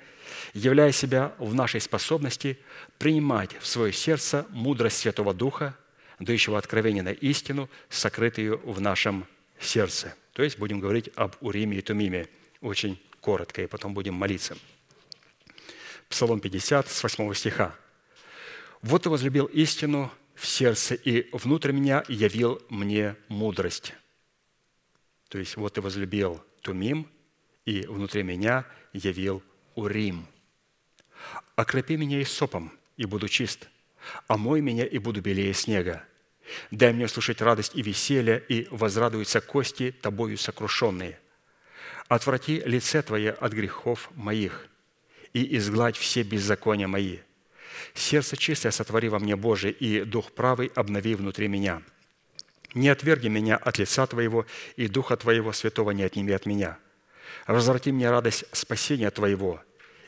[0.53, 2.59] являя себя в нашей способности
[2.97, 5.75] принимать в свое сердце мудрость Святого Духа,
[6.19, 9.25] дающего откровение на истину, сокрытую в нашем
[9.59, 10.15] сердце.
[10.33, 12.27] То есть будем говорить об Уриме и Тумиме
[12.61, 14.57] очень коротко, и потом будем молиться.
[16.09, 17.75] Псалом 50 с 8 стиха.
[18.81, 23.93] «Вот ты возлюбил истину в сердце, и внутрь меня явил мне мудрость».
[25.29, 27.07] То есть вот ты возлюбил Тумим,
[27.65, 29.43] и внутри меня явил
[29.75, 30.25] Урим.
[31.55, 33.67] «Окропи меня и сопом, и буду чист,
[34.27, 36.03] омой меня и буду белее снега.
[36.71, 41.19] Дай мне услышать радость и веселье, и возрадуются кости тобою сокрушенные.
[42.07, 44.67] Отврати лице Твое от грехов моих,
[45.33, 47.19] и изгладь все беззакония мои.
[47.93, 51.81] Сердце чистое сотвори во мне, Боже, и дух правый обнови внутри меня.
[52.73, 56.77] Не отверги меня от лица Твоего, и Духа Твоего Святого не отними от меня.
[57.47, 59.61] Возврати мне радость спасения Твоего,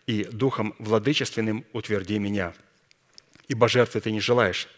[0.05, 2.53] и Духом владычественным утверди меня.
[3.49, 4.69] Ибо жертвы Ты не желаешь,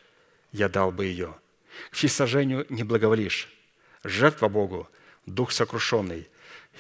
[0.52, 1.36] я дал бы ее.
[1.92, 3.48] К всесожжению не благоволишь.
[4.04, 4.90] Жертва Богу,
[5.26, 6.28] дух сокрушенный,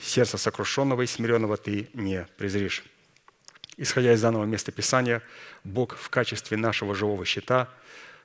[0.02, 2.84] сердце сокрушенного и смиренного ты не презришь.
[3.78, 5.22] Исходя из данного места Писания,
[5.64, 7.70] Бог в качестве нашего живого щита,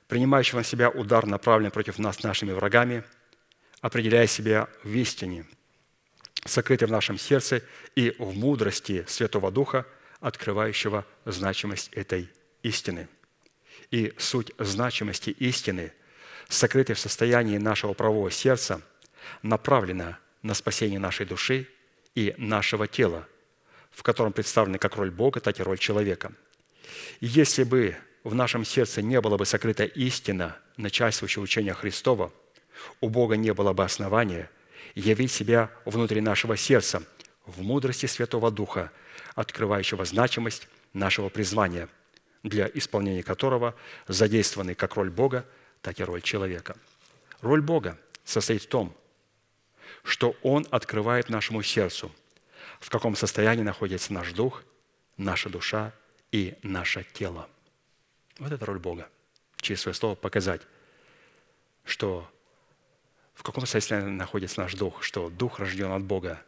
[0.07, 3.03] принимающего на себя удар, направленный против нас нашими врагами,
[3.81, 5.45] определяя себя в истине,
[6.45, 7.61] сокрытой в нашем сердце
[7.95, 9.85] и в мудрости Святого Духа,
[10.19, 12.29] открывающего значимость этой
[12.63, 13.07] истины.
[13.91, 15.93] И суть значимости истины,
[16.49, 18.81] сокрытой в состоянии нашего правого сердца,
[19.41, 21.67] направлена на спасение нашей души
[22.15, 23.27] и нашего тела,
[23.91, 26.33] в котором представлены как роль Бога, так и роль человека.
[27.19, 32.31] Если бы в нашем сердце не было бы сокрыта истина, начальствующая учения Христова,
[33.01, 34.49] у Бога не было бы основания
[34.95, 37.03] явить себя внутри нашего сердца
[37.45, 38.91] в мудрости Святого Духа,
[39.35, 41.89] открывающего значимость нашего призвания,
[42.47, 43.75] для исполнения которого
[44.07, 45.45] задействованы как роль Бога,
[45.81, 46.75] так и роль человека.
[47.41, 48.95] Роль Бога состоит в том,
[50.03, 52.11] что Он открывает нашему сердцу,
[52.79, 54.63] в каком состоянии находится наш дух,
[55.17, 55.93] наша душа
[56.31, 57.49] и наше тело.
[58.39, 59.09] Вот это роль Бога.
[59.57, 60.61] Через свое слово показать,
[61.83, 62.29] что
[63.33, 66.41] в каком состоянии находится наш дух, что дух рожден от Бога,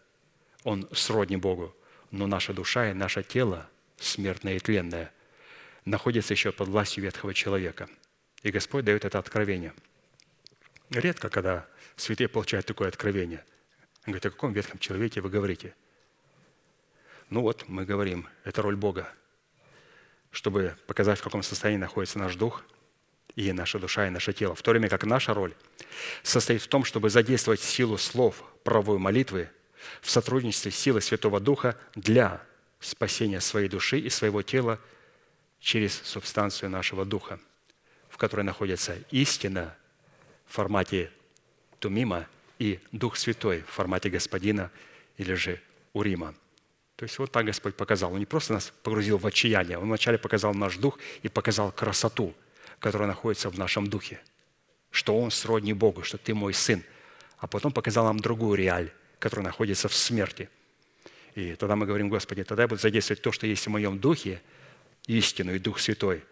[0.64, 1.76] он сродни Богу,
[2.12, 5.12] но наша душа и наше тело, смертное и тленное,
[5.86, 7.90] находится еще под властью ветхого человека.
[8.44, 9.74] И Господь дает это откровение.
[10.90, 13.44] Редко, когда святые получают такое откровение.
[14.06, 15.76] Он говорит, о каком ветхом человеке вы говорите?
[17.30, 19.12] Ну вот, мы говорим, это роль Бога,
[20.32, 22.64] чтобы показать, в каком состоянии находится наш дух
[23.36, 24.56] и наша душа, и наше тело.
[24.56, 25.54] В то время как наша роль
[26.24, 29.50] состоит в том, чтобы задействовать силу слов правовой молитвы
[30.02, 32.42] в сотрудничестве с силой Святого Духа для
[32.80, 34.80] спасения своей души и своего тела
[35.60, 37.40] через субстанцию нашего духа,
[38.10, 39.76] в которой находится истина
[40.48, 41.12] в формате
[41.80, 42.28] тумима
[42.60, 44.72] и Дух Святой в формате Господина
[45.18, 45.62] или же
[45.94, 46.36] Урима.
[46.96, 48.12] То есть вот так Господь показал.
[48.12, 52.34] Он не просто нас погрузил в отчаяние, Он вначале показал наш дух и показал красоту,
[52.80, 54.20] которая находится в нашем духе,
[54.92, 56.84] что Он сродни Богу, что ты мой сын.
[57.38, 60.50] А потом показал нам другую реаль, которая находится в смерти.
[61.36, 64.42] И тогда мы говорим, Господи, тогда я буду задействовать то, что есть в моем духе,
[65.08, 66.24] истину и Дух Святой,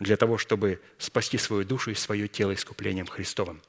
[0.00, 3.62] для того, чтобы спасти свою душу и свое тело искуплением Христовым.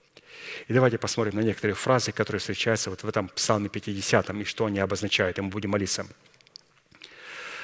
[0.67, 4.65] И давайте посмотрим на некоторые фразы, которые встречаются вот в этом Псалме 50, и что
[4.65, 6.07] они обозначают, и мы будем молиться.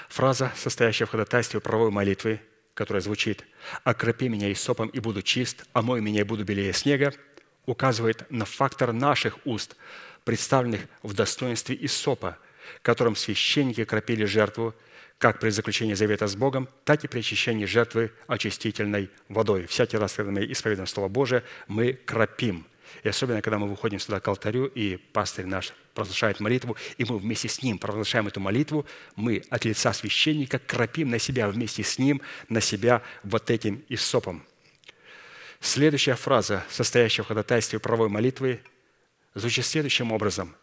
[0.09, 2.41] Фраза, состоящая в ходатайстве правовой молитвы,
[2.73, 3.43] которая звучит
[3.83, 7.13] «Окропи меня сопом и буду чист, омой меня, и буду белее снега»,
[7.65, 9.75] указывает на фактор наших уст,
[10.23, 12.37] представленных в достоинстве сопа,
[12.81, 14.73] которым священники кропили жертву
[15.19, 19.67] как при заключении завета с Богом, так и при очищении жертвы очистительной водой.
[19.67, 22.65] Всякий раз, когда мы исповедуем Слово Божие, мы кропим.
[23.03, 27.17] И особенно, когда мы выходим сюда к алтарю, и пастырь наш провозглашает молитву, и мы
[27.19, 28.85] вместе с ним провозглашаем эту молитву,
[29.17, 34.45] мы от лица священника кропим на себя вместе с ним, на себя вот этим иссопом.
[35.59, 38.61] Следующая фраза, состоящая в ходатайстве правой молитвы,
[39.35, 40.55] звучит следующим образом.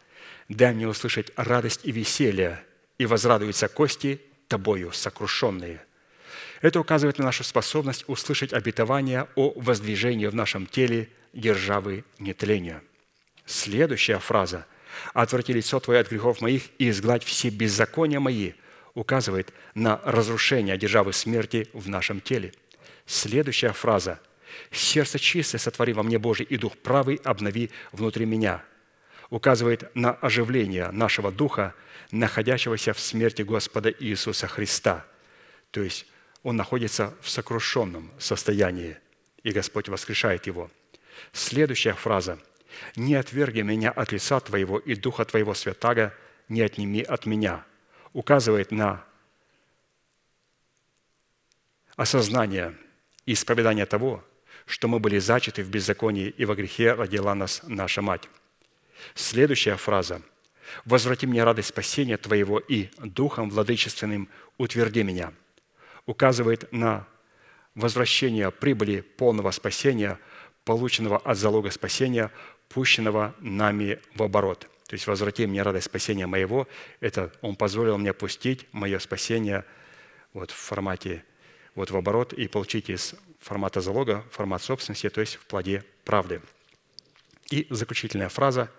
[0.48, 2.64] «Дай мне услышать радость и веселье,
[2.96, 5.81] и возрадуются кости тобою сокрушенные».
[6.62, 12.82] Это указывает на нашу способность услышать обетование о воздвижении в нашем теле державы нетления.
[13.44, 14.66] Следующая фраза
[15.12, 18.52] «Отврати лицо Твое от грехов моих и изгладь все беззакония мои»
[18.94, 22.55] указывает на разрушение державы смерти в нашем теле.
[23.05, 24.18] Следующая фраза
[24.73, 28.64] «Сердце чистое сотвори во мне, Божий, и дух правый обнови внутри меня»
[29.30, 31.74] указывает на оживление нашего духа,
[32.10, 35.04] находящегося в смерти Господа Иисуса Христа.
[35.70, 36.06] То есть
[36.42, 38.96] он находится в сокрушенном состоянии,
[39.42, 40.70] и Господь воскрешает его.
[41.32, 42.38] Следующая фраза.
[42.94, 46.12] «Не отверги меня от лица Твоего и Духа Твоего Святаго
[46.48, 47.64] не отними от меня»
[48.16, 49.04] указывает на
[51.96, 52.74] осознание
[53.26, 54.24] и исповедание того,
[54.64, 58.26] что мы были зачаты в беззаконии и во грехе родила нас наша мать.
[59.14, 60.23] Следующая фраза.
[60.85, 64.28] «Возврати мне радость спасения Твоего и Духом владычественным
[64.59, 65.32] утверди меня»
[66.06, 67.06] указывает на
[67.74, 70.18] возвращение прибыли полного спасения
[70.64, 72.32] полученного от залога спасения,
[72.68, 74.68] пущенного нами в оборот.
[74.89, 76.68] То есть «возврати мне радость спасения моего»–
[77.01, 79.64] это Он позволил мне пустить мое спасение
[80.32, 81.24] вот в формате
[81.74, 86.40] вот в оборот и получить из формата залога формат собственности, то есть в плоде правды.
[87.51, 88.70] И заключительная фраза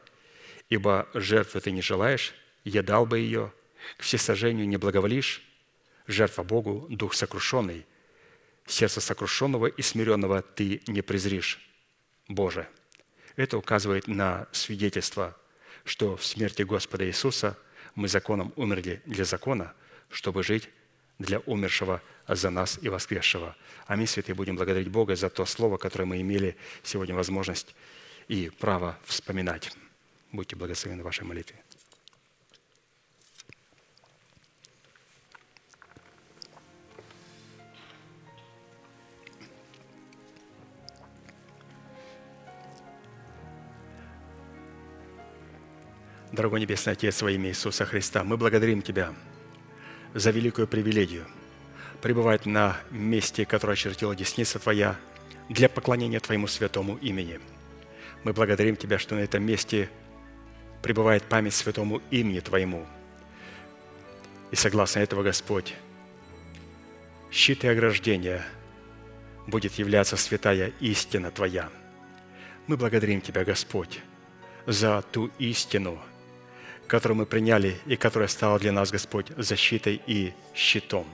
[0.70, 2.34] «Ибо жертвы ты не желаешь,
[2.64, 3.54] я дал бы ее,
[3.98, 5.42] к всесожжению не благоволишь,
[6.08, 7.86] жертва Богу, дух сокрушенный,
[8.66, 11.60] сердце сокрушенного и смиренного ты не презришь,
[12.28, 12.68] Боже».
[13.38, 15.38] Это указывает на свидетельство,
[15.86, 17.58] что в смерти Господа Иисуса
[17.96, 19.74] мы законом умерли для закона,
[20.10, 20.70] чтобы жить
[21.20, 23.56] для умершего за нас и воскресшего.
[23.86, 27.76] Аминь, святые, будем благодарить Бога за то слово, которое мы имели сегодня возможность
[28.28, 29.72] и право вспоминать.
[30.32, 31.64] Будьте благословены в вашей молитве.
[46.32, 49.16] Дорогой Небесный Отец, во имя Иисуса Христа, мы благодарим Тебя
[50.14, 51.26] за великую привилегию
[52.02, 54.98] пребывать на месте, которое очертила десница Твоя,
[55.50, 57.40] для поклонения Твоему святому имени.
[58.24, 59.90] Мы благодарим Тебя, что на этом месте
[60.82, 62.86] пребывает память святому имени Твоему.
[64.52, 65.74] И согласно этого, Господь,
[67.32, 68.44] щит и ограждение
[69.46, 71.70] будет являться святая истина Твоя.
[72.68, 74.00] Мы благодарим Тебя, Господь,
[74.66, 76.00] за ту истину–
[76.88, 81.06] которую мы приняли и которая стала для нас, Господь, защитой и щитом.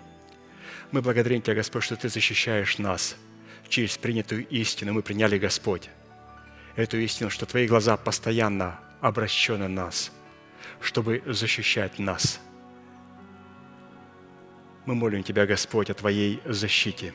[0.91, 3.15] Мы благодарим Тебя, Господь, что Ты защищаешь нас
[3.68, 4.94] через принятую истину.
[4.94, 5.90] Мы приняли, Господь,
[6.76, 10.14] эту истину, что Твои глаза постоянно обращены на нас,
[10.80, 12.40] чтобы защищать нас.
[14.86, 17.14] Мы молим Тебя, Господь, о Твоей защите.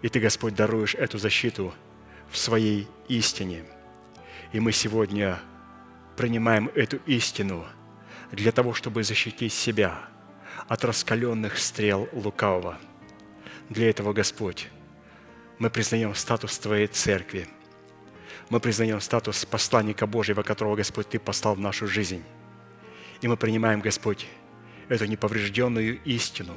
[0.00, 1.74] И Ты, Господь, даруешь эту защиту
[2.30, 3.64] в Своей истине.
[4.52, 5.40] И мы сегодня
[6.16, 7.66] принимаем эту истину
[8.30, 10.08] для того, чтобы защитить себя
[10.68, 12.78] от раскаленных стрел лукавого.
[13.70, 14.68] Для этого, Господь,
[15.58, 17.48] мы признаем статус Твоей церкви.
[18.50, 22.22] Мы признаем статус посланника Божьего, которого, Господь, Ты послал в нашу жизнь.
[23.20, 24.26] И мы принимаем, Господь,
[24.88, 26.54] эту неповрежденную истину,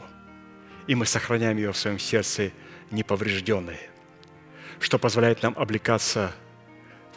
[0.85, 2.51] и мы сохраняем ее в своем сердце
[2.91, 3.79] неповрежденной,
[4.79, 6.33] что позволяет нам облекаться–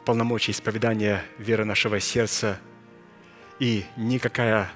[0.00, 2.58] в полномочии исповедания веры нашего сердца,
[3.58, 4.70] и никакая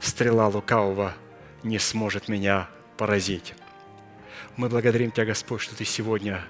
[0.00, 1.14] стрела лукавого
[1.62, 3.54] не сможет меня поразить.
[4.56, 6.44] Мы благодарим Тебя, Господь, что Ты сегодня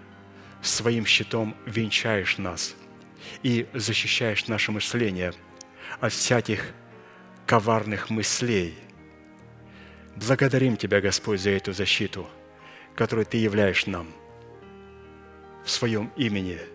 [0.63, 2.75] своим щитом венчаешь нас
[3.43, 5.33] и защищаешь наше мышление
[6.01, 6.73] от всяких
[7.47, 8.75] коварных мыслей.
[10.17, 12.29] Благодарим Тебя, Господь, за эту защиту,
[12.95, 14.09] которую Ты являешь нам
[15.65, 16.59] в Своем имени–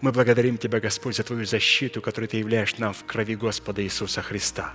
[0.00, 4.22] мы благодарим Тебя, Господь, за Твою защиту, которую Ты являешь нам в крови Господа Иисуса
[4.22, 4.74] Христа.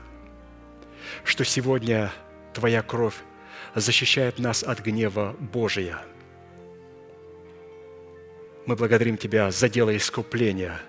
[1.24, 2.12] Что сегодня
[2.54, 3.16] Твоя кровь
[3.76, 6.02] защищает нас от гнева Божия.
[8.66, 10.80] Мы благодарим Тебя за дело искупления,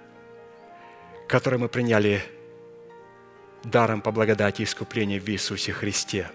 [1.29, 2.23] которое мы приняли
[3.65, 6.31] даром по благодати искупления в Иисусе Христе.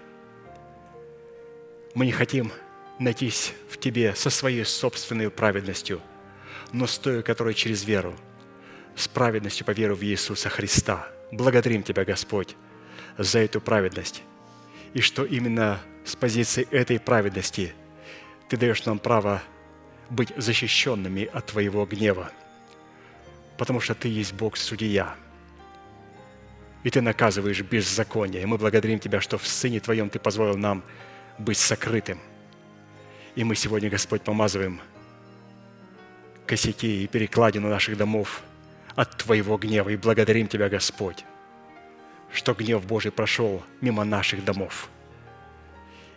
[1.94, 2.52] Мы не хотим
[2.98, 6.00] найтись в Тебе со своей собственной праведностью–
[6.72, 8.14] но с той, которая через веру,
[8.94, 11.08] с праведностью по веру в Иисуса Христа.
[11.32, 12.56] Благодарим Тебя, Господь,
[13.18, 14.22] за эту праведность.
[14.94, 17.72] И что именно с позиции этой праведности
[18.48, 19.42] Ты даешь нам право
[20.10, 22.30] быть защищенными от Твоего гнева,
[23.56, 25.14] потому что Ты есть Бог-судья,
[26.82, 28.42] и Ты наказываешь беззаконие.
[28.42, 30.82] И мы благодарим Тебя, что в Сыне Твоем Ты позволил нам
[31.38, 32.18] быть сокрытым.
[33.36, 34.80] И мы сегодня, Господь, помазываем–
[36.50, 38.42] косяки и перекладину наших домов
[38.96, 39.90] от Твоего гнева.
[39.90, 41.24] И благодарим Тебя, Господь,
[42.32, 44.88] что гнев Божий прошел мимо наших домов.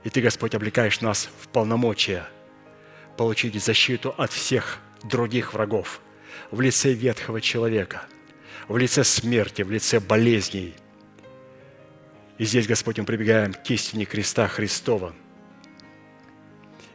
[0.04, 2.26] И Ты, Господь, облекаешь нас в полномочия
[3.18, 6.02] получить защиту от всех других врагов
[6.52, 8.04] в лице ветхого человека,
[8.68, 10.76] в лице смерти, в лице болезней.
[12.38, 15.14] И здесь, Господь, мы прибегаем к истине креста Христова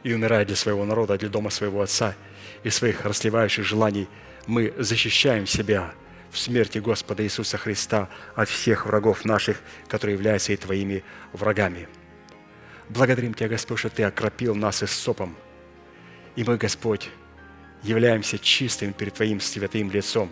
[0.03, 2.15] и умирая для своего народа, для дома своего Отца–
[2.63, 4.07] и своих расливающих желаний
[4.47, 5.93] мы защищаем себя
[6.31, 11.87] в смерти Господа Иисуса Христа от всех врагов наших, которые являются и Твоими врагами.
[12.89, 15.35] Благодарим Тебя, Господь, что Ты окропил нас иссопом,
[16.35, 17.09] и мы, Господь,
[17.83, 20.29] являемся чистыми перед Твоим святым лицом.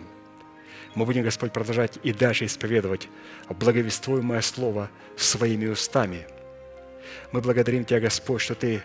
[0.94, 3.08] Мы будем, Господь, продолжать и дальше исповедовать
[3.48, 6.26] благовествуемое Слово своими устами.
[7.32, 8.82] Мы благодарим Тебя, Господь, что Ты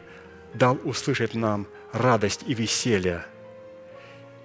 [0.53, 3.26] дал услышать нам радость и веселье–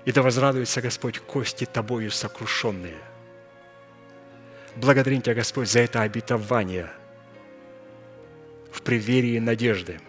[0.08, 2.96] И да возрадуются, Господь, кости Тобою сокрушенные.
[4.74, 6.90] Благодарим Тебя, Господь, за это обетование
[8.72, 10.00] в преддверии надежды.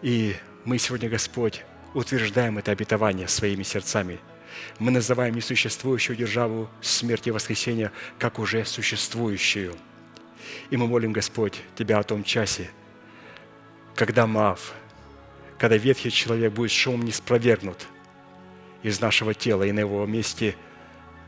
[0.00, 1.62] И мы сегодня, Господь,
[1.92, 4.18] утверждаем это обетование своими сердцами.
[4.78, 9.74] Мы называем несуществующую державу смерти и воскресения как уже существующую.
[10.70, 12.70] И мы молим, Господь, Тебя о том часе,
[13.94, 14.74] когда Мав,
[15.58, 17.86] когда ветхий человек будет шумом не спровергнут
[18.82, 20.56] из нашего тела, и на его месте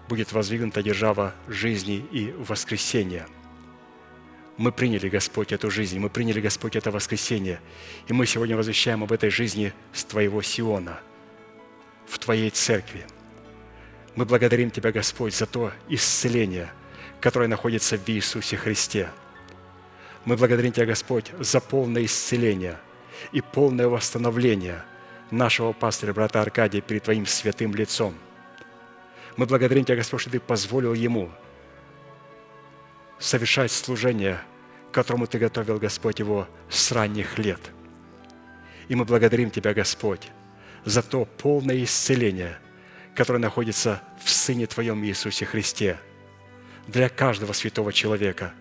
[0.09, 3.27] будет воздвигнута держава жизни и воскресения–
[4.57, 7.61] мы приняли, Господь, эту жизнь, мы приняли, Господь, это воскресение.
[8.09, 11.01] И мы сегодня возвещаем об этой жизни с Твоего Сиона,
[12.07, 13.07] в Твоей церкви.
[14.15, 16.71] Мы благодарим Тебя, Господь, за то исцеление,
[17.21, 19.11] которое находится в Иисусе Христе.
[20.25, 22.79] Мы благодарим Тебя, Господь, за полное исцеление
[23.33, 24.83] и полное восстановление
[25.31, 28.15] нашего пастыря, брата Аркадия, перед Твоим святым лицом.
[29.37, 31.31] Мы благодарим Тебя, Господь, что Ты позволил ему–
[33.19, 34.41] совершать служение,
[34.93, 37.61] которому Ты готовил, Господь, его с ранних лет.
[38.89, 40.29] И мы благодарим Тебя, Господь,
[40.85, 42.59] за то полное исцеление,
[43.15, 45.99] которое находится в Сыне Твоем Иисусе Христе
[46.87, 48.53] для каждого святого человека,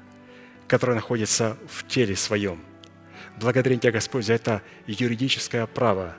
[0.68, 2.60] который находится в теле своем.
[3.38, 6.16] Благодарим Тебя, Господь, за это юридическое право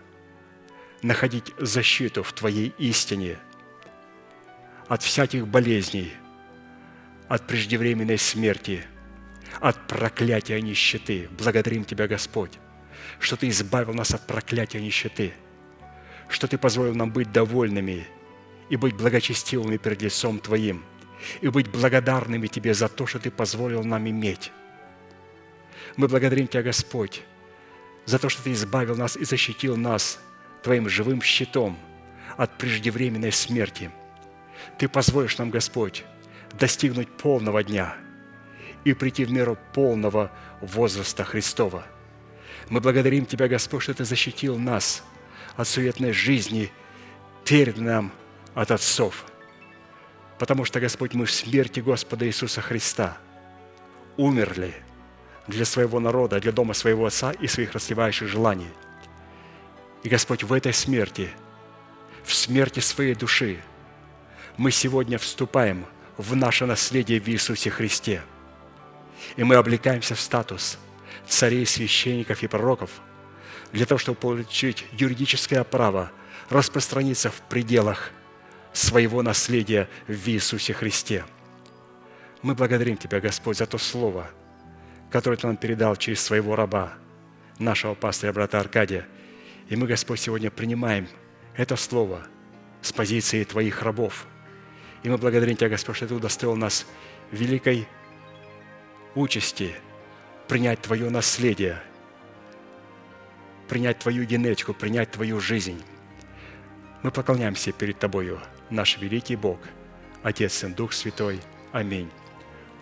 [1.02, 3.38] находить защиту в Твоей истине
[4.88, 6.12] от всяких болезней–
[7.28, 8.84] от преждевременной смерти,
[9.60, 11.28] от проклятия нищеты.
[11.38, 12.58] Благодарим Тебя, Господь,
[13.18, 15.32] что Ты избавил нас от проклятия нищеты,
[16.28, 18.06] что Ты позволил нам быть довольными
[18.68, 20.84] и быть благочестивыми перед лицом Твоим,
[21.40, 24.52] и быть благодарными Тебе за то, что Ты позволил нам иметь.
[25.96, 27.22] Мы благодарим Тебя, Господь,
[28.04, 30.20] за то, что Ты избавил нас и защитил нас
[30.62, 31.78] Твоим живым щитом
[32.36, 33.90] от преждевременной смерти.
[34.78, 36.04] Ты позволишь нам, Господь,
[36.56, 37.96] достигнуть полного дня
[38.84, 40.30] и прийти в меру полного
[40.60, 41.86] возраста Христова.
[42.68, 45.02] Мы благодарим Тебя, Господь, что Ты защитил нас
[45.56, 46.70] от суетной жизни,
[47.44, 48.12] перед нам
[48.54, 49.24] от отцов.
[50.38, 53.16] Потому что, Господь, мы в смерти Господа Иисуса Христа
[54.16, 54.74] умерли
[55.46, 58.68] для своего народа, для дома своего Отца и своих расливающих желаний.
[60.02, 61.30] И, Господь, в этой смерти,
[62.24, 63.60] в смерти своей души,
[64.56, 65.86] мы сегодня вступаем–
[66.16, 68.22] в наше наследие в Иисусе Христе.
[69.36, 70.78] И мы облекаемся в статус
[71.26, 72.90] царей, священников и пророков
[73.72, 76.12] для того, чтобы получить юридическое право
[76.48, 78.12] распространиться в пределах
[78.72, 81.24] своего наследия в Иисусе Христе.
[82.43, 84.30] Мы благодарим Тебя, Господь, за то слово,
[85.10, 86.94] которое Ты нам передал через своего раба,
[87.59, 89.06] нашего пастыря, брата Аркадия.
[89.68, 91.09] И мы, Господь, сегодня принимаем
[91.56, 92.26] это слово
[92.82, 94.26] с позиции Твоих рабов–
[95.06, 96.84] и мы благодарим Тебя, Господь, что Ты удостоил нас
[97.30, 97.86] великой
[99.14, 99.72] участи
[100.48, 101.80] принять Твое наследие,
[103.68, 105.80] принять Твою генетику, принять Твою жизнь.
[107.04, 109.60] Мы поклоняемся перед Тобою, наш великий Бог,
[110.24, 111.38] Отец, Сын, Дух Святой.
[111.70, 112.10] Аминь.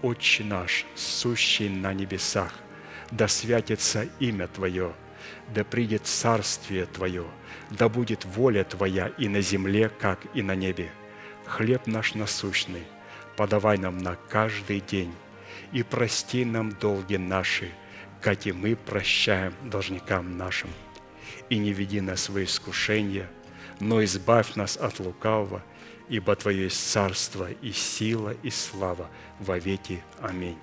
[0.00, 2.54] Отче наш, сущий на небесах,
[3.10, 4.94] да святится имя Твое,
[5.54, 7.26] да придет царствие Твое,
[7.68, 10.90] да будет воля Твоя и на земле, как и на небе–
[11.46, 12.84] хлеб наш насущный,
[13.36, 15.12] подавай нам на каждый день,
[15.72, 17.70] и прости нам долги наши,
[18.20, 20.70] как и мы прощаем должникам нашим.
[21.50, 23.28] И не веди нас в искушение,
[23.80, 25.62] но избавь нас от лукавого,
[26.08, 29.08] ибо Твое есть царство и сила и слава
[29.40, 30.02] во веки.
[30.20, 30.58] Аминь.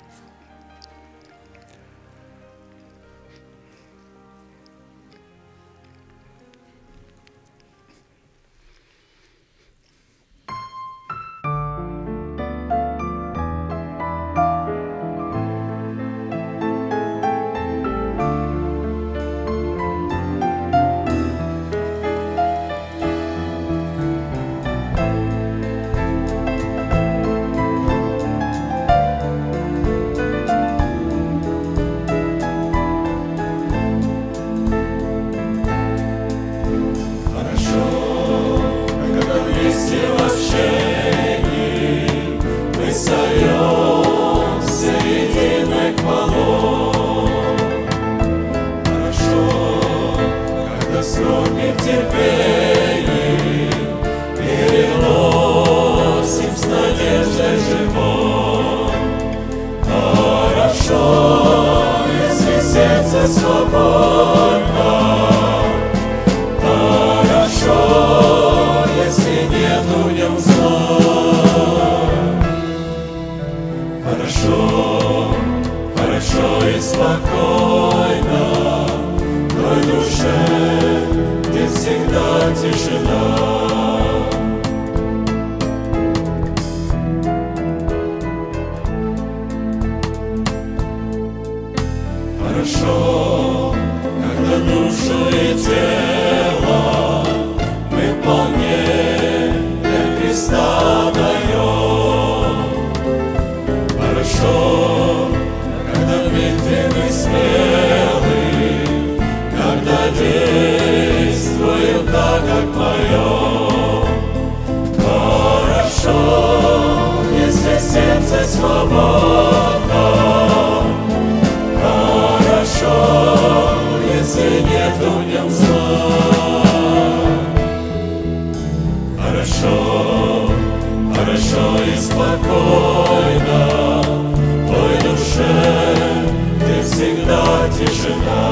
[137.11, 138.45] Всегда тишина.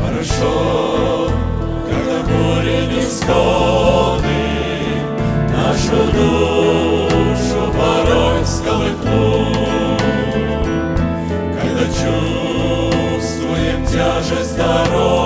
[0.00, 1.30] Хорошо,
[1.88, 4.42] когда горе невзгоды
[5.50, 10.02] Нашу душу порой всколыхнут
[11.60, 15.23] Когда чувствуем тяжесть дороги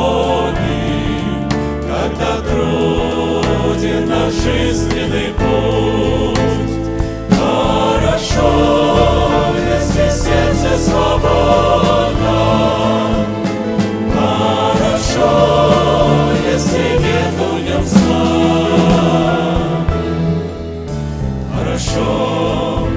[21.79, 22.89] Хорошо.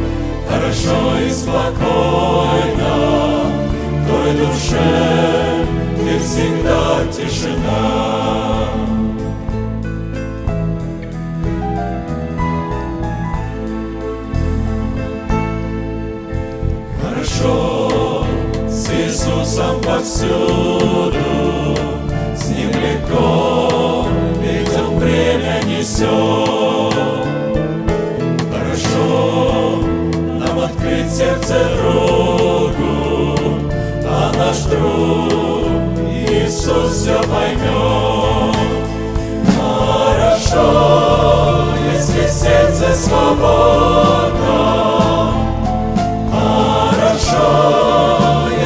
[0.50, 2.94] Хорошо, и спокойно
[4.08, 5.66] той душе
[5.98, 8.31] ты всегда тишина
[19.52, 21.18] Иисусом повсюду.
[22.34, 24.08] С Ним легко,
[24.42, 26.08] ведь Он бремя несет.
[28.50, 29.82] Хорошо,
[30.40, 33.38] нам открыть сердце другу
[34.06, 35.68] А наш друг
[36.10, 38.56] Иисус все поймет
[39.60, 40.66] Хорошо,
[41.92, 44.32] если сердце свободно.
[46.32, 47.91] Хорошо,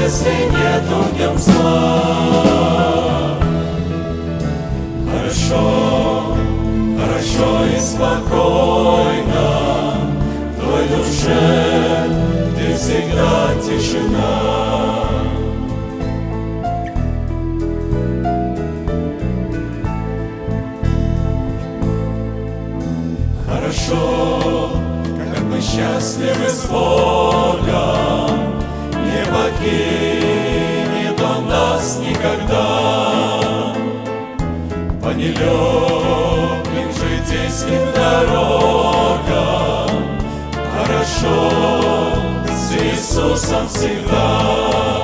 [0.05, 2.75] если нету в нем зла.
[5.11, 6.35] Хорошо,
[6.99, 9.47] хорошо и спокойно
[10.51, 12.07] В твоей душе
[12.55, 14.35] ты всегда тишина
[23.47, 24.71] Хорошо,
[25.33, 28.24] как мы счастливы с Богом,
[29.65, 33.73] покинет Он нас никогда.
[35.01, 39.25] По нелегким житейским дорогам
[40.77, 41.51] Хорошо
[42.47, 45.01] с Иисусом всегда.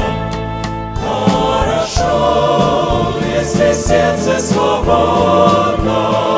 [1.59, 2.13] Хорошо,
[3.35, 6.30] если сердце свободно,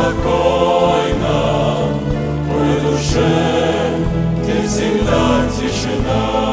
[0.00, 1.36] спокойно
[2.46, 3.96] твоей душе
[4.44, 6.50] ты всегда тишина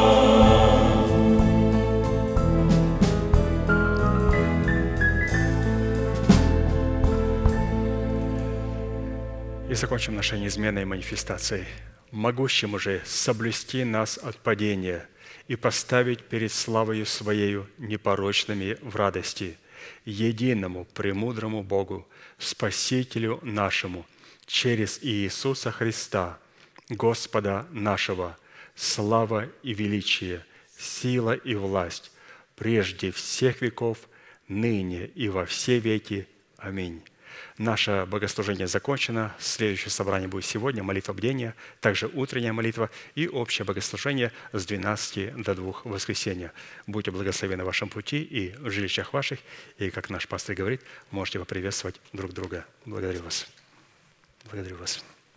[9.69, 11.65] И закончим нашей неизменной манифестацией.
[12.11, 15.05] Могущему же соблюсти нас от падения
[15.49, 19.57] и поставить перед славою Своею непорочными в радости,
[20.05, 22.07] единому премудрому Богу,
[22.37, 24.05] Спасителю нашему,
[24.45, 26.39] через Иисуса Христа,
[26.89, 28.37] Господа нашего,
[28.75, 30.45] слава и величие,
[30.77, 32.11] сила и власть,
[32.55, 33.97] прежде всех веков,
[34.47, 36.27] ныне и во все веки.
[36.57, 37.03] Аминь.
[37.57, 39.35] Наше богослужение закончено.
[39.39, 45.55] Следующее собрание будет сегодня, молитва бдения, также утренняя молитва и общее богослужение с 12 до
[45.55, 46.53] 2 воскресенья.
[46.85, 49.39] Будьте благословены в вашем пути и в жилищах ваших.
[49.79, 52.63] И, как наш пастор говорит, можете поприветствовать друг друга.
[52.85, 53.47] Благодарю вас.
[54.45, 55.03] Благодарю вас.